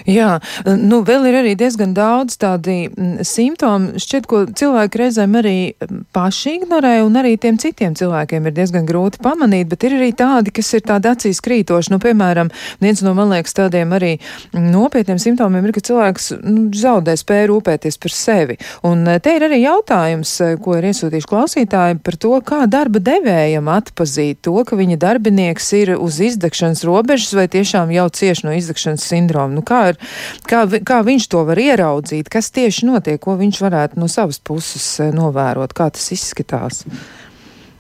Jā, 0.07 0.37
nu 0.67 1.01
vēl 1.07 1.29
ir 1.31 1.39
arī 1.41 1.55
diezgan 1.59 1.95
daudz 1.97 2.37
tādi 2.43 2.87
mm, 2.91 3.25
simptomi, 3.27 4.03
šķiet, 4.03 4.29
ko 4.31 4.43
cilvēki 4.51 5.01
reizēm 5.03 5.39
arī 5.41 5.57
mm, 5.73 6.05
paši 6.17 6.57
ignorē, 6.61 6.99
un 7.07 7.17
arī 7.21 7.37
tiem 7.41 7.59
citiem 7.61 7.97
cilvēkiem 7.99 8.49
ir 8.49 8.57
diezgan 8.57 8.87
grūti 8.89 9.23
pamanīt, 9.25 9.71
bet 9.73 9.87
ir 9.89 9.97
arī 9.99 10.13
tādi, 10.17 10.53
kas 10.55 10.73
ir 10.77 10.85
tādi 10.87 11.11
acīs 11.11 11.43
krītoši. 11.45 11.93
Nu, 11.95 12.01
piemēram, 12.03 12.51
viens 12.83 13.03
no, 13.07 13.15
man 13.17 13.33
liekas, 13.33 13.57
tādiem 13.57 13.95
arī 13.97 14.17
nopietniem 14.53 15.21
simptomiem 15.23 15.69
ir, 15.69 15.75
ka 15.77 15.85
cilvēks 15.87 16.31
nu, 16.43 16.67
zaudē 16.77 17.17
spēju 17.19 17.51
rūpēties 17.53 18.01
par 18.03 18.15
sevi. 18.15 18.59
Un 18.87 19.07
eh, 19.11 19.21
te 19.23 19.37
ir 19.37 19.47
arī 19.47 19.63
jautājums, 19.63 20.33
eh, 20.45 20.55
ko 20.63 20.77
ir 20.79 20.89
iesūtījuši 20.91 21.31
klausītāji 21.31 22.01
par 22.07 22.19
to, 22.21 22.35
kā 22.47 22.63
darba 22.71 23.03
devējam 23.03 23.71
atpazīt 23.73 24.43
to, 24.47 24.57
ka 24.67 24.79
viņa 24.79 24.99
darbinieks 25.03 25.73
ir 25.81 25.95
uz 25.97 26.21
izdegšanas 26.25 26.85
robežas 26.87 27.35
vai 27.37 27.47
tiešām 27.53 27.93
jau 27.95 28.09
cieši 28.21 28.49
no 28.49 28.55
izdegšanas 28.57 29.07
sindroma. 29.07 29.55
Nu, 29.57 29.65
kā, 29.67 29.86
ir, 29.93 30.01
kā, 30.49 30.65
kā 30.87 31.01
viņš 31.07 31.29
to 31.33 31.43
var 31.49 31.61
ieraudzīt, 31.61 32.31
kas 32.33 32.51
tieši 32.55 32.89
notiek, 32.89 33.21
ko 33.23 33.37
viņš 33.39 33.61
varētu 33.65 34.01
no 34.01 34.09
savas 34.13 34.41
puses 34.43 34.87
eh, 35.01 35.13
novērot, 35.15 35.75
kā 35.77 35.89
tas 35.95 36.11
izskatās? 36.15 36.85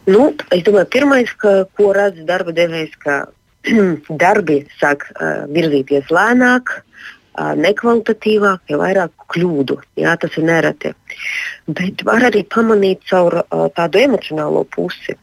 Nu, 0.06 0.30
es 0.54 0.62
domāju, 0.66 0.90
pirmais, 0.94 1.32
ka, 1.40 1.64
ko 1.74 1.90
redz 1.96 2.22
darba 2.28 2.54
devējs, 2.54 2.94
ka 3.02 3.24
darbi 4.22 4.60
sāk 4.78 5.08
uh, 5.10 5.46
virzīties 5.50 6.12
lēnāk, 6.14 6.70
uh, 6.76 7.52
nekvalitatīvāk, 7.58 8.62
jau 8.70 8.80
vairāk 8.84 9.26
kļūdu. 9.34 9.80
Jā, 9.98 10.14
tas 10.22 10.38
ir 10.38 10.46
nereti. 10.46 10.94
Bet 11.66 12.06
var 12.06 12.28
arī 12.30 12.44
pamanīt 12.46 13.02
caur 13.10 13.40
uh, 13.42 13.66
tādu 13.74 14.04
emocionālo 14.04 14.62
pusi. 14.70 15.18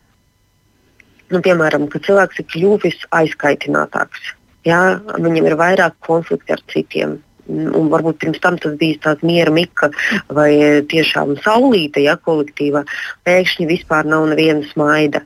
Nu, 1.31 1.39
piemēram, 1.39 1.88
ka 1.89 2.03
cilvēks 2.03 2.43
ir 2.43 2.49
kļuvis 2.51 3.05
aizkaitinātāks 3.15 4.34
Jā, 4.68 4.82
viņam 5.20 5.49
ir 5.49 5.59
vairāk 5.59 5.99
konflikti 6.07 6.55
ar 6.55 6.66
citiem. 6.72 7.20
Un 7.43 7.89
varbūt 7.91 8.22
pirms 8.22 8.39
tam 8.39 8.55
tas 8.55 8.78
bija 8.80 9.01
tāds 9.03 9.24
miera 9.28 9.51
mika 9.51 9.89
vai 10.32 10.80
tiešām 10.88 11.34
saulīte, 11.43 11.99
ja 12.05 12.16
kolektīva. 12.16 12.86
Pēkšņi 13.28 13.68
vispār 13.68 14.07
nav 14.07 14.30
neviena 14.30 14.64
smaida. 14.70 15.20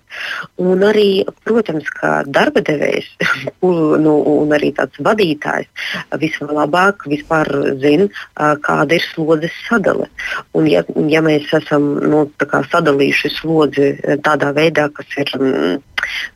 Un 0.57 0.81
arī, 0.87 1.27
protams, 1.45 1.85
kā 1.93 2.23
darba 2.25 2.63
devējs 2.65 3.11
nu, 4.01 4.15
un 4.33 4.55
arī 4.57 4.71
tāds 4.79 4.97
vadītājs 5.05 5.69
vislabāk 6.17 7.05
vispār 7.11 7.51
zina, 7.83 8.09
kāda 8.65 8.97
ir 8.97 9.05
slodzes 9.11 9.53
sadale. 9.67 10.09
Un 10.57 10.65
ja, 10.71 10.81
ja 11.13 11.21
mēs 11.21 11.53
esam 11.53 11.99
nu, 12.01 12.25
sadalījuši 12.41 13.33
slodzi 13.37 13.93
tādā 14.25 14.55
veidā, 14.57 14.89
kas 14.97 15.21
ir. 15.21 15.37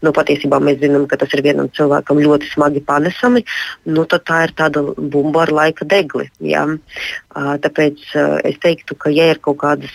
Nu, 0.01 0.13
patiesībā 0.15 0.59
mēs 0.63 0.79
zinām, 0.81 1.07
ka 1.09 1.19
tas 1.21 1.33
ir 1.35 1.43
vienam 1.45 1.69
cilvēkam 1.75 2.21
ļoti 2.23 2.51
smagi 2.51 2.83
panesami, 2.87 3.43
nu, 3.91 4.05
tad 4.09 4.25
tā 4.29 4.43
ir 4.47 4.55
tāda 4.57 4.83
bumba 4.97 5.45
ar 5.45 5.53
laika 5.55 5.87
degli. 5.87 6.27
Ja? 6.45 6.65
Tāpēc 7.31 8.03
es 8.47 8.59
teiktu, 8.63 8.97
ka, 8.99 9.13
ja 9.13 9.29
ir 9.31 9.41
kaut 9.43 9.61
kādas 9.63 9.93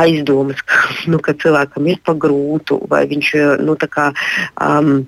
aizdomas, 0.00 0.60
ka, 0.66 0.82
nu, 1.12 1.20
ka 1.22 1.36
cilvēkam 1.38 1.88
ir 1.92 2.02
pagrūtu, 2.06 2.82
vai 2.90 3.04
viņš 3.10 3.34
nu, 3.64 3.78
kā, 3.84 4.10
um, 4.62 5.04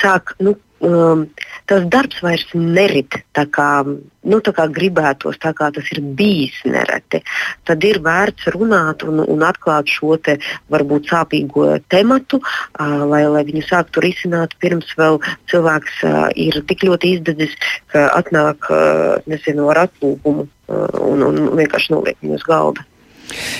sāk. 0.00 0.36
Nu, 0.42 0.56
um, 0.84 1.26
tas 1.66 1.84
darbs 1.90 2.20
vairs 2.24 2.46
nerit 2.54 3.18
tā 3.36 3.46
kā, 3.52 3.84
nu, 3.86 4.40
tā 4.44 4.52
kā 4.56 4.66
gribētos, 4.72 5.38
tā 5.42 5.52
kā 5.56 5.70
tas 5.74 5.88
ir 5.94 6.02
bijis 6.18 6.58
nereti. 6.64 7.22
Tad 7.68 7.84
ir 7.86 8.00
vērts 8.04 8.50
runāt 8.54 9.04
un, 9.06 9.22
un 9.24 9.44
atklāt 9.46 9.90
šo 9.92 10.16
te 10.20 10.38
varbūt 10.72 11.12
sāpīgo 11.12 11.68
tematu, 11.92 12.40
uh, 12.40 12.98
lai, 13.08 13.24
lai 13.30 13.44
viņu 13.48 13.64
sāktu 13.66 14.04
risināt 14.04 14.56
pirms 14.62 14.92
vēl 14.98 15.20
cilvēks 15.52 16.02
uh, 16.04 16.26
ir 16.34 16.60
tik 16.68 16.86
ļoti 16.88 17.16
izdedzis, 17.18 17.56
ka 17.92 18.08
atnāk 18.16 18.70
uh, 18.70 19.16
nezinu, 19.30 19.70
ar 19.72 19.86
atlūgumu 19.86 20.46
uh, 20.46 21.00
un, 21.06 21.24
un 21.30 21.56
vienkārši 21.56 21.94
noliek 21.96 22.20
viņu 22.22 22.40
uz 22.40 22.46
galda. 22.46 22.86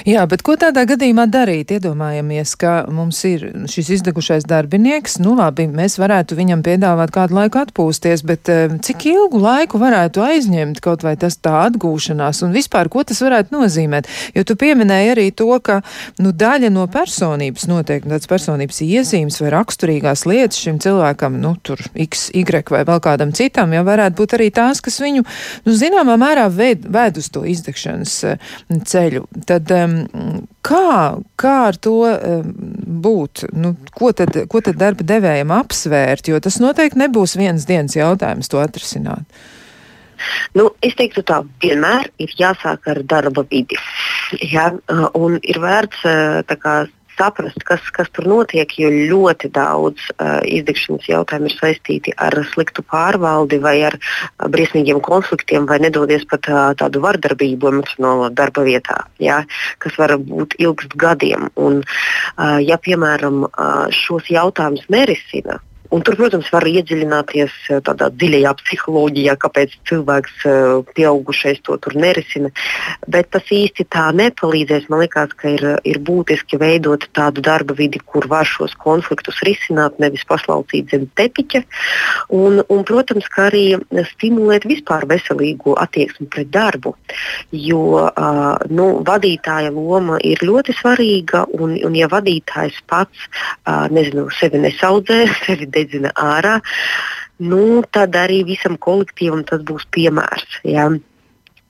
Jā, 0.06 0.22
bet 0.30 0.42
ko 0.46 0.54
tādā 0.60 0.84
gadījumā 0.86 1.26
darīt? 1.30 1.72
Iedomājamies, 1.74 2.54
ka 2.60 2.74
mums 2.92 3.18
ir 3.26 3.44
šis 3.70 3.90
izdegušais 3.98 4.46
darbinieks, 4.48 5.18
nu 5.22 5.34
labi, 5.38 5.66
mēs 5.70 5.98
varētu 5.98 6.38
viņam 6.38 6.62
piedāvāt 6.66 7.12
kādu 7.14 7.38
laiku 7.38 7.60
atpūsties, 7.64 8.22
bet 8.26 8.50
eh, 8.52 8.76
cik 8.86 9.08
ilgu 9.10 9.40
laiku 9.42 9.80
varētu 9.82 10.22
aizņemt 10.22 10.80
kaut 10.84 11.02
vai 11.06 11.16
tas 11.20 11.38
tā 11.42 11.54
atgūšanās 11.66 12.44
un 12.46 12.54
vispār, 12.54 12.90
ko 12.92 13.02
tas 13.06 13.22
varētu 13.24 13.54
nozīmēt? 13.56 14.10
Jo 14.36 14.44
tu 14.46 14.56
pieminēji 14.60 15.12
arī 15.16 15.26
to, 15.34 15.50
ka, 15.64 15.80
nu, 16.22 16.32
daļa 16.36 16.70
no 16.74 16.86
personības 16.92 17.66
noteikti 17.70 18.12
tāds 18.12 18.30
personības 18.30 18.82
iezīmes 18.86 19.40
vai 19.42 19.52
raksturīgās 19.56 20.26
lietas 20.30 20.62
šim 20.62 20.80
cilvēkam, 20.82 21.40
nu, 21.42 21.56
tur 21.66 21.82
X, 22.06 22.28
Y 22.36 22.46
vai 22.70 22.84
vēl 22.86 23.02
kādam 23.02 23.34
citam, 23.36 23.74
jau 23.74 23.82
varētu 23.86 24.20
būt 24.20 24.38
arī 24.38 24.50
tās, 24.54 24.82
kas 24.84 25.00
viņu, 25.02 25.26
nu, 25.66 25.74
zināmā 25.76 26.16
mērā 26.20 26.46
ved, 26.52 26.86
ved 26.92 27.18
uz 27.20 27.30
to 27.34 27.42
izdegšanas 27.48 28.16
eh, 28.30 28.54
ceļu. 28.86 29.26
Tad 29.46 29.55
tad 29.56 29.72
kā, 30.66 30.92
kā 31.40 31.54
ar 31.68 31.78
to 31.80 31.98
būt? 33.06 33.46
Nu, 33.56 33.74
ko, 33.96 34.12
tad, 34.16 34.36
ko 34.50 34.62
tad 34.64 34.78
darba 34.80 35.06
devējiem 35.06 35.52
apsvērt? 35.56 36.30
Jo 36.30 36.40
tas 36.42 36.58
noteikti 36.62 37.00
nebūs 37.04 37.36
viens 37.40 37.68
dienas 37.68 37.96
jautājums 37.98 38.50
to 38.52 38.60
atrisināt. 38.62 39.24
Nu, 40.56 40.70
es 40.84 40.96
teiktu, 40.96 41.22
tā 41.26 41.42
vienmēr 41.62 42.08
ir 42.22 42.32
jāsāk 42.38 42.88
ar 42.88 43.02
darba 43.04 43.44
vidi. 43.50 43.76
Ja, 44.40 44.70
un 45.14 45.36
ir 45.44 45.60
vērts 45.62 46.06
kā, 46.62 46.76
saprast, 47.16 47.62
kas, 47.66 47.84
kas 47.94 48.10
tur 48.14 48.28
notiek, 48.30 48.70
jo 48.78 48.90
ļoti 48.92 49.50
daudz 49.54 50.08
uh, 50.16 50.40
izdegšanas 50.46 51.08
jautājumu 51.10 51.50
ir 51.50 51.56
saistīti 51.56 52.14
ar 52.16 52.36
sliktu 52.52 52.84
pārvaldi 52.86 53.60
vai 53.62 53.76
ar 53.88 53.98
uh, 53.98 54.48
briesmīgiem 54.52 55.00
konfliktiem, 55.04 55.68
vai 55.68 55.80
nedodies 55.82 56.26
pat 56.30 56.50
uh, 56.52 56.72
tādu 56.78 57.02
vardarbību 57.04 57.72
emocionālā 57.72 58.32
darba 58.36 58.66
vietā, 58.66 59.02
ja, 59.22 59.42
kas 59.82 59.96
var 60.00 60.16
būt 60.20 60.58
ilgst 60.62 60.96
gadiem. 61.00 61.50
Un, 61.56 61.82
uh, 61.82 62.58
ja, 62.64 62.80
piemēram, 62.80 63.46
uh, 63.48 63.86
šos 64.04 64.30
jautājumus 64.32 64.86
nerisina, 64.92 65.60
Un 65.90 66.02
tur, 66.02 66.16
protams, 66.18 66.48
var 66.52 66.66
iedziļināties 66.66 67.54
eh, 67.70 67.80
tādā 67.84 68.08
dziļajā 68.14 68.52
psiholoģijā, 68.60 69.36
kāpēc 69.42 69.76
cilvēks 69.88 70.46
eh, 70.48 70.56
pieaugušais 70.96 71.60
to 71.66 71.76
tur 71.82 71.96
nerisina. 71.98 72.50
Bet 73.10 73.30
tas 73.34 73.46
īsti 73.52 73.86
tā 73.92 74.08
nepalīdzēs. 74.16 74.88
Man 74.92 75.04
liekas, 75.04 75.34
ka 75.38 75.52
ir, 75.54 75.64
ir 75.86 76.00
būtiski 76.02 76.58
veidot 76.60 77.06
tādu 77.16 77.44
darba 77.44 77.76
vidi, 77.78 78.00
kur 78.02 78.26
var 78.30 78.48
šos 78.48 78.74
konfliktus 78.80 79.42
risināt, 79.46 80.00
nevis 80.02 80.24
paslaucīt 80.28 80.90
zem 80.94 81.06
tepiņa. 81.18 81.62
Un, 82.34 82.62
un, 82.62 82.82
protams, 82.88 83.28
kā 83.32 83.48
arī 83.50 83.64
stimulēt 84.12 84.66
vispār 84.68 85.06
veselīgu 85.08 85.76
attieksmi 85.80 86.28
pret 86.32 86.50
darbu. 86.54 86.94
Jo 87.54 87.82
uh, 88.00 88.56
nu, 88.72 88.88
vadītāja 89.06 89.70
loma 89.74 90.18
ir 90.24 90.42
ļoti 90.46 90.74
svarīga, 90.80 91.44
un, 91.54 91.76
un 91.86 91.96
ja 91.98 92.08
vadītājs 92.10 92.80
pats 92.90 93.26
uh, 93.28 93.86
nezinu, 93.92 94.26
sevi 94.34 94.60
nesaudzē, 94.64 95.22
sevi 95.46 95.68
dedzina 95.76 96.12
ārā, 96.16 96.58
nu, 97.44 97.82
tad 97.92 98.16
arī 98.16 98.42
visam 98.48 98.78
kolektīvam 98.80 99.44
tas 99.48 99.62
būs 99.68 99.86
piemērs. 99.94 100.60
Ja? 100.64 100.88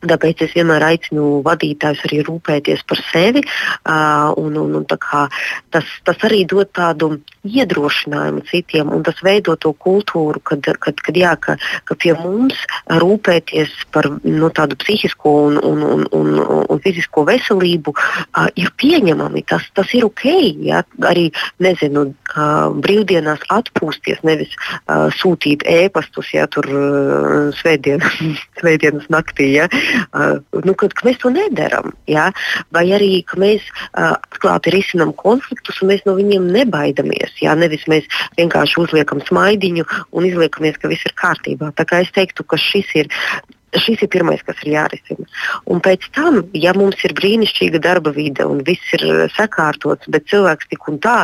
Tāpēc 0.04 0.42
es 0.44 0.52
vienmēr 0.52 0.84
aicinu 0.84 1.40
vadītājus 1.46 2.02
arī 2.04 2.18
rūpēties 2.26 2.82
par 2.88 3.00
sevi. 3.08 3.40
Un, 3.88 4.58
un, 4.60 4.74
un, 4.76 4.84
tas, 4.84 5.88
tas 6.04 6.26
arī 6.28 6.42
dod 6.48 6.68
tādu 6.76 7.14
iedrošinājumu 7.46 8.44
citiem, 8.50 8.90
un 8.92 9.04
tas 9.06 9.22
veido 9.24 9.54
to 9.56 9.72
kultūru, 9.72 10.42
kad, 10.44 10.68
kad, 10.82 11.00
kad, 11.00 11.16
jā, 11.16 11.32
ka, 11.40 11.56
ka 11.88 11.96
pie 11.96 12.12
mums 12.18 12.58
rūpēties 12.92 13.72
par 13.94 14.10
no, 14.20 14.50
tādu 14.52 14.76
psihisko 14.82 15.32
un, 15.48 15.56
un, 15.64 15.82
un, 15.86 16.04
un, 16.12 16.30
un 16.44 16.84
fizisko 16.84 17.24
veselību 17.30 17.96
ir 18.60 18.70
pieņemami. 18.76 19.46
Tas, 19.48 19.64
tas 19.72 19.96
ir 19.96 20.04
ok. 20.10 20.26
Jā, 20.66 20.84
arī 21.08 21.30
nezinu, 21.64 22.10
brīvdienās 22.84 23.48
atpūsties, 23.54 24.20
nevis 24.28 24.52
sūtīt 25.16 25.64
ēpastus, 25.64 26.34
ja 26.36 26.44
tur 26.52 26.68
svētdienas, 27.56 28.20
svētdienas 28.60 29.08
naktī. 29.12 29.54
Uh, 29.56 29.95
nu, 30.14 30.74
kad, 30.78 30.94
ka 30.96 31.08
mēs 31.08 31.20
to 31.22 31.32
nedarām. 31.34 31.92
Ja? 32.10 32.28
Vai 32.74 32.86
arī 32.96 33.10
ka 33.26 33.40
mēs 33.40 33.66
atklāti 33.92 34.74
risinām 34.74 35.14
konfliktus 35.16 35.82
un 35.82 35.92
mēs 35.92 36.06
no 36.08 36.16
viņiem 36.18 36.48
nebaidamies. 36.56 37.36
Ja? 37.42 37.56
Nevis 37.58 37.86
mēs 37.90 38.08
vienkārši 38.38 38.80
uzliekam 38.84 39.22
smaidiņu 39.26 39.86
un 40.16 40.30
izliekamies, 40.30 40.80
ka 40.80 40.92
viss 40.92 41.06
ir 41.08 41.16
kārtībā. 41.18 41.72
Tā 41.76 41.88
kā 41.88 42.02
es 42.04 42.12
teiktu, 42.16 42.46
ka 42.46 42.60
šis 42.60 42.96
ir 43.02 43.12
šis 43.76 44.02
ir 44.04 44.10
pirmais, 44.12 44.42
kas 44.46 44.60
ir 44.64 44.72
jārisina. 44.76 45.26
Un 45.68 45.82
pēc 45.84 46.06
tam, 46.16 46.40
ja 46.56 46.72
mums 46.76 47.02
ir 47.04 47.14
brīnišķīga 47.18 47.80
darba 47.84 48.12
vide 48.16 48.46
un 48.48 48.62
viss 48.66 48.94
ir 48.96 49.04
sakārtots, 49.36 50.08
bet 50.12 50.28
cilvēks 50.30 50.70
tik 50.70 50.86
un 50.90 51.00
tā 51.02 51.18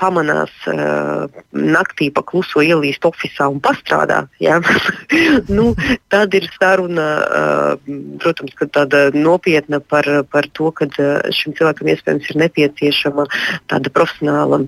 pamanās 0.00 0.52
uh, 0.70 1.26
naktī 1.52 2.10
pa 2.14 2.22
kluso 2.26 2.62
ielīst 2.64 3.06
oficiālā 3.08 3.56
un 3.56 3.62
pastrādāt, 3.64 4.30
ja? 4.42 4.60
nu, 5.58 5.72
tad 6.12 6.34
ir 6.38 6.48
saruna, 6.56 7.08
uh, 7.24 7.98
protams, 8.22 8.56
tāda 8.74 9.08
nopietna 9.16 9.80
par, 9.80 10.08
par 10.32 10.48
to, 10.56 10.72
ka 10.76 10.88
šim 11.34 11.56
cilvēkam 11.56 11.92
iespējams 11.92 12.32
ir 12.32 12.42
nepieciešama 12.46 13.28
tāda 13.70 13.92
profesionāla 13.92 14.64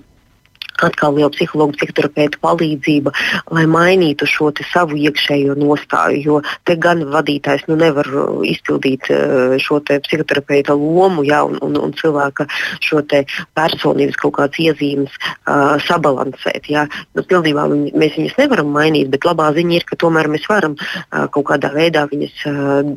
atkal 0.87 1.19
jau 1.21 1.31
psihologu, 1.35 1.77
psihoterapeitu 1.79 2.41
palīdzība, 2.45 3.13
lai 3.55 3.67
mainītu 3.71 4.27
šo 4.29 4.53
savu 4.73 4.97
iekšējo 4.97 5.55
nostāju. 5.59 6.23
Jo 6.25 6.41
te 6.65 6.77
gan 6.77 7.05
vadītājs 7.13 7.67
nu, 7.69 7.77
nevar 7.81 8.09
uh, 8.13 8.41
izpildīt 8.47 9.11
uh, 9.13 9.57
šo 9.63 9.81
psihoterapeita 9.85 10.75
lomu, 10.75 11.25
ja, 11.27 11.43
un, 11.45 11.59
un, 11.63 11.77
un 11.77 11.95
cilvēka 11.99 12.49
personības 13.55 14.17
kaut 14.17 14.37
kādas 14.39 14.59
iezīmes 14.63 15.15
uh, 15.15 15.77
sabalansēt. 15.85 16.69
Ja. 16.73 16.87
Nu, 17.15 17.23
pilnībā 17.23 17.67
mēs 17.69 18.17
viņus 18.19 18.39
nevaram 18.39 18.73
mainīt, 18.75 19.11
bet 19.13 19.27
labā 19.29 19.51
ziņa 19.57 19.79
ir, 19.79 19.87
ka 19.89 19.99
tomēr 20.01 20.31
mēs 20.33 20.49
varam 20.51 20.77
uh, 20.79 21.27
kaut 21.33 21.49
kādā 21.53 21.73
veidā 21.75 22.07
viņus 22.11 22.45
uh, 22.49 22.93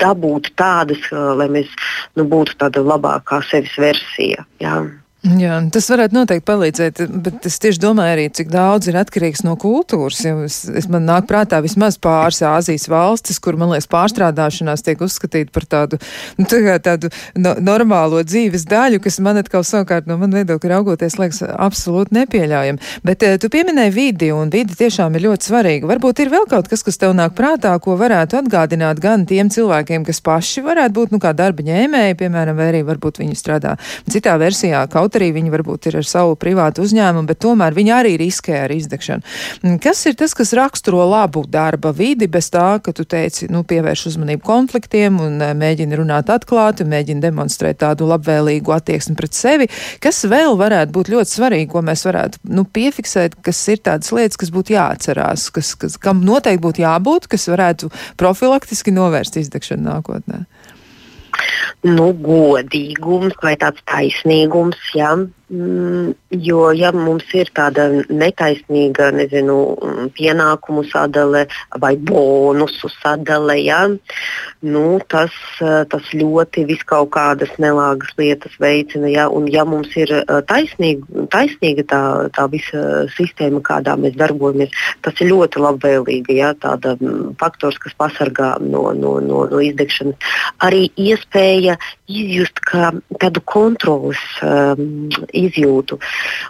dabūt 0.00 0.52
tādas, 0.60 1.02
uh, 1.12 1.32
lai 1.38 1.50
mēs 1.52 1.70
nu, 2.18 2.26
būtu 2.28 2.58
tāda 2.60 2.84
labākā 2.84 3.42
sevis 3.50 3.76
versija. 3.80 4.46
Ja. 4.62 4.80
Jā, 5.20 5.58
tas 5.68 5.84
varētu 5.92 6.16
noteikti 6.16 6.46
palīdzēt, 6.48 7.00
bet 7.20 7.44
es 7.44 7.58
tieši 7.60 7.82
domāju 7.82 8.14
arī, 8.14 8.22
cik 8.32 8.48
daudz 8.48 8.88
ir 8.88 8.96
atkarīgs 8.96 9.42
no 9.44 9.52
kultūras. 9.60 10.22
Es, 10.24 10.62
es 10.64 10.86
man 10.88 11.04
nāk 11.04 11.26
prātā 11.28 11.58
vismaz 11.60 11.98
pāris 12.00 12.38
Āzijas 12.48 12.86
valstis, 12.88 13.36
kur, 13.36 13.58
man 13.60 13.68
liekas, 13.74 13.84
pārstrādāšanās 13.92 14.80
tiek 14.86 15.02
uzskatīta 15.04 15.52
par 15.52 15.66
tādu, 15.68 15.98
nu, 16.40 16.46
tā 16.48 16.78
tādu 16.80 17.10
no, 17.36 17.52
normālo 17.60 18.22
dzīves 18.24 18.64
daļu, 18.70 19.02
kas 19.04 19.20
man 19.20 19.42
atkal 19.42 19.60
savukārt 19.68 20.08
no 20.08 20.16
man 20.22 20.32
viedokļa 20.38 20.70
raugoties 20.72 21.18
liekas 21.20 21.42
absolūti 21.50 22.16
nepieļaujami. 22.16 22.80
Bet 23.04 23.28
eh, 23.28 23.36
tu 23.36 23.52
pieminēji 23.52 23.92
vidi, 23.92 24.32
un 24.32 24.48
vidi 24.48 24.78
tiešām 24.80 25.20
ir 25.20 25.26
ļoti 25.26 25.50
svarīga. 25.50 25.90
Varbūt 25.92 26.24
ir 26.24 26.32
vēl 26.32 26.48
kaut 26.48 26.72
kas, 26.72 26.80
kas 26.86 26.96
tev 26.96 27.12
nāk 27.18 27.36
prātā, 27.36 27.74
ko 27.84 27.98
varētu 28.00 28.40
atgādināt 28.40 29.04
gan 29.04 29.28
tiem 29.28 29.52
cilvēkiem, 29.52 30.08
kas 30.08 30.24
paši 30.24 30.64
varētu 30.64 30.96
būt, 30.96 31.12
nu, 31.12 31.20
kā 31.20 31.36
darba 31.36 31.68
ņēmēji, 31.68 32.18
piemēram, 32.24 32.56
vai 32.56 32.72
arī 32.72 32.82
varbūt 32.88 33.20
viņi 33.20 33.36
strādā 33.36 33.76
citā 34.08 34.40
versijā 34.40 34.86
kaut 34.88 35.09
Kaut 35.10 35.18
arī 35.18 35.32
viņi 35.34 35.50
varbūt 35.50 35.88
ir 35.90 35.96
ar 35.98 36.06
savu 36.06 36.36
privātu 36.38 36.84
uzņēmumu, 36.86 37.26
bet 37.26 37.40
tomēr 37.42 37.74
viņi 37.74 37.90
arī 37.90 38.12
riskē 38.20 38.60
ar 38.62 38.70
izdegšanu. 38.70 39.24
Mm, 39.64 39.80
kas 39.82 40.04
ir 40.06 40.14
tas, 40.20 40.36
kas 40.38 40.52
raksturo 40.54 41.02
labu 41.02 41.42
darba 41.50 41.90
vidi 41.90 42.28
bez 42.30 42.46
tā, 42.54 42.78
ka 42.78 42.94
tu 42.94 43.02
teici, 43.02 43.48
nu, 43.50 43.64
pievērš 43.66 44.04
uzmanību 44.12 44.44
konfliktiem 44.46 45.18
un 45.18 45.42
eh, 45.42 45.50
mēģini 45.58 45.98
runāt 45.98 46.30
atklāti, 46.30 46.86
mēģini 46.86 47.24
demonstrēt 47.24 47.80
tādu 47.82 48.06
labvēlīgu 48.12 48.70
attieksmi 48.76 49.18
pret 49.18 49.34
sevi? 49.34 49.66
Kas 49.98 50.22
vēl 50.30 50.54
varētu 50.60 50.94
būt 50.94 51.10
ļoti 51.16 51.34
svarīgi, 51.34 51.70
ko 51.74 51.82
mēs 51.90 52.06
varētu 52.06 52.44
nu, 52.54 52.62
piefiksēt, 52.70 53.40
kas 53.42 53.66
ir 53.74 53.82
tādas 53.82 54.14
lietas, 54.14 54.38
kas 54.38 54.54
būtu 54.54 54.78
jāatcerās, 54.78 55.50
kas, 55.58 55.74
kas, 55.74 55.98
kam 55.98 56.22
noteikti 56.22 56.68
būtu 56.68 56.86
jābūt, 56.86 57.26
kas 57.34 57.50
varētu 57.50 57.90
profilaktiski 58.20 58.94
novērst 58.94 59.42
izdegšanu 59.42 59.90
nākotnē? 59.90 60.44
Nu, 61.86 62.10
godīgums 62.26 63.36
vai 63.42 63.54
tāds 63.60 63.82
taisnīgums. 63.88 64.80
Ja? 64.96 65.14
Mm, 65.50 66.12
jo, 66.30 66.68
ja 66.78 66.92
mums 66.94 67.26
ir 67.34 67.48
tāda 67.50 67.88
netaisnīga 68.06 69.08
nezinu, 69.10 69.56
pienākumu 70.14 70.84
sadale 70.86 71.40
vai 71.82 71.96
bonusu 71.96 72.86
sadale, 72.92 73.56
ja, 73.58 73.80
nu, 74.62 74.84
tas, 75.10 75.34
tas 75.58 76.12
ļoti 76.14 76.68
viskaut 76.68 77.10
kādas 77.16 77.50
nelāgas 77.58 78.14
lietas 78.20 78.54
veicina. 78.62 79.10
Ja, 79.10 79.24
un, 79.26 79.48
ja 79.50 79.64
mums 79.66 79.90
ir 79.98 80.12
taisnīga, 80.46 81.26
taisnīga 81.34 81.86
tā, 81.90 82.02
tā 82.38 82.46
visa 82.52 82.84
sistēma, 83.16 83.58
kādā 83.66 83.96
mēs 83.98 84.14
darbojamies, 84.22 84.70
tas 85.02 85.18
ir 85.18 85.32
ļoti 85.32 85.64
labvēlīgi. 85.66 86.38
Ja, 86.38 86.52
tāda 86.54 86.94
faktors, 87.42 87.80
kas 87.82 87.98
pasargā 87.98 88.52
no, 88.62 88.92
no, 88.94 89.16
no, 89.18 89.42
no 89.50 89.64
izdegšanas. 89.66 90.30
Arī 90.62 90.86
iespēja 90.94 91.74
izjust 92.06 92.62
tādu 92.70 93.42
kontrolas 93.50 94.22
um, 94.46 95.10
izjūtu. 95.46 95.98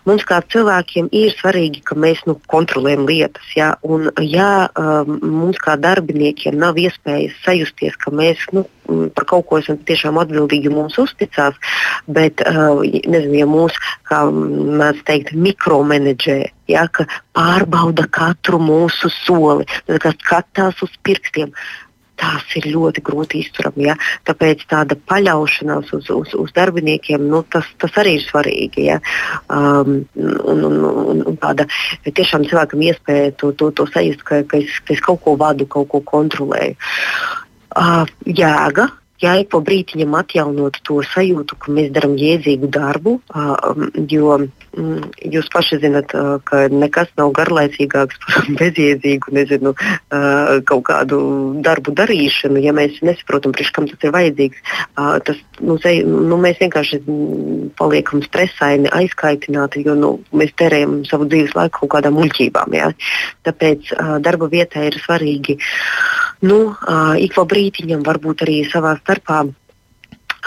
Mums 0.09 0.27
kā 0.29 0.41
cilvēkiem 0.53 1.11
ir 1.17 1.35
svarīgi, 1.37 1.83
ka 1.87 1.97
mēs 1.99 2.23
nu, 2.29 2.37
kontrolējam 2.51 3.07
lietas. 3.09 3.49
Ja? 3.57 3.73
Un, 3.83 4.11
ja 4.25 4.69
um, 4.79 5.19
mums 5.23 5.61
kā 5.63 5.77
darbiniekiem 5.81 6.59
nav 6.61 6.79
iespējas 6.81 7.37
sajusties, 7.45 7.99
ka 8.01 8.13
mēs 8.15 8.45
nu, 8.57 8.65
par 9.15 9.27
kaut 9.31 9.47
ko 9.49 9.61
esam 9.61 9.79
tiešām 9.87 10.19
atbildīgi, 10.21 10.73
mums 10.75 10.99
uzticās, 11.01 11.59
bet 12.11 12.43
uh, 12.47 12.81
nezinu, 12.85 13.37
ja 13.39 13.51
mūs, 13.51 13.77
kā 14.11 14.25
mēs 14.31 15.05
teikt, 15.09 15.35
mikromenedžē, 15.39 16.41
ja, 16.71 16.87
pārbauda 17.37 18.09
katru 18.11 18.59
mūsu 18.63 19.13
soli, 19.21 19.69
skatās 19.87 20.83
uz 20.87 20.99
pirkstiem 21.07 21.55
tās 22.21 22.55
ir 22.59 22.69
ļoti 22.75 23.03
grūti 23.07 23.41
izturami. 23.45 23.89
Ja? 23.89 23.97
Tāpēc 24.29 24.65
tāda 24.71 24.99
paļaušanās 25.11 25.93
uz, 25.97 26.11
uz, 26.15 26.35
uz 26.39 26.55
darbiniekiem, 26.57 27.27
nu, 27.33 27.43
tas, 27.53 27.69
tas 27.81 27.99
arī 28.03 28.19
ir 28.19 28.27
svarīgi. 28.27 28.87
Ja? 28.91 29.01
Um, 29.49 30.03
un, 30.15 30.65
un, 30.69 30.79
un, 30.85 31.25
un 31.33 31.41
tāda 31.41 31.69
tiešām 32.07 32.47
cilvēkam 32.51 32.87
iespēja 32.91 33.35
to, 33.41 33.53
to, 33.59 33.73
to 33.77 33.89
sajust, 33.91 34.25
ka, 34.27 34.43
ka, 34.51 34.61
es, 34.61 34.81
ka 34.85 34.97
es 34.97 35.05
kaut 35.05 35.23
ko 35.25 35.37
vadu, 35.41 35.69
kaut 35.71 35.91
ko 35.93 36.03
kontrolēju. 36.13 36.77
Uh, 37.71 38.03
jēga, 38.27 38.89
ja 39.23 39.37
ik 39.41 39.51
pa 39.53 39.61
brītiņam 39.65 40.17
atjaunot 40.21 40.81
to 40.87 41.01
sajūtu, 41.13 41.59
ka 41.61 41.77
mēs 41.77 41.93
darām 41.95 42.17
jēdzīgu 42.21 42.71
darbu, 42.75 43.19
uh, 43.35 43.87
jo 44.11 44.39
jūs 44.71 45.49
paši 45.51 45.81
zinat, 45.83 46.13
ka 46.47 46.61
nekas 46.71 47.11
nav 47.19 47.33
garlaicīgāks 47.35 48.21
par 48.23 48.49
bezjēdzīgu 48.61 49.35
nezinu, 49.35 49.75
kaut 50.69 50.85
kādu 50.87 51.21
darbu 51.65 51.95
darīšanu. 51.99 52.63
Ja 52.63 52.75
mēs 52.77 53.01
nesaprotam, 53.07 53.55
priekš 53.57 53.73
kam 53.75 53.89
tas 53.91 54.07
ir 54.07 54.15
vajadzīgs, 54.15 54.63
tas, 55.27 55.43
nu, 55.61 55.77
nu, 56.07 56.41
mēs 56.41 56.61
vienkārši 56.63 57.03
paliekam 57.81 58.23
stresaini, 58.27 58.91
aizkaitināti, 58.95 59.85
jo 59.87 59.97
nu, 59.99 60.13
mēs 60.33 60.55
terējam 60.59 61.01
savu 61.09 61.29
dzīves 61.31 61.57
laiku 61.59 61.83
kaut 61.83 61.95
kādām 61.97 62.19
muļķībām. 62.21 62.79
Ja? 62.79 62.93
Tāpēc 63.49 63.95
darba 64.23 64.51
vietā 64.53 64.87
ir 64.87 65.01
svarīgi 65.03 65.59
nu, 66.47 66.59
ik 67.21 67.35
pa 67.37 67.47
brītiņam, 67.49 68.05
varbūt 68.07 68.45
arī 68.47 68.61
savā 68.71 68.97
starpā 69.01 69.45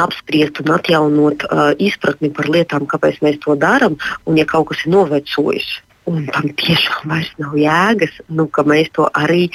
apspriest 0.01 0.61
un 0.63 0.73
atjaunot 0.73 1.43
uh, 1.45 1.71
izpratni 1.77 2.31
par 2.33 2.49
lietām, 2.49 2.87
kāpēc 2.89 3.19
mēs 3.21 3.39
to 3.43 3.53
darām, 3.59 3.99
un 4.25 4.39
ja 4.39 4.45
kaut 4.49 4.71
kas 4.71 4.85
ir 4.85 4.93
novecojis. 4.95 5.67
Un 6.09 6.25
tam 6.33 6.49
tiešām 6.59 7.13
vairs 7.13 7.29
nav 7.39 7.53
jēgas, 7.55 8.17
nu, 8.27 8.49
ka 8.51 8.65
mēs 8.67 8.89
to 8.95 9.05
arī 9.15 9.45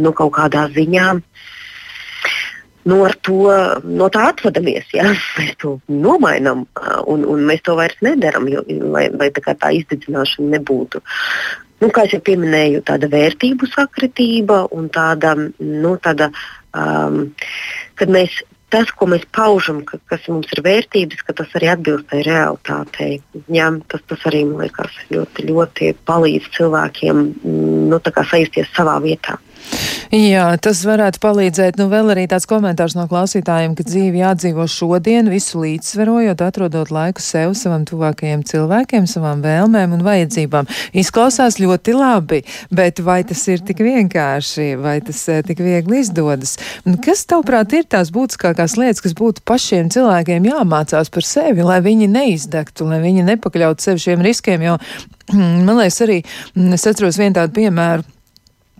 nu, 0.00 0.10
kaut 0.16 0.32
kādā 0.34 0.64
ziņā 0.74 1.12
nu, 2.90 2.96
to, 3.22 3.36
no 3.86 4.08
tā 4.10 4.24
atvadamies. 4.32 4.88
Ja? 4.96 5.12
Mēs 5.38 5.54
to 5.62 5.76
nomainām, 5.86 6.64
un, 7.06 7.22
un 7.28 7.44
mēs 7.46 7.62
to 7.66 7.76
vairs 7.78 8.00
nedarām, 8.02 8.48
jo, 8.50 8.64
lai, 8.66 9.06
lai 9.14 9.30
tā, 9.36 9.54
tā 9.54 9.70
izdedzināšana 9.78 10.56
nebūtu. 10.56 11.02
Nu, 11.82 11.90
kā 11.90 12.06
jau 12.06 12.20
pieminēju, 12.22 12.84
tāda 12.86 13.08
vērtību 13.10 13.66
sakritība 13.72 14.64
un 14.76 14.86
tāda, 14.94 15.34
nu, 15.58 15.96
tāda 16.04 16.30
um, 16.78 17.24
kad 17.98 18.12
mēs 18.12 18.36
tas, 18.72 18.92
ko 18.96 19.08
mēs 19.10 19.24
paužam, 19.36 19.82
ka, 19.88 19.98
kas 20.08 20.24
mums 20.32 20.50
ir 20.54 20.62
vērtības, 20.64 21.24
ka 21.26 21.34
tas 21.42 21.50
arī 21.58 21.68
atbilst 21.74 22.08
tai 22.12 22.22
realitātei. 22.24 23.18
Jā, 23.52 23.68
tas, 23.92 24.04
tas 24.08 24.28
arī 24.30 24.44
man 24.48 24.64
liekas 24.64 24.96
ļoti, 25.12 25.46
ļoti 25.50 25.90
palīdz 26.08 26.48
cilvēkiem 26.56 27.24
nu, 27.90 28.00
sajusties 28.06 28.72
savā 28.76 28.96
vietā. 29.04 29.36
Jā, 30.12 30.44
tas 30.60 30.82
varētu 30.84 31.22
palīdzēt. 31.22 31.78
Nu, 31.80 31.86
vēl 31.88 32.12
arī 32.12 32.26
tāds 32.28 32.44
komentārs 32.44 32.92
no 32.98 33.06
klausītājiem, 33.08 33.72
ka 33.78 33.86
dzīve 33.86 34.20
jādzīvo 34.20 34.66
šodien, 34.68 35.30
visu 35.32 35.62
līdzsvarojot, 35.62 36.42
atrodot 36.44 36.92
laiku 36.92 37.24
sev, 37.24 37.54
savam 37.56 37.86
tuvākajiem 37.88 38.42
cilvēkiem, 38.44 39.08
savām 39.08 39.40
vēlmēm 39.40 39.96
un 39.96 40.04
vajadzībām. 40.04 40.68
Izklausās 41.00 41.56
ļoti 41.62 41.96
labi, 41.96 42.42
bet 42.68 43.00
vai 43.00 43.22
tas 43.24 43.46
ir 43.48 43.64
tik 43.64 43.80
vienkārši, 43.86 44.68
vai 44.84 44.98
tas 45.06 45.24
eh, 45.32 45.40
tik 45.48 45.64
viegli 45.64 46.02
izdodas? 46.04 46.58
Kas, 47.00 47.24
tavuprāt, 47.32 47.72
ir 47.72 47.88
tās 47.88 48.12
būtiskākās 48.12 48.76
lietas, 48.76 49.00
kas 49.00 49.16
būtu 49.16 49.46
pašiem 49.48 49.88
cilvēkiem 49.96 50.52
jāmācās 50.52 51.08
par 51.08 51.24
sevi, 51.24 51.64
lai 51.64 51.80
viņi 51.84 52.12
neizdegtu, 52.12 52.90
lai 52.92 53.00
viņi 53.00 53.30
nepakļautu 53.32 53.88
sevi 53.88 54.10
šiem 54.10 54.28
riskiem? 54.28 54.68
Jo, 54.68 54.76
man 55.66 55.78
liekas, 55.78 56.02
arī 56.04 56.20
es 56.76 56.84
atceros 56.84 57.16
vienu 57.16 57.40
tādu 57.40 57.62
piemēru 57.62 58.12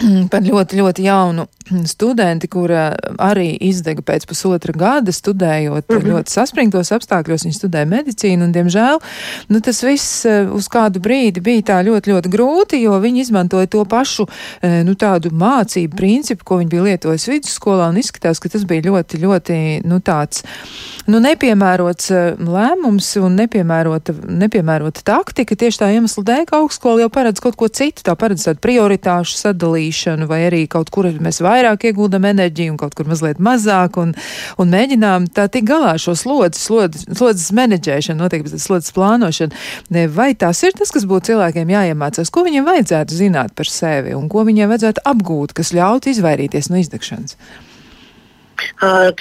par 0.32 0.42
ļoti, 0.42 0.78
ļoti 0.78 1.06
jaunu 1.06 1.46
studenti, 1.92 2.48
kura 2.50 2.90
arī 3.22 3.52
izdega 3.68 4.02
pēc 4.06 4.26
pusotra 4.28 4.74
gada 4.76 5.12
studējot 5.12 5.88
mm 5.88 5.96
-hmm. 5.96 6.08
ļoti 6.10 6.32
saspringtos 6.32 6.92
apstākļos. 6.92 7.46
Viņa 7.46 7.58
studēja 7.58 7.88
medicīnu 7.88 8.46
un, 8.46 8.52
diemžēl, 8.52 9.00
nu, 9.48 9.60
tas 9.60 9.82
viss 9.82 10.24
eh, 10.26 10.46
uz 10.50 10.68
kādu 10.68 11.00
brīdi 11.00 11.40
bija 11.40 11.62
tā 11.62 11.78
ļoti, 11.86 12.12
ļoti 12.12 12.28
grūti, 12.28 12.82
jo 12.82 12.98
viņi 13.00 13.20
izmantoja 13.20 13.66
to 13.66 13.84
pašu, 13.84 14.26
eh, 14.62 14.82
nu, 14.84 14.94
tādu 14.94 15.30
mācību 15.30 15.96
principu, 15.96 16.44
ko 16.44 16.56
viņi 16.56 16.70
bija 16.70 16.82
lietojis 16.82 17.28
vidusskolā 17.28 17.88
un 17.88 17.96
izskatās, 17.96 18.40
ka 18.40 18.48
tas 18.48 18.64
bija 18.64 18.82
ļoti, 18.82 19.18
ļoti, 19.18 19.56
nu, 19.84 20.00
tāds, 20.00 20.42
nu, 21.06 21.18
nepiemērots 21.18 22.10
eh, 22.10 22.34
lēmums 22.38 23.16
un 23.16 23.36
nepiemērota, 23.36 24.14
nepiemērota 24.28 25.02
taktika 25.04 25.56
tieši 25.56 25.78
tā 25.78 25.92
iemesla 25.92 26.24
dēļ, 26.24 26.44
ka 26.46 26.56
augstskola 26.56 27.00
jau 27.00 27.10
paredz 27.10 27.40
kaut 27.40 27.56
ko 27.56 27.68
citu, 27.68 28.02
tā 28.02 28.16
paredz 28.16 28.44
tādu 28.44 28.58
prioritāšu 28.60 29.36
sadalīšanu 29.36 29.91
darīšanu, 29.92 30.26
vai 30.28 30.46
arī 30.48 30.66
kaut 30.68 30.90
kur 30.90 31.06
mēs 31.20 31.40
vairāk 31.42 31.84
ieguldam 31.84 32.24
enerģiju 32.24 32.72
un 32.72 32.78
kaut 32.78 32.94
kur 32.94 33.06
mazliet 33.06 33.38
mazāk, 33.38 33.96
un, 34.00 34.14
un 34.58 34.68
mēģinām 34.68 35.28
tā 35.34 35.48
tik 35.48 35.64
galā 35.68 35.98
šo 35.98 36.14
slodzes, 36.14 36.64
slodzes, 36.66 37.06
slodzes 37.16 37.52
menedžēšanu, 37.52 38.22
noteikti 38.22 38.58
slodzes 38.58 38.92
plānošanu. 38.92 39.52
Vai 40.14 40.34
tas 40.34 40.62
ir 40.62 40.72
tas, 40.72 40.90
kas 40.90 41.04
būtu 41.04 41.32
cilvēkiem 41.32 41.68
jāiemācās, 41.68 42.30
ko 42.30 42.44
viņiem 42.44 42.64
vajadzētu 42.64 43.14
zināt 43.14 43.54
par 43.54 43.68
sevi 43.68 44.14
un 44.14 44.28
ko 44.28 44.44
viņiem 44.44 44.68
vajadzētu 44.72 45.04
apgūt, 45.04 45.52
kas 45.52 45.72
ļautu 45.76 46.12
izvairīties 46.12 46.70
no 46.70 46.80
izdegšanas? 46.80 47.36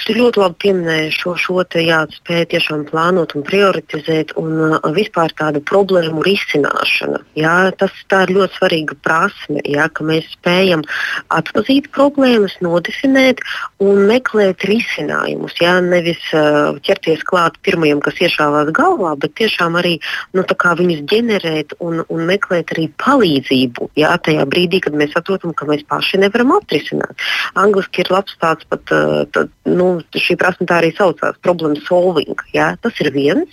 Tu 0.02 0.16
ļoti 0.16 0.40
labi 0.42 0.58
pieminēji 0.64 1.12
šo, 1.16 1.34
šo 1.38 1.64
te 1.70 1.82
jāspēj 1.84 2.46
tiešām 2.52 2.84
plānot 2.90 3.34
un 3.38 3.44
prioritizēt 3.46 4.34
un 4.40 4.76
vispār 4.96 5.34
tādu 5.38 5.62
problēmu 5.68 6.24
risināšana. 6.26 7.22
Jā, 7.38 7.56
tas 7.78 7.94
ir 8.02 8.34
ļoti 8.36 8.58
svarīga 8.58 8.96
prasme, 9.04 9.62
jā, 9.68 9.88
ka 9.92 10.06
mēs 10.06 10.28
spējam 10.36 10.84
atpazīt 11.32 11.90
problēmas, 11.94 12.58
nodefinēt 12.64 13.42
un 13.82 14.04
meklēt 14.10 14.66
risinājumus. 14.68 15.56
Jā, 15.62 15.78
nevis 15.84 16.22
uh, 16.36 16.78
ķerties 16.84 17.24
klāt 17.28 17.58
pirmajam, 17.64 18.02
kas 18.04 18.20
iešāvās 18.22 18.72
galvā, 18.76 19.14
bet 19.20 19.36
tiešām 19.40 19.78
arī 19.80 19.96
nu, 20.36 20.44
viņus 20.82 21.02
ģenerēt 21.10 21.76
un, 21.80 22.02
un 22.08 22.26
meklēt 22.28 22.72
arī 22.74 22.88
palīdzību. 23.02 23.92
Jā, 23.98 24.14
tajā 24.22 24.46
brīdī, 24.50 24.82
kad 24.84 24.96
mēs 24.98 25.14
saprotam, 25.16 25.54
ka 25.56 25.66
mēs 25.68 25.84
paši 25.88 26.22
nevaram 26.22 26.54
atrisināt. 26.58 27.18
Angliski 27.58 28.04
ir 28.04 28.12
labs 28.12 28.36
tāds 28.42 28.66
pat 28.68 28.94
uh, 28.94 29.24
tad, 29.32 29.50
nu, 29.68 29.86
šī 30.14 30.36
prasme 30.40 30.66
tā 30.68 30.80
arī 30.80 30.92
saucās- 30.96 31.38
problem 31.46 31.76
solving. 31.88 32.36
Jā, 32.54 32.76
tas 32.82 32.92
ir 33.00 33.10
viens. 33.12 33.48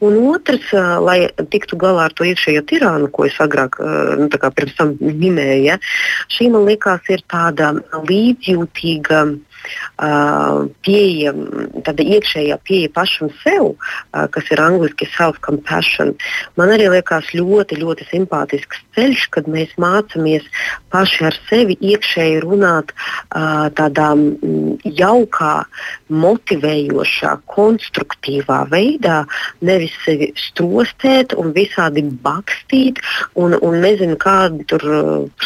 Un 0.00 0.18
otrs, 0.34 0.72
lai 1.04 1.28
tiktu 1.52 1.76
galā 1.76 2.08
ar 2.08 2.12
to 2.16 2.24
iekšējo 2.24 2.62
tirānu, 2.66 3.10
ko 3.12 3.24
es 3.24 3.36
agrāk, 3.38 3.78
nu, 4.18 4.28
pirms 4.28 4.76
tam 4.76 4.96
minēju, 4.96 5.64
ja, 5.64 5.78
šī 6.28 6.50
man 6.50 6.66
liekas 6.66 7.08
ir 7.08 7.22
tāda 7.28 7.74
līdzjūtīga 7.92 9.22
pieeja, 10.86 11.32
tāda 11.86 12.06
iekšējā 12.16 12.58
pieeja 12.66 12.92
pašam 12.94 13.32
sev, 13.42 13.72
kas 14.34 14.50
ir 14.52 14.62
angļuiski 14.62 15.08
self-compassion, 15.14 16.14
man 16.60 16.72
arī 16.74 16.88
liekas 16.92 17.32
ļoti, 17.36 17.80
ļoti 17.82 18.08
simpātisks 18.10 18.82
ceļš, 18.96 19.26
kad 19.34 19.48
mēs 19.50 19.72
mācāmies 19.80 20.46
paši 20.92 21.28
ar 21.30 21.38
sevi 21.48 21.76
iekšēji 21.80 22.42
runāt 22.44 22.92
tādā 23.78 24.10
jaukā, 25.02 25.54
motivējošā, 26.12 27.34
konstruktīvā 27.52 28.62
veidā, 28.72 29.22
nevis 29.64 29.94
sevi 30.04 30.32
strostēt 30.38 31.36
un 31.38 31.52
visādi 31.56 32.04
bakstīt 32.24 33.00
un, 33.38 33.56
un 33.60 33.78
nezinu, 33.82 34.18
kādu 34.20 34.66
tur 34.68 34.84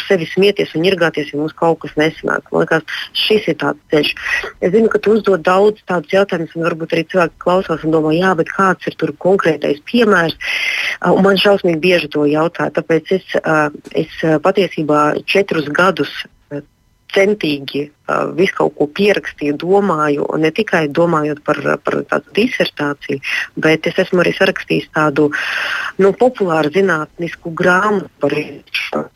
sevi 0.06 0.28
smieties 0.30 0.74
un 0.76 0.86
irgāties, 0.88 1.32
ja 1.32 1.40
mums 1.40 1.54
kaut 1.56 1.80
kas 1.84 1.94
nesanāk. 2.00 2.50
Man 2.52 2.64
liekas, 2.64 2.98
šis 3.26 3.50
ir 3.52 3.58
tāds 3.62 3.82
ceļš 3.92 4.05
ceļš. 4.07 4.52
Es 4.61 4.72
zinu, 4.72 4.88
ka 4.88 4.98
tu 4.98 5.16
uzdod 5.16 5.42
daudz 5.42 5.82
tādus 5.86 6.12
jautājumus, 6.12 6.54
un 6.57 6.66
varbūt 6.66 6.94
arī 6.94 7.04
cilvēki 7.11 7.42
klausās 7.42 7.84
un 7.84 7.94
domā, 7.94 8.14
jā, 8.14 8.34
bet 8.36 8.48
kāds 8.48 8.86
ir 8.86 8.96
tur 8.96 9.12
konkrētais 9.18 9.82
piemērs. 9.84 10.36
Uh, 11.00 11.20
man 11.22 11.36
šausmīgi 11.36 11.80
bieži 11.80 12.09
to 12.09 12.26
jautā. 12.26 12.70
Tāpēc 12.70 13.12
es, 13.18 13.36
es 13.94 14.16
patiesībā 14.42 15.22
četrus 15.26 15.68
gadus 15.68 16.12
centīgi 17.14 17.86
uh, 17.86 18.32
visu 18.36 18.57
kaut 18.59 18.74
ko 18.76 18.86
pierakstīju, 18.92 19.57
domāju, 19.62 20.26
un 20.34 20.42
ne 20.42 20.50
tikai 20.52 20.88
domājot 20.92 21.40
par, 21.46 21.61
par 21.86 22.00
tādu 22.11 22.34
disertāciju, 22.36 23.22
bet 23.57 23.86
es 23.86 24.00
esmu 24.04 24.20
arī 24.24 24.34
sarakstījis 24.36 24.90
tādu 24.92 25.30
nu, 26.02 26.12
populāru 26.12 26.74
zinātnisku 26.74 27.54
grāmatu 27.57 28.11
par 28.20 28.36
šo 28.74 29.07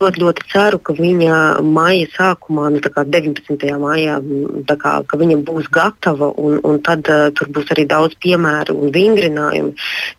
ļoti, 0.00 0.22
ļoti 0.24 0.46
ceru, 0.52 0.80
ka 0.80 0.94
viņa 0.96 1.60
maija 1.64 2.08
sākumā, 2.14 2.70
nu, 2.72 2.80
19. 2.80 3.66
maijā, 3.80 4.16
kā, 4.80 4.92
ka 5.06 5.18
viņa 5.20 5.38
būs 5.46 5.68
gatava 5.72 6.30
un, 6.40 6.58
un 6.64 6.80
tad 6.84 7.08
uh, 7.10 7.28
tur 7.36 7.50
būs 7.52 7.72
arī 7.74 7.86
daudz 7.90 8.16
piemēru 8.22 8.76
un 8.80 8.94
vingrinājumu. 8.94 9.74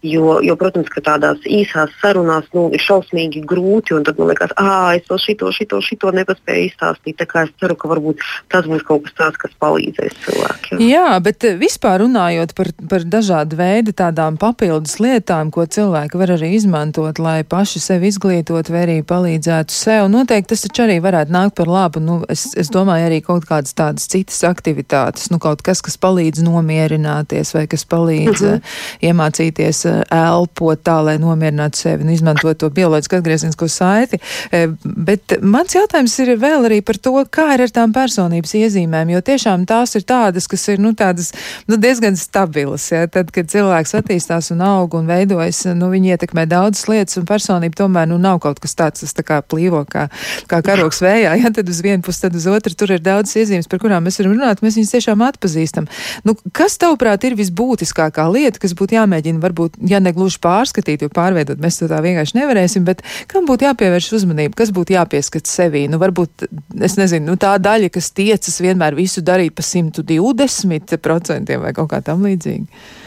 Jo, 0.06 0.40
jo, 0.46 0.56
protams, 0.60 0.90
ka 0.94 1.04
tādās 1.06 1.42
īsās 1.46 1.94
sarunās 2.02 2.50
nu, 2.56 2.68
ir 2.76 2.82
šausmīgi 2.84 3.44
grūti 3.48 3.96
un 3.98 4.06
tad 4.06 4.20
man 4.22 4.32
liekas, 4.32 4.54
ah, 4.62 4.94
es 4.98 5.08
vēl 5.10 5.22
šito, 5.22 5.52
šito, 5.56 5.82
šito 5.86 6.14
nepaspēju 6.16 6.70
izstāstīt. 6.70 7.22
Es 7.22 7.54
ceru, 7.62 7.78
ka 7.80 7.90
varbūt 7.90 8.22
tas 8.52 8.68
būs 8.70 8.84
kaut 8.86 9.06
kas 9.08 9.18
tāds, 9.18 9.40
kas 9.42 9.54
palīdzēs 9.62 10.18
cilvēkiem. 10.26 10.82
Jā, 10.86 11.18
bet 11.24 11.46
eh, 11.48 11.58
vispār 11.60 12.04
runājot 12.04 12.54
par, 12.58 12.72
par 12.92 13.06
dažādu 13.08 13.58
veidu 13.60 13.96
tādām 13.98 14.38
papildus 14.42 15.00
lietām, 15.02 15.52
ko 15.54 15.66
cilvēki 15.66 16.20
var 16.22 16.36
arī 16.38 16.54
izmantot, 16.58 17.22
lai 17.22 17.42
paši 17.48 17.82
sevi 17.82 18.12
izglītot 18.12 18.70
vai 18.74 18.86
arī 18.86 18.98
palīdzētu 19.08 19.71
pamatu 19.72 19.84
sev. 19.84 20.10
Noteikti 20.10 20.50
tas 20.50 20.62
taču 20.62 20.84
arī 20.84 21.00
varētu 21.02 21.32
nākt 21.32 21.56
par 21.56 21.68
labu. 21.68 22.00
Nu, 22.00 22.24
es, 22.30 22.56
es 22.56 22.70
domāju, 22.70 23.08
arī 23.08 23.22
kaut 23.22 23.46
kādas 23.46 23.74
tādas 23.74 24.08
citas 24.08 24.44
aktivitātes, 24.44 25.32
nu, 25.32 25.40
kaut 25.40 25.62
kas, 25.62 25.82
kas 25.82 25.98
palīdz 25.98 26.44
nomierināties 26.44 27.54
vai 27.54 27.68
kas 27.68 27.86
palīdz 27.86 28.42
uh 28.42 28.52
-huh. 28.52 28.56
uh, 28.56 28.62
iemācīties 29.02 29.86
uh, 29.86 30.02
elpot 30.12 30.80
tā, 30.84 31.04
lai 31.04 31.18
nomierinātu 31.18 31.78
sevi 31.78 32.04
un 32.04 32.10
izmantot 32.10 32.58
to 32.58 32.70
bioloģisku 32.70 33.16
atgriezenisko 33.16 33.68
saiti. 33.68 34.20
Uh, 34.52 34.76
bet 34.84 35.38
mans 35.42 35.76
jautājums 35.76 36.20
ir 36.20 36.38
vēl 36.38 36.66
arī 36.66 36.82
par 36.82 36.98
to, 36.98 37.26
kā 37.26 37.54
ir 37.54 37.62
ar 37.62 37.70
tām 37.70 37.94
personības 37.94 38.54
iezīmēm, 38.54 39.10
jo 39.10 39.22
tiešām 39.22 39.66
tās 39.66 39.96
ir 39.96 40.04
tādas, 40.04 40.48
kas 40.48 40.68
ir 40.68 40.80
nu, 40.80 40.94
tādas, 40.94 41.32
nu, 41.68 41.78
diezgan 41.78 42.18
stabilas. 42.18 42.92
Ja? 42.92 43.08
Tad, 43.08 43.32
kad 43.32 43.46
cilvēks 43.46 43.96
attīstās 43.96 44.52
un 44.52 44.62
aug 44.62 44.94
un 44.94 45.08
veidojas, 45.08 45.66
nu, 45.66 45.90
viņi 45.90 46.08
ietekmē 46.16 46.46
daudzas 46.46 46.88
lietas 46.88 47.18
un 47.18 47.26
personība 47.26 47.76
tomēr 47.76 48.08
nu, 48.08 48.18
nav 48.18 48.40
kaut 48.40 48.60
kas 48.60 48.76
tāds, 48.76 49.00
tas 49.00 49.14
tā 49.14 49.24
kā 49.24 49.42
plīvs 49.42 49.61
plīvo 49.62 49.84
kā, 49.90 50.08
kā 50.50 50.62
karoks 50.66 51.02
vējā, 51.04 51.36
ja 51.42 51.52
tad 51.54 51.70
uz 51.70 51.82
vienu 51.84 52.04
pusi, 52.06 52.24
tad 52.26 52.36
uz 52.38 52.48
otru. 52.50 52.74
Tur 52.78 52.96
ir 52.96 53.04
daudz 53.04 53.34
iezīmes, 53.38 53.70
par 53.70 53.82
kurām 53.84 54.06
mēs 54.06 54.20
varam 54.22 54.36
runāt, 54.36 54.64
mēs 54.66 54.78
viņus 54.80 54.94
tiešām 54.96 55.24
atpazīstam. 55.26 55.88
Nu, 56.28 56.36
kas, 56.56 56.78
tavuprāt, 56.82 57.26
ir 57.28 57.38
visbūtiskākā 57.40 58.26
lieta, 58.32 58.62
kas 58.62 58.74
būtu 58.78 58.98
jāmēģina, 58.98 59.42
varbūt, 59.44 59.78
ja 59.90 60.02
ne 60.04 60.14
gluži 60.16 60.42
pārskatīt, 60.44 61.06
jo 61.06 61.12
pārveidot 61.14 61.62
mēs 61.62 61.82
to 61.82 61.90
tā 61.92 62.02
vienkārši 62.04 62.40
nevarēsim, 62.40 62.88
bet 62.88 63.04
kam 63.32 63.50
būtu 63.50 63.68
jāpievērš 63.68 64.12
uzmanība, 64.22 64.58
kas 64.62 64.74
būtu 64.76 64.96
jāpieskat 64.98 65.50
sevī? 65.50 65.86
Nu, 65.92 66.02
varbūt, 66.02 66.48
es 66.82 66.98
nezinu, 67.00 67.34
nu, 67.34 67.38
tā 67.42 67.54
daļa, 67.62 67.92
kas 67.94 68.12
tiecas 68.18 68.62
vienmēr 68.64 68.98
visu 68.98 69.24
darīt 69.26 69.56
pa 69.58 69.66
120% 69.66 71.62
vai 71.62 71.76
kaut 71.78 71.92
kā 71.94 72.02
tam 72.06 72.26
līdzīgi. 72.28 73.01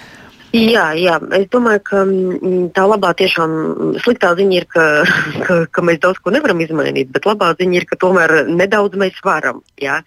Jā, 0.54 0.92
jā, 0.94 1.16
es 1.34 1.48
domāju, 1.50 1.80
ka 1.82 2.00
mm, 2.06 2.68
tā 2.76 2.84
labā 2.86 3.10
tiešām 3.18 3.96
sliktā 4.04 4.30
ziņa 4.38 4.54
ir, 4.54 4.66
ka, 4.70 4.84
ka, 5.46 5.56
ka 5.66 5.82
mēs 5.82 5.98
daudz 6.04 6.20
ko 6.22 6.30
nevaram 6.30 6.60
izmainīt, 6.62 7.10
bet 7.14 7.26
labā 7.26 7.48
ziņa 7.58 7.80
ir, 7.80 7.86
ka 7.90 7.98
tomēr 7.98 8.34
nedaudz 8.46 8.94
mēs 9.00 9.18
varam. 9.26 9.64
Jā. 9.82 9.98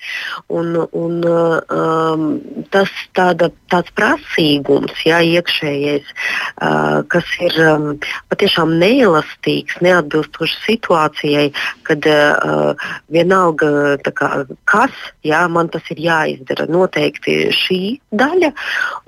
Un, 0.48 0.72
un, 0.95 1.18
um, 1.28 2.24
tas 2.72 2.93
tāda, 3.18 3.50
tāds 3.68 3.91
prasīgums, 3.98 4.95
jā, 5.04 5.20
iekšējais, 5.36 6.08
uh, 6.16 7.04
kas 7.12 7.34
ir 7.43 7.60
um, 7.68 7.89
patiešām 8.32 8.78
neelastīgs, 8.80 9.82
neatbilstošs 9.84 10.56
situācijai, 10.64 11.50
kad 11.88 12.08
uh, 12.08 12.88
vienalga, 13.12 13.98
kā, 14.16 14.32
kas 14.70 14.95
jā, 15.28 15.43
man 15.52 15.68
tas 15.76 15.91
ir 15.91 16.00
jāizdara, 16.08 16.70
noteikti 16.72 17.50
šī 17.52 17.82
daļa. 18.16 18.54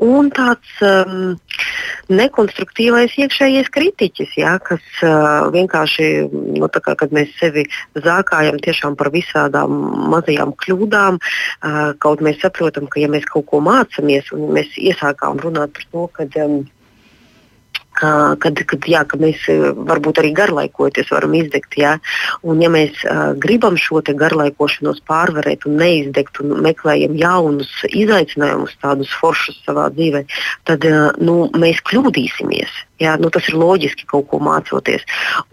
Un 0.03 0.33
tāds, 0.35 0.75
um, 0.83 1.28
nekonstruktīvais 2.09 3.13
iekšējais 3.21 3.69
kritiķis, 3.73 4.33
ja, 4.41 4.55
kas 4.63 4.81
uh, 5.05 5.49
vienkārši, 5.53 6.09
nu, 6.31 6.69
kā, 6.69 6.95
kad 6.99 7.13
mēs 7.15 7.35
sevi 7.39 7.65
zākājam 7.97 8.59
tiešām 8.63 8.97
par 8.99 9.11
visādām 9.13 9.75
mazajām 10.13 10.55
kļūdām, 10.63 11.19
uh, 11.21 11.79
kaut 12.01 12.25
mēs 12.25 12.41
saprotam, 12.43 12.89
ka 12.89 13.03
ja 13.03 13.11
mēs 13.11 13.27
kaut 13.29 13.49
ko 13.51 13.61
mācāmies 13.65 14.33
un 14.35 14.49
mēs 14.57 14.73
iesākām 14.79 15.41
runāt 15.45 15.77
par 15.77 15.89
to, 15.93 16.07
ka 16.17 16.29
um, 16.45 16.61
kad, 17.99 18.63
kad, 18.69 18.87
jā, 18.87 19.03
ka 19.07 19.19
mēs 19.21 19.45
varbūt 19.89 20.21
arī 20.21 20.33
garlaikoties 20.37 21.11
varam 21.13 21.35
izdegt. 21.39 21.77
Jā. 21.79 21.97
Un, 22.43 22.61
ja 22.63 22.71
mēs 22.71 23.03
uh, 23.05 23.33
gribam 23.39 23.77
šo 23.79 24.01
garlaikošanos 24.01 25.01
pārvarēt 25.09 25.67
un 25.67 25.79
neizdegt 25.81 26.39
un 26.43 26.59
meklējam 26.63 27.17
jaunus 27.19 27.71
izaicinājumus, 27.89 28.77
tādus 28.83 29.11
foršus 29.21 29.59
savā 29.65 29.89
dzīvē, 29.95 30.25
tad 30.69 30.85
uh, 30.87 31.09
nu, 31.19 31.41
mēs 31.59 31.83
kļūdīsimies. 31.89 32.85
Jā, 32.99 33.13
nu, 33.15 33.29
tas 33.31 33.45
ir 33.47 33.55
loģiski 33.55 34.03
kaut 34.09 34.25
ko 34.27 34.41
mācoties. 34.43 35.05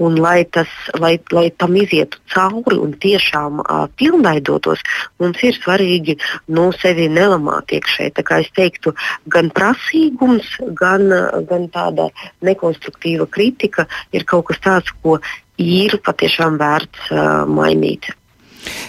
Un, 0.02 0.16
lai, 0.18 0.40
tas, 0.50 0.70
lai, 0.98 1.12
lai 1.30 1.44
tam 1.54 1.76
izietu 1.78 2.18
cauri 2.32 2.78
un 2.82 2.96
tiešām 3.02 3.60
uh, 3.62 3.84
pilnveidotos, 4.00 4.82
mums 5.22 5.44
ir 5.46 5.54
svarīgi 5.54 6.16
nu, 6.50 6.72
sevi 6.74 7.06
nelamāt 7.12 7.70
iekšēji. 7.76 8.14
Es 8.36 8.50
teiktu, 8.56 8.92
gan 9.30 9.52
prasīgums, 9.54 10.48
gan, 10.78 11.06
gan 11.46 11.68
tāda 11.70 12.08
nekonstruktīva 12.44 13.28
kritika 13.30 13.86
ir 14.12 14.26
kaut 14.28 14.50
kas 14.50 14.62
tāds, 14.64 14.92
ko 15.02 15.18
ir 15.62 15.96
patiešām 16.04 16.60
vērts 16.60 17.10
uh, 17.10 17.44
mainīt. 17.48 18.12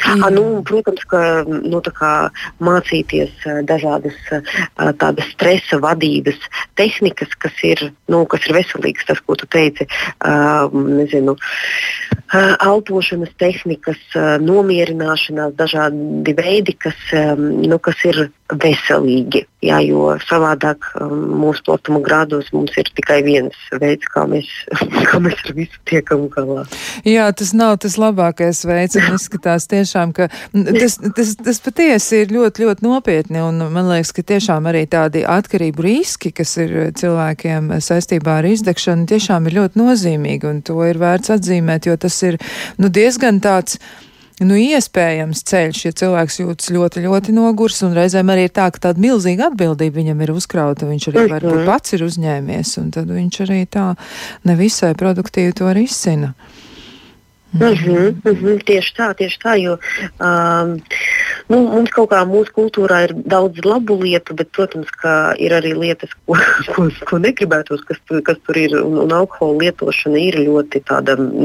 Jā. 0.02 0.30
Nu, 0.34 0.44
protams, 0.66 1.04
ka 1.10 1.22
nu, 1.48 1.82
mācīties 2.64 3.46
dažādas 3.68 4.18
tādas 5.02 5.30
stresa 5.34 5.80
vadības 5.84 6.40
tehnikas, 6.80 7.34
kas 7.40 7.58
ir, 7.68 7.84
nu, 8.12 8.24
kas 8.30 8.48
ir 8.48 8.58
veselīgas, 8.58 9.08
tas, 9.10 9.22
ko 9.26 9.38
tu 9.40 9.50
teici, 9.52 9.88
nezinu, 10.74 11.36
elpošanas 12.34 13.34
tehnikas, 13.42 14.02
nomierināšanās, 14.44 15.56
dažādi 15.60 16.38
veidi, 16.38 16.78
kas, 16.88 16.98
nu, 17.38 17.82
kas 17.84 18.06
ir 18.08 18.28
veselīgi. 18.54 19.44
Jā, 19.66 19.80
jo 19.82 20.12
savādāk 20.22 20.86
mūsu 21.02 21.64
platuma 21.66 22.00
grādos 22.06 22.52
mums 22.54 22.76
ir 22.78 22.88
tikai 22.96 23.20
viens 23.26 23.56
veids, 23.82 24.06
kā 24.14 24.24
mēs, 24.30 24.48
kā 25.10 25.20
mēs 25.24 25.42
ar 25.44 25.56
visu 25.58 25.82
tiekam 25.90 26.28
galā. 26.32 26.64
Jā, 27.08 27.26
tas 27.36 27.56
nav 27.58 27.80
tas 27.84 27.98
labākais 28.00 28.62
veids, 28.70 29.00
un 29.02 29.18
izskatās 29.18 29.68
tiešām, 29.72 30.14
ka 30.16 30.30
tas, 30.54 31.00
tas, 31.18 31.34
tas 31.42 31.62
patiesi 31.66 32.24
ir 32.24 32.34
ļoti, 32.36 32.68
ļoti 32.68 32.88
nopietni, 32.88 33.42
un 33.44 33.66
man 33.74 33.90
liekas, 33.90 34.14
ka 34.16 34.26
tiešām 34.36 34.70
arī 34.70 34.86
tādi 34.92 35.26
atkarību 35.28 35.88
riski, 35.88 36.32
kas 36.38 36.56
ir 36.62 36.78
cilvēkiem 36.98 37.74
saistībā 37.84 38.40
ar 38.40 38.52
izdegšanu, 38.54 39.10
tiešām 39.10 39.50
ir 39.50 39.60
ļoti 39.60 39.82
nozīmīgi, 39.82 40.52
un 40.52 40.62
to 40.62 40.80
ir 40.86 41.02
vērts 41.02 41.34
atzīmēt, 41.34 41.90
jo 41.90 41.98
tas 42.00 42.22
ir 42.30 42.40
nu, 42.78 42.94
diezgan 42.94 43.42
tāds 43.44 43.82
nu, 44.46 44.58
iespējams 44.60 45.42
ceļš, 45.50 45.80
ja 45.88 45.94
cilvēks 46.02 46.40
jūtas 46.44 46.70
ļoti, 46.76 47.04
ļoti 47.08 47.34
nogurs, 47.34 47.80
un 47.88 47.96
reizēm 47.98 48.30
arī 48.34 48.48
ir 48.48 48.54
tā, 48.54 48.68
ka 48.74 48.84
tāda 48.90 49.02
milzīga 49.02 49.50
atbildība 49.52 50.02
viņam 50.02 50.22
ir 50.26 50.34
uzkrauta, 50.36 50.90
viņš 50.90 51.10
arī 51.12 51.26
varbūt 51.32 51.62
mhm. 51.62 51.66
pats 51.70 51.98
ir 51.98 52.06
uzņēmies, 52.06 52.76
un 52.84 52.94
tad 52.94 53.10
viņš 53.14 53.42
arī 53.48 53.64
tā 53.72 53.90
nevisai 54.48 54.94
produktīvi 55.00 55.58
to 55.58 55.74
risina. 55.78 56.34
Mm 57.58 57.74
-hmm, 57.74 58.08
mm 58.24 58.36
-hmm, 58.36 58.64
tieši 58.66 58.94
tā, 58.98 59.14
tieši 59.18 59.40
tā, 59.44 59.58
jo 59.62 59.78
um, 60.20 60.78
nu, 61.48 61.58
mums 61.72 61.92
kaut 61.96 62.10
kā 62.12 62.22
mūsu 62.28 62.52
kultūrā 62.56 63.04
ir 63.08 63.14
daudz 63.16 63.64
labu 63.66 63.98
lietu, 64.02 64.36
bet, 64.38 64.52
protams, 64.52 64.88
ir 65.40 65.52
arī 65.56 65.74
lietas, 65.78 66.12
ko, 66.26 66.36
ko, 66.76 66.88
ko 67.10 67.20
negribētos, 67.24 67.84
kas, 67.88 68.00
kas 68.24 68.38
tur 68.46 68.58
ir. 68.58 68.76
Un, 68.78 68.98
un 68.98 69.14
alkohola 69.16 69.64
lietošana 69.64 70.20
ir 70.20 70.40
ļoti 70.44 70.82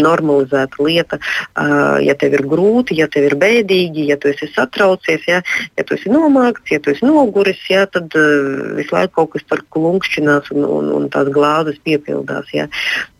normalizēta 0.03 0.83
lieta. 0.83 1.19
Uh, 1.55 1.99
ja 2.03 2.15
tev 2.19 2.35
ir 2.35 2.45
grūti, 2.47 2.97
ja 2.99 3.09
tev 3.09 3.29
ir 3.31 3.37
bēdīgi, 3.39 4.09
ja 4.11 4.17
tu 4.17 4.29
esi 4.29 4.49
satraucies, 4.55 5.27
ja, 5.29 5.43
ja 5.79 5.85
tu 5.85 5.95
esi 5.95 6.11
nomākts, 6.13 6.71
ja 6.71 6.81
tu 6.83 6.91
esi 6.91 7.07
noguris, 7.07 7.61
ja, 7.71 7.87
tad 7.87 8.13
uh, 8.19 8.75
visu 8.79 8.95
laiku 8.97 9.15
kaut 9.21 9.33
kas 9.37 9.47
tur 9.49 9.63
klunkšķinās 9.75 10.51
un, 10.57 10.65
un, 10.65 10.91
un 10.99 11.09
tās 11.13 11.31
glāzes 11.33 11.79
piepildās. 11.87 12.51
Ja. 12.53 12.69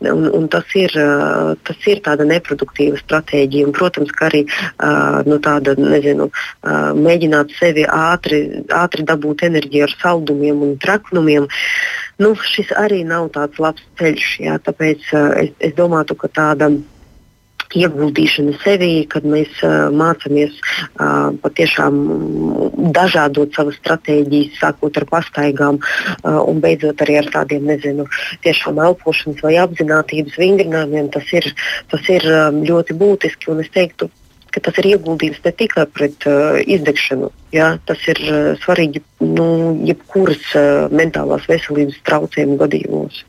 Un, 0.03 0.27
un 0.33 0.47
tas, 0.51 0.67
ir, 0.75 0.91
uh, 0.99 1.53
tas 1.63 1.87
ir 1.87 2.03
tāda 2.03 2.27
neproduktīva 2.27 2.82
efektīva 2.83 2.99
stratēģija. 3.01 3.67
Un, 3.67 3.73
protams, 3.73 4.11
ka 4.11 4.27
arī 4.29 4.43
uh, 4.45 5.23
nu, 5.25 5.39
tāda, 5.39 5.75
nezinu, 5.77 6.29
uh, 6.29 6.91
mēģināt 6.95 7.53
sevi 7.59 7.85
ātri, 7.85 8.63
ātri 8.69 9.03
dabūt 9.03 9.43
enerģiju 9.43 9.87
ar 9.87 9.95
saldumiem 10.01 10.61
un 10.61 10.77
traknumiem. 10.77 11.47
Nu, 12.19 12.35
šis 12.35 12.71
arī 12.77 13.03
nav 13.03 13.31
tāds 13.33 13.59
labs 13.59 13.83
ceļš. 13.99 14.39
Jā, 14.43 14.59
tāpēc 14.63 14.99
uh, 15.13 15.31
es, 15.41 15.53
es 15.59 15.73
domātu, 15.75 16.15
ka 16.15 16.27
tāda 16.29 16.71
ieguldīšana 17.77 18.55
sevī, 18.63 18.91
kad 19.09 19.25
mēs 19.27 19.59
uh, 19.65 19.89
mācāmies 19.93 20.55
uh, 20.59 21.33
patiešām 21.43 21.99
dažādot 22.95 23.55
savas 23.57 23.77
stratēģijas, 23.81 24.59
sākot 24.61 24.97
ar 24.99 25.07
pastaigām 25.09 25.79
uh, 25.81 26.39
un 26.41 26.61
beidzot 26.63 27.03
arī 27.05 27.19
ar 27.21 27.29
tādiem, 27.33 27.67
nezinu, 27.69 28.07
tiešām 28.45 28.81
elpošanas 28.87 29.43
vai 29.45 29.55
apziņotības 29.63 30.39
vingrinājumiem. 30.41 31.09
Tas 31.13 31.31
ir, 31.35 31.49
tas 31.93 32.11
ir 32.11 32.27
um, 32.31 32.61
ļoti 32.67 32.97
būtiski 32.99 33.51
un 33.53 33.63
es 33.63 33.71
teiktu, 33.73 34.09
ka 34.53 34.61
tas 34.61 34.77
ir 34.81 34.91
ieguldījums 34.93 35.41
ne 35.45 35.53
tikai 35.63 35.85
pret 35.89 36.29
uh, 36.29 36.61
izdegšanu. 36.61 37.31
Jā, 37.55 37.73
tas 37.89 38.01
ir 38.09 38.21
uh, 38.27 38.39
svarīgi 38.63 39.01
nu, 39.25 39.47
jebkuras 39.87 40.49
uh, 40.57 40.89
mentālās 40.93 41.47
veselības 41.49 42.01
traucējumu 42.07 42.59
gadījumos. 42.61 43.23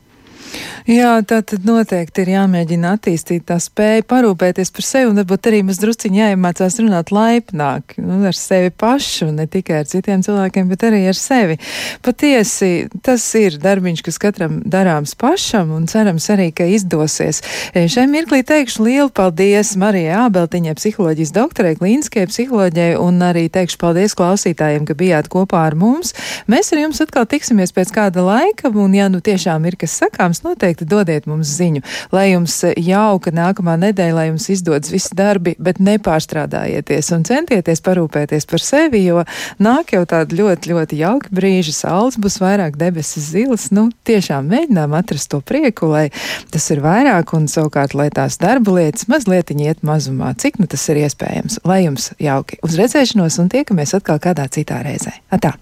Jā, 0.85 1.15
tā 1.25 1.39
tad 1.41 1.63
noteikti 1.65 2.21
ir 2.21 2.29
jāmēģina 2.35 2.91
attīstīt 2.93 3.47
tā 3.49 3.55
spēja 3.57 4.03
parūpēties 4.05 4.69
par 4.69 4.85
sevi, 4.85 5.07
un 5.09 5.17
varbūt 5.17 5.47
arī 5.49 5.63
mums 5.65 5.79
drusciņi 5.81 6.19
jāiemācās 6.19 6.77
runāt 6.77 7.09
laipnāk, 7.09 7.95
nu, 7.97 8.19
ar 8.29 8.37
sevi 8.37 8.69
pašu, 8.69 9.31
ne 9.33 9.47
tikai 9.49 9.79
ar 9.81 9.87
citiem 9.89 10.21
cilvēkiem, 10.25 10.69
bet 10.69 10.85
arī 10.85 10.99
ar 11.09 11.17
sevi. 11.17 11.57
Patiesi, 12.05 12.69
tas 13.01 13.25
ir 13.39 13.57
darbiņš, 13.63 14.03
kas 14.05 14.21
katram 14.21 14.59
darāms 14.61 15.15
pašam, 15.17 15.71
un 15.73 15.87
cerams 15.89 16.29
arī, 16.35 16.51
ka 16.53 16.67
izdosies. 16.69 17.41
E, 17.73 17.87
šai 17.89 18.05
mirklī 18.11 18.43
teikšu 18.45 18.85
lielu 18.85 19.09
paldies 19.09 19.73
Marijai 19.81 20.21
Ābeltiņai, 20.27 20.77
psiholoģijas 20.77 21.33
doktorai, 21.33 21.73
klīniskajai 21.81 22.29
psiholoģijai, 22.29 22.93
un 23.01 23.25
arī 23.25 23.47
teikšu 23.49 23.81
paldies 23.81 24.13
klausītājiem, 24.21 24.85
ka 24.85 24.93
bijāt 25.01 25.33
kopā 25.33 25.65
ar 25.65 25.79
mums. 25.81 26.13
Mēs 26.45 26.69
ar 26.69 26.85
jums 26.85 27.01
atkal 27.01 27.25
tiksimies 27.25 27.73
pēc 27.73 27.97
kāda 27.97 28.21
laika, 28.29 28.69
un 28.69 28.93
ja 28.93 29.09
nu 29.09 29.25
tiešām 29.25 29.65
ir 29.65 29.81
kas 29.81 29.97
sakāms, 30.03 30.44
noteikti 30.45 30.87
dodiet 30.89 31.27
mums 31.29 31.51
ziņu, 31.57 31.83
lai 32.15 32.29
jums 32.31 32.57
jauka 32.77 33.33
nākamā 33.35 33.77
nedēļa, 33.81 34.15
lai 34.15 34.27
jums 34.29 34.47
izdodas 34.53 34.93
visi 34.93 35.15
darbi, 35.17 35.55
bet 35.59 35.81
nepārstrādājieties 35.83 37.11
un 37.15 37.25
centieties 37.27 37.83
parūpēties 37.85 38.47
par 38.49 38.63
sevi, 38.63 39.03
jo 39.07 39.25
nāk 39.61 39.95
jau 39.95 40.03
tādi 40.09 40.39
ļoti, 40.39 40.71
ļoti 40.73 41.01
jauki 41.01 41.33
brīži, 41.35 41.75
saules 41.75 42.19
būs 42.21 42.39
vairāk, 42.43 42.79
debesis 42.79 43.31
zilas, 43.33 43.69
nu 43.75 43.87
tiešām 44.07 44.49
mēģinām 44.51 44.95
atrast 44.97 45.31
to 45.33 45.41
prieku, 45.45 45.89
lai 45.91 46.07
tas 46.53 46.69
ir 46.73 46.83
vairāk 46.85 47.35
un 47.37 47.49
savukārt, 47.51 47.97
lai 47.97 48.09
tās 48.13 48.39
darba 48.41 48.77
lietas 48.79 49.09
mazliet 49.11 49.53
iet 49.55 49.83
mazumā, 49.85 50.33
cik 50.37 50.59
nu 50.61 50.69
tas 50.69 50.83
ir 50.91 51.03
iespējams, 51.05 51.61
lai 51.67 51.83
jums 51.85 52.11
jauki 52.21 52.59
uz 52.65 52.79
redzēšanos 52.79 53.39
un 53.43 53.53
tiekamies 53.53 53.95
atkal 53.97 54.21
kādā 54.23 54.49
citā 54.51 54.81
reizē. 54.85 55.15
Atā! 55.33 55.55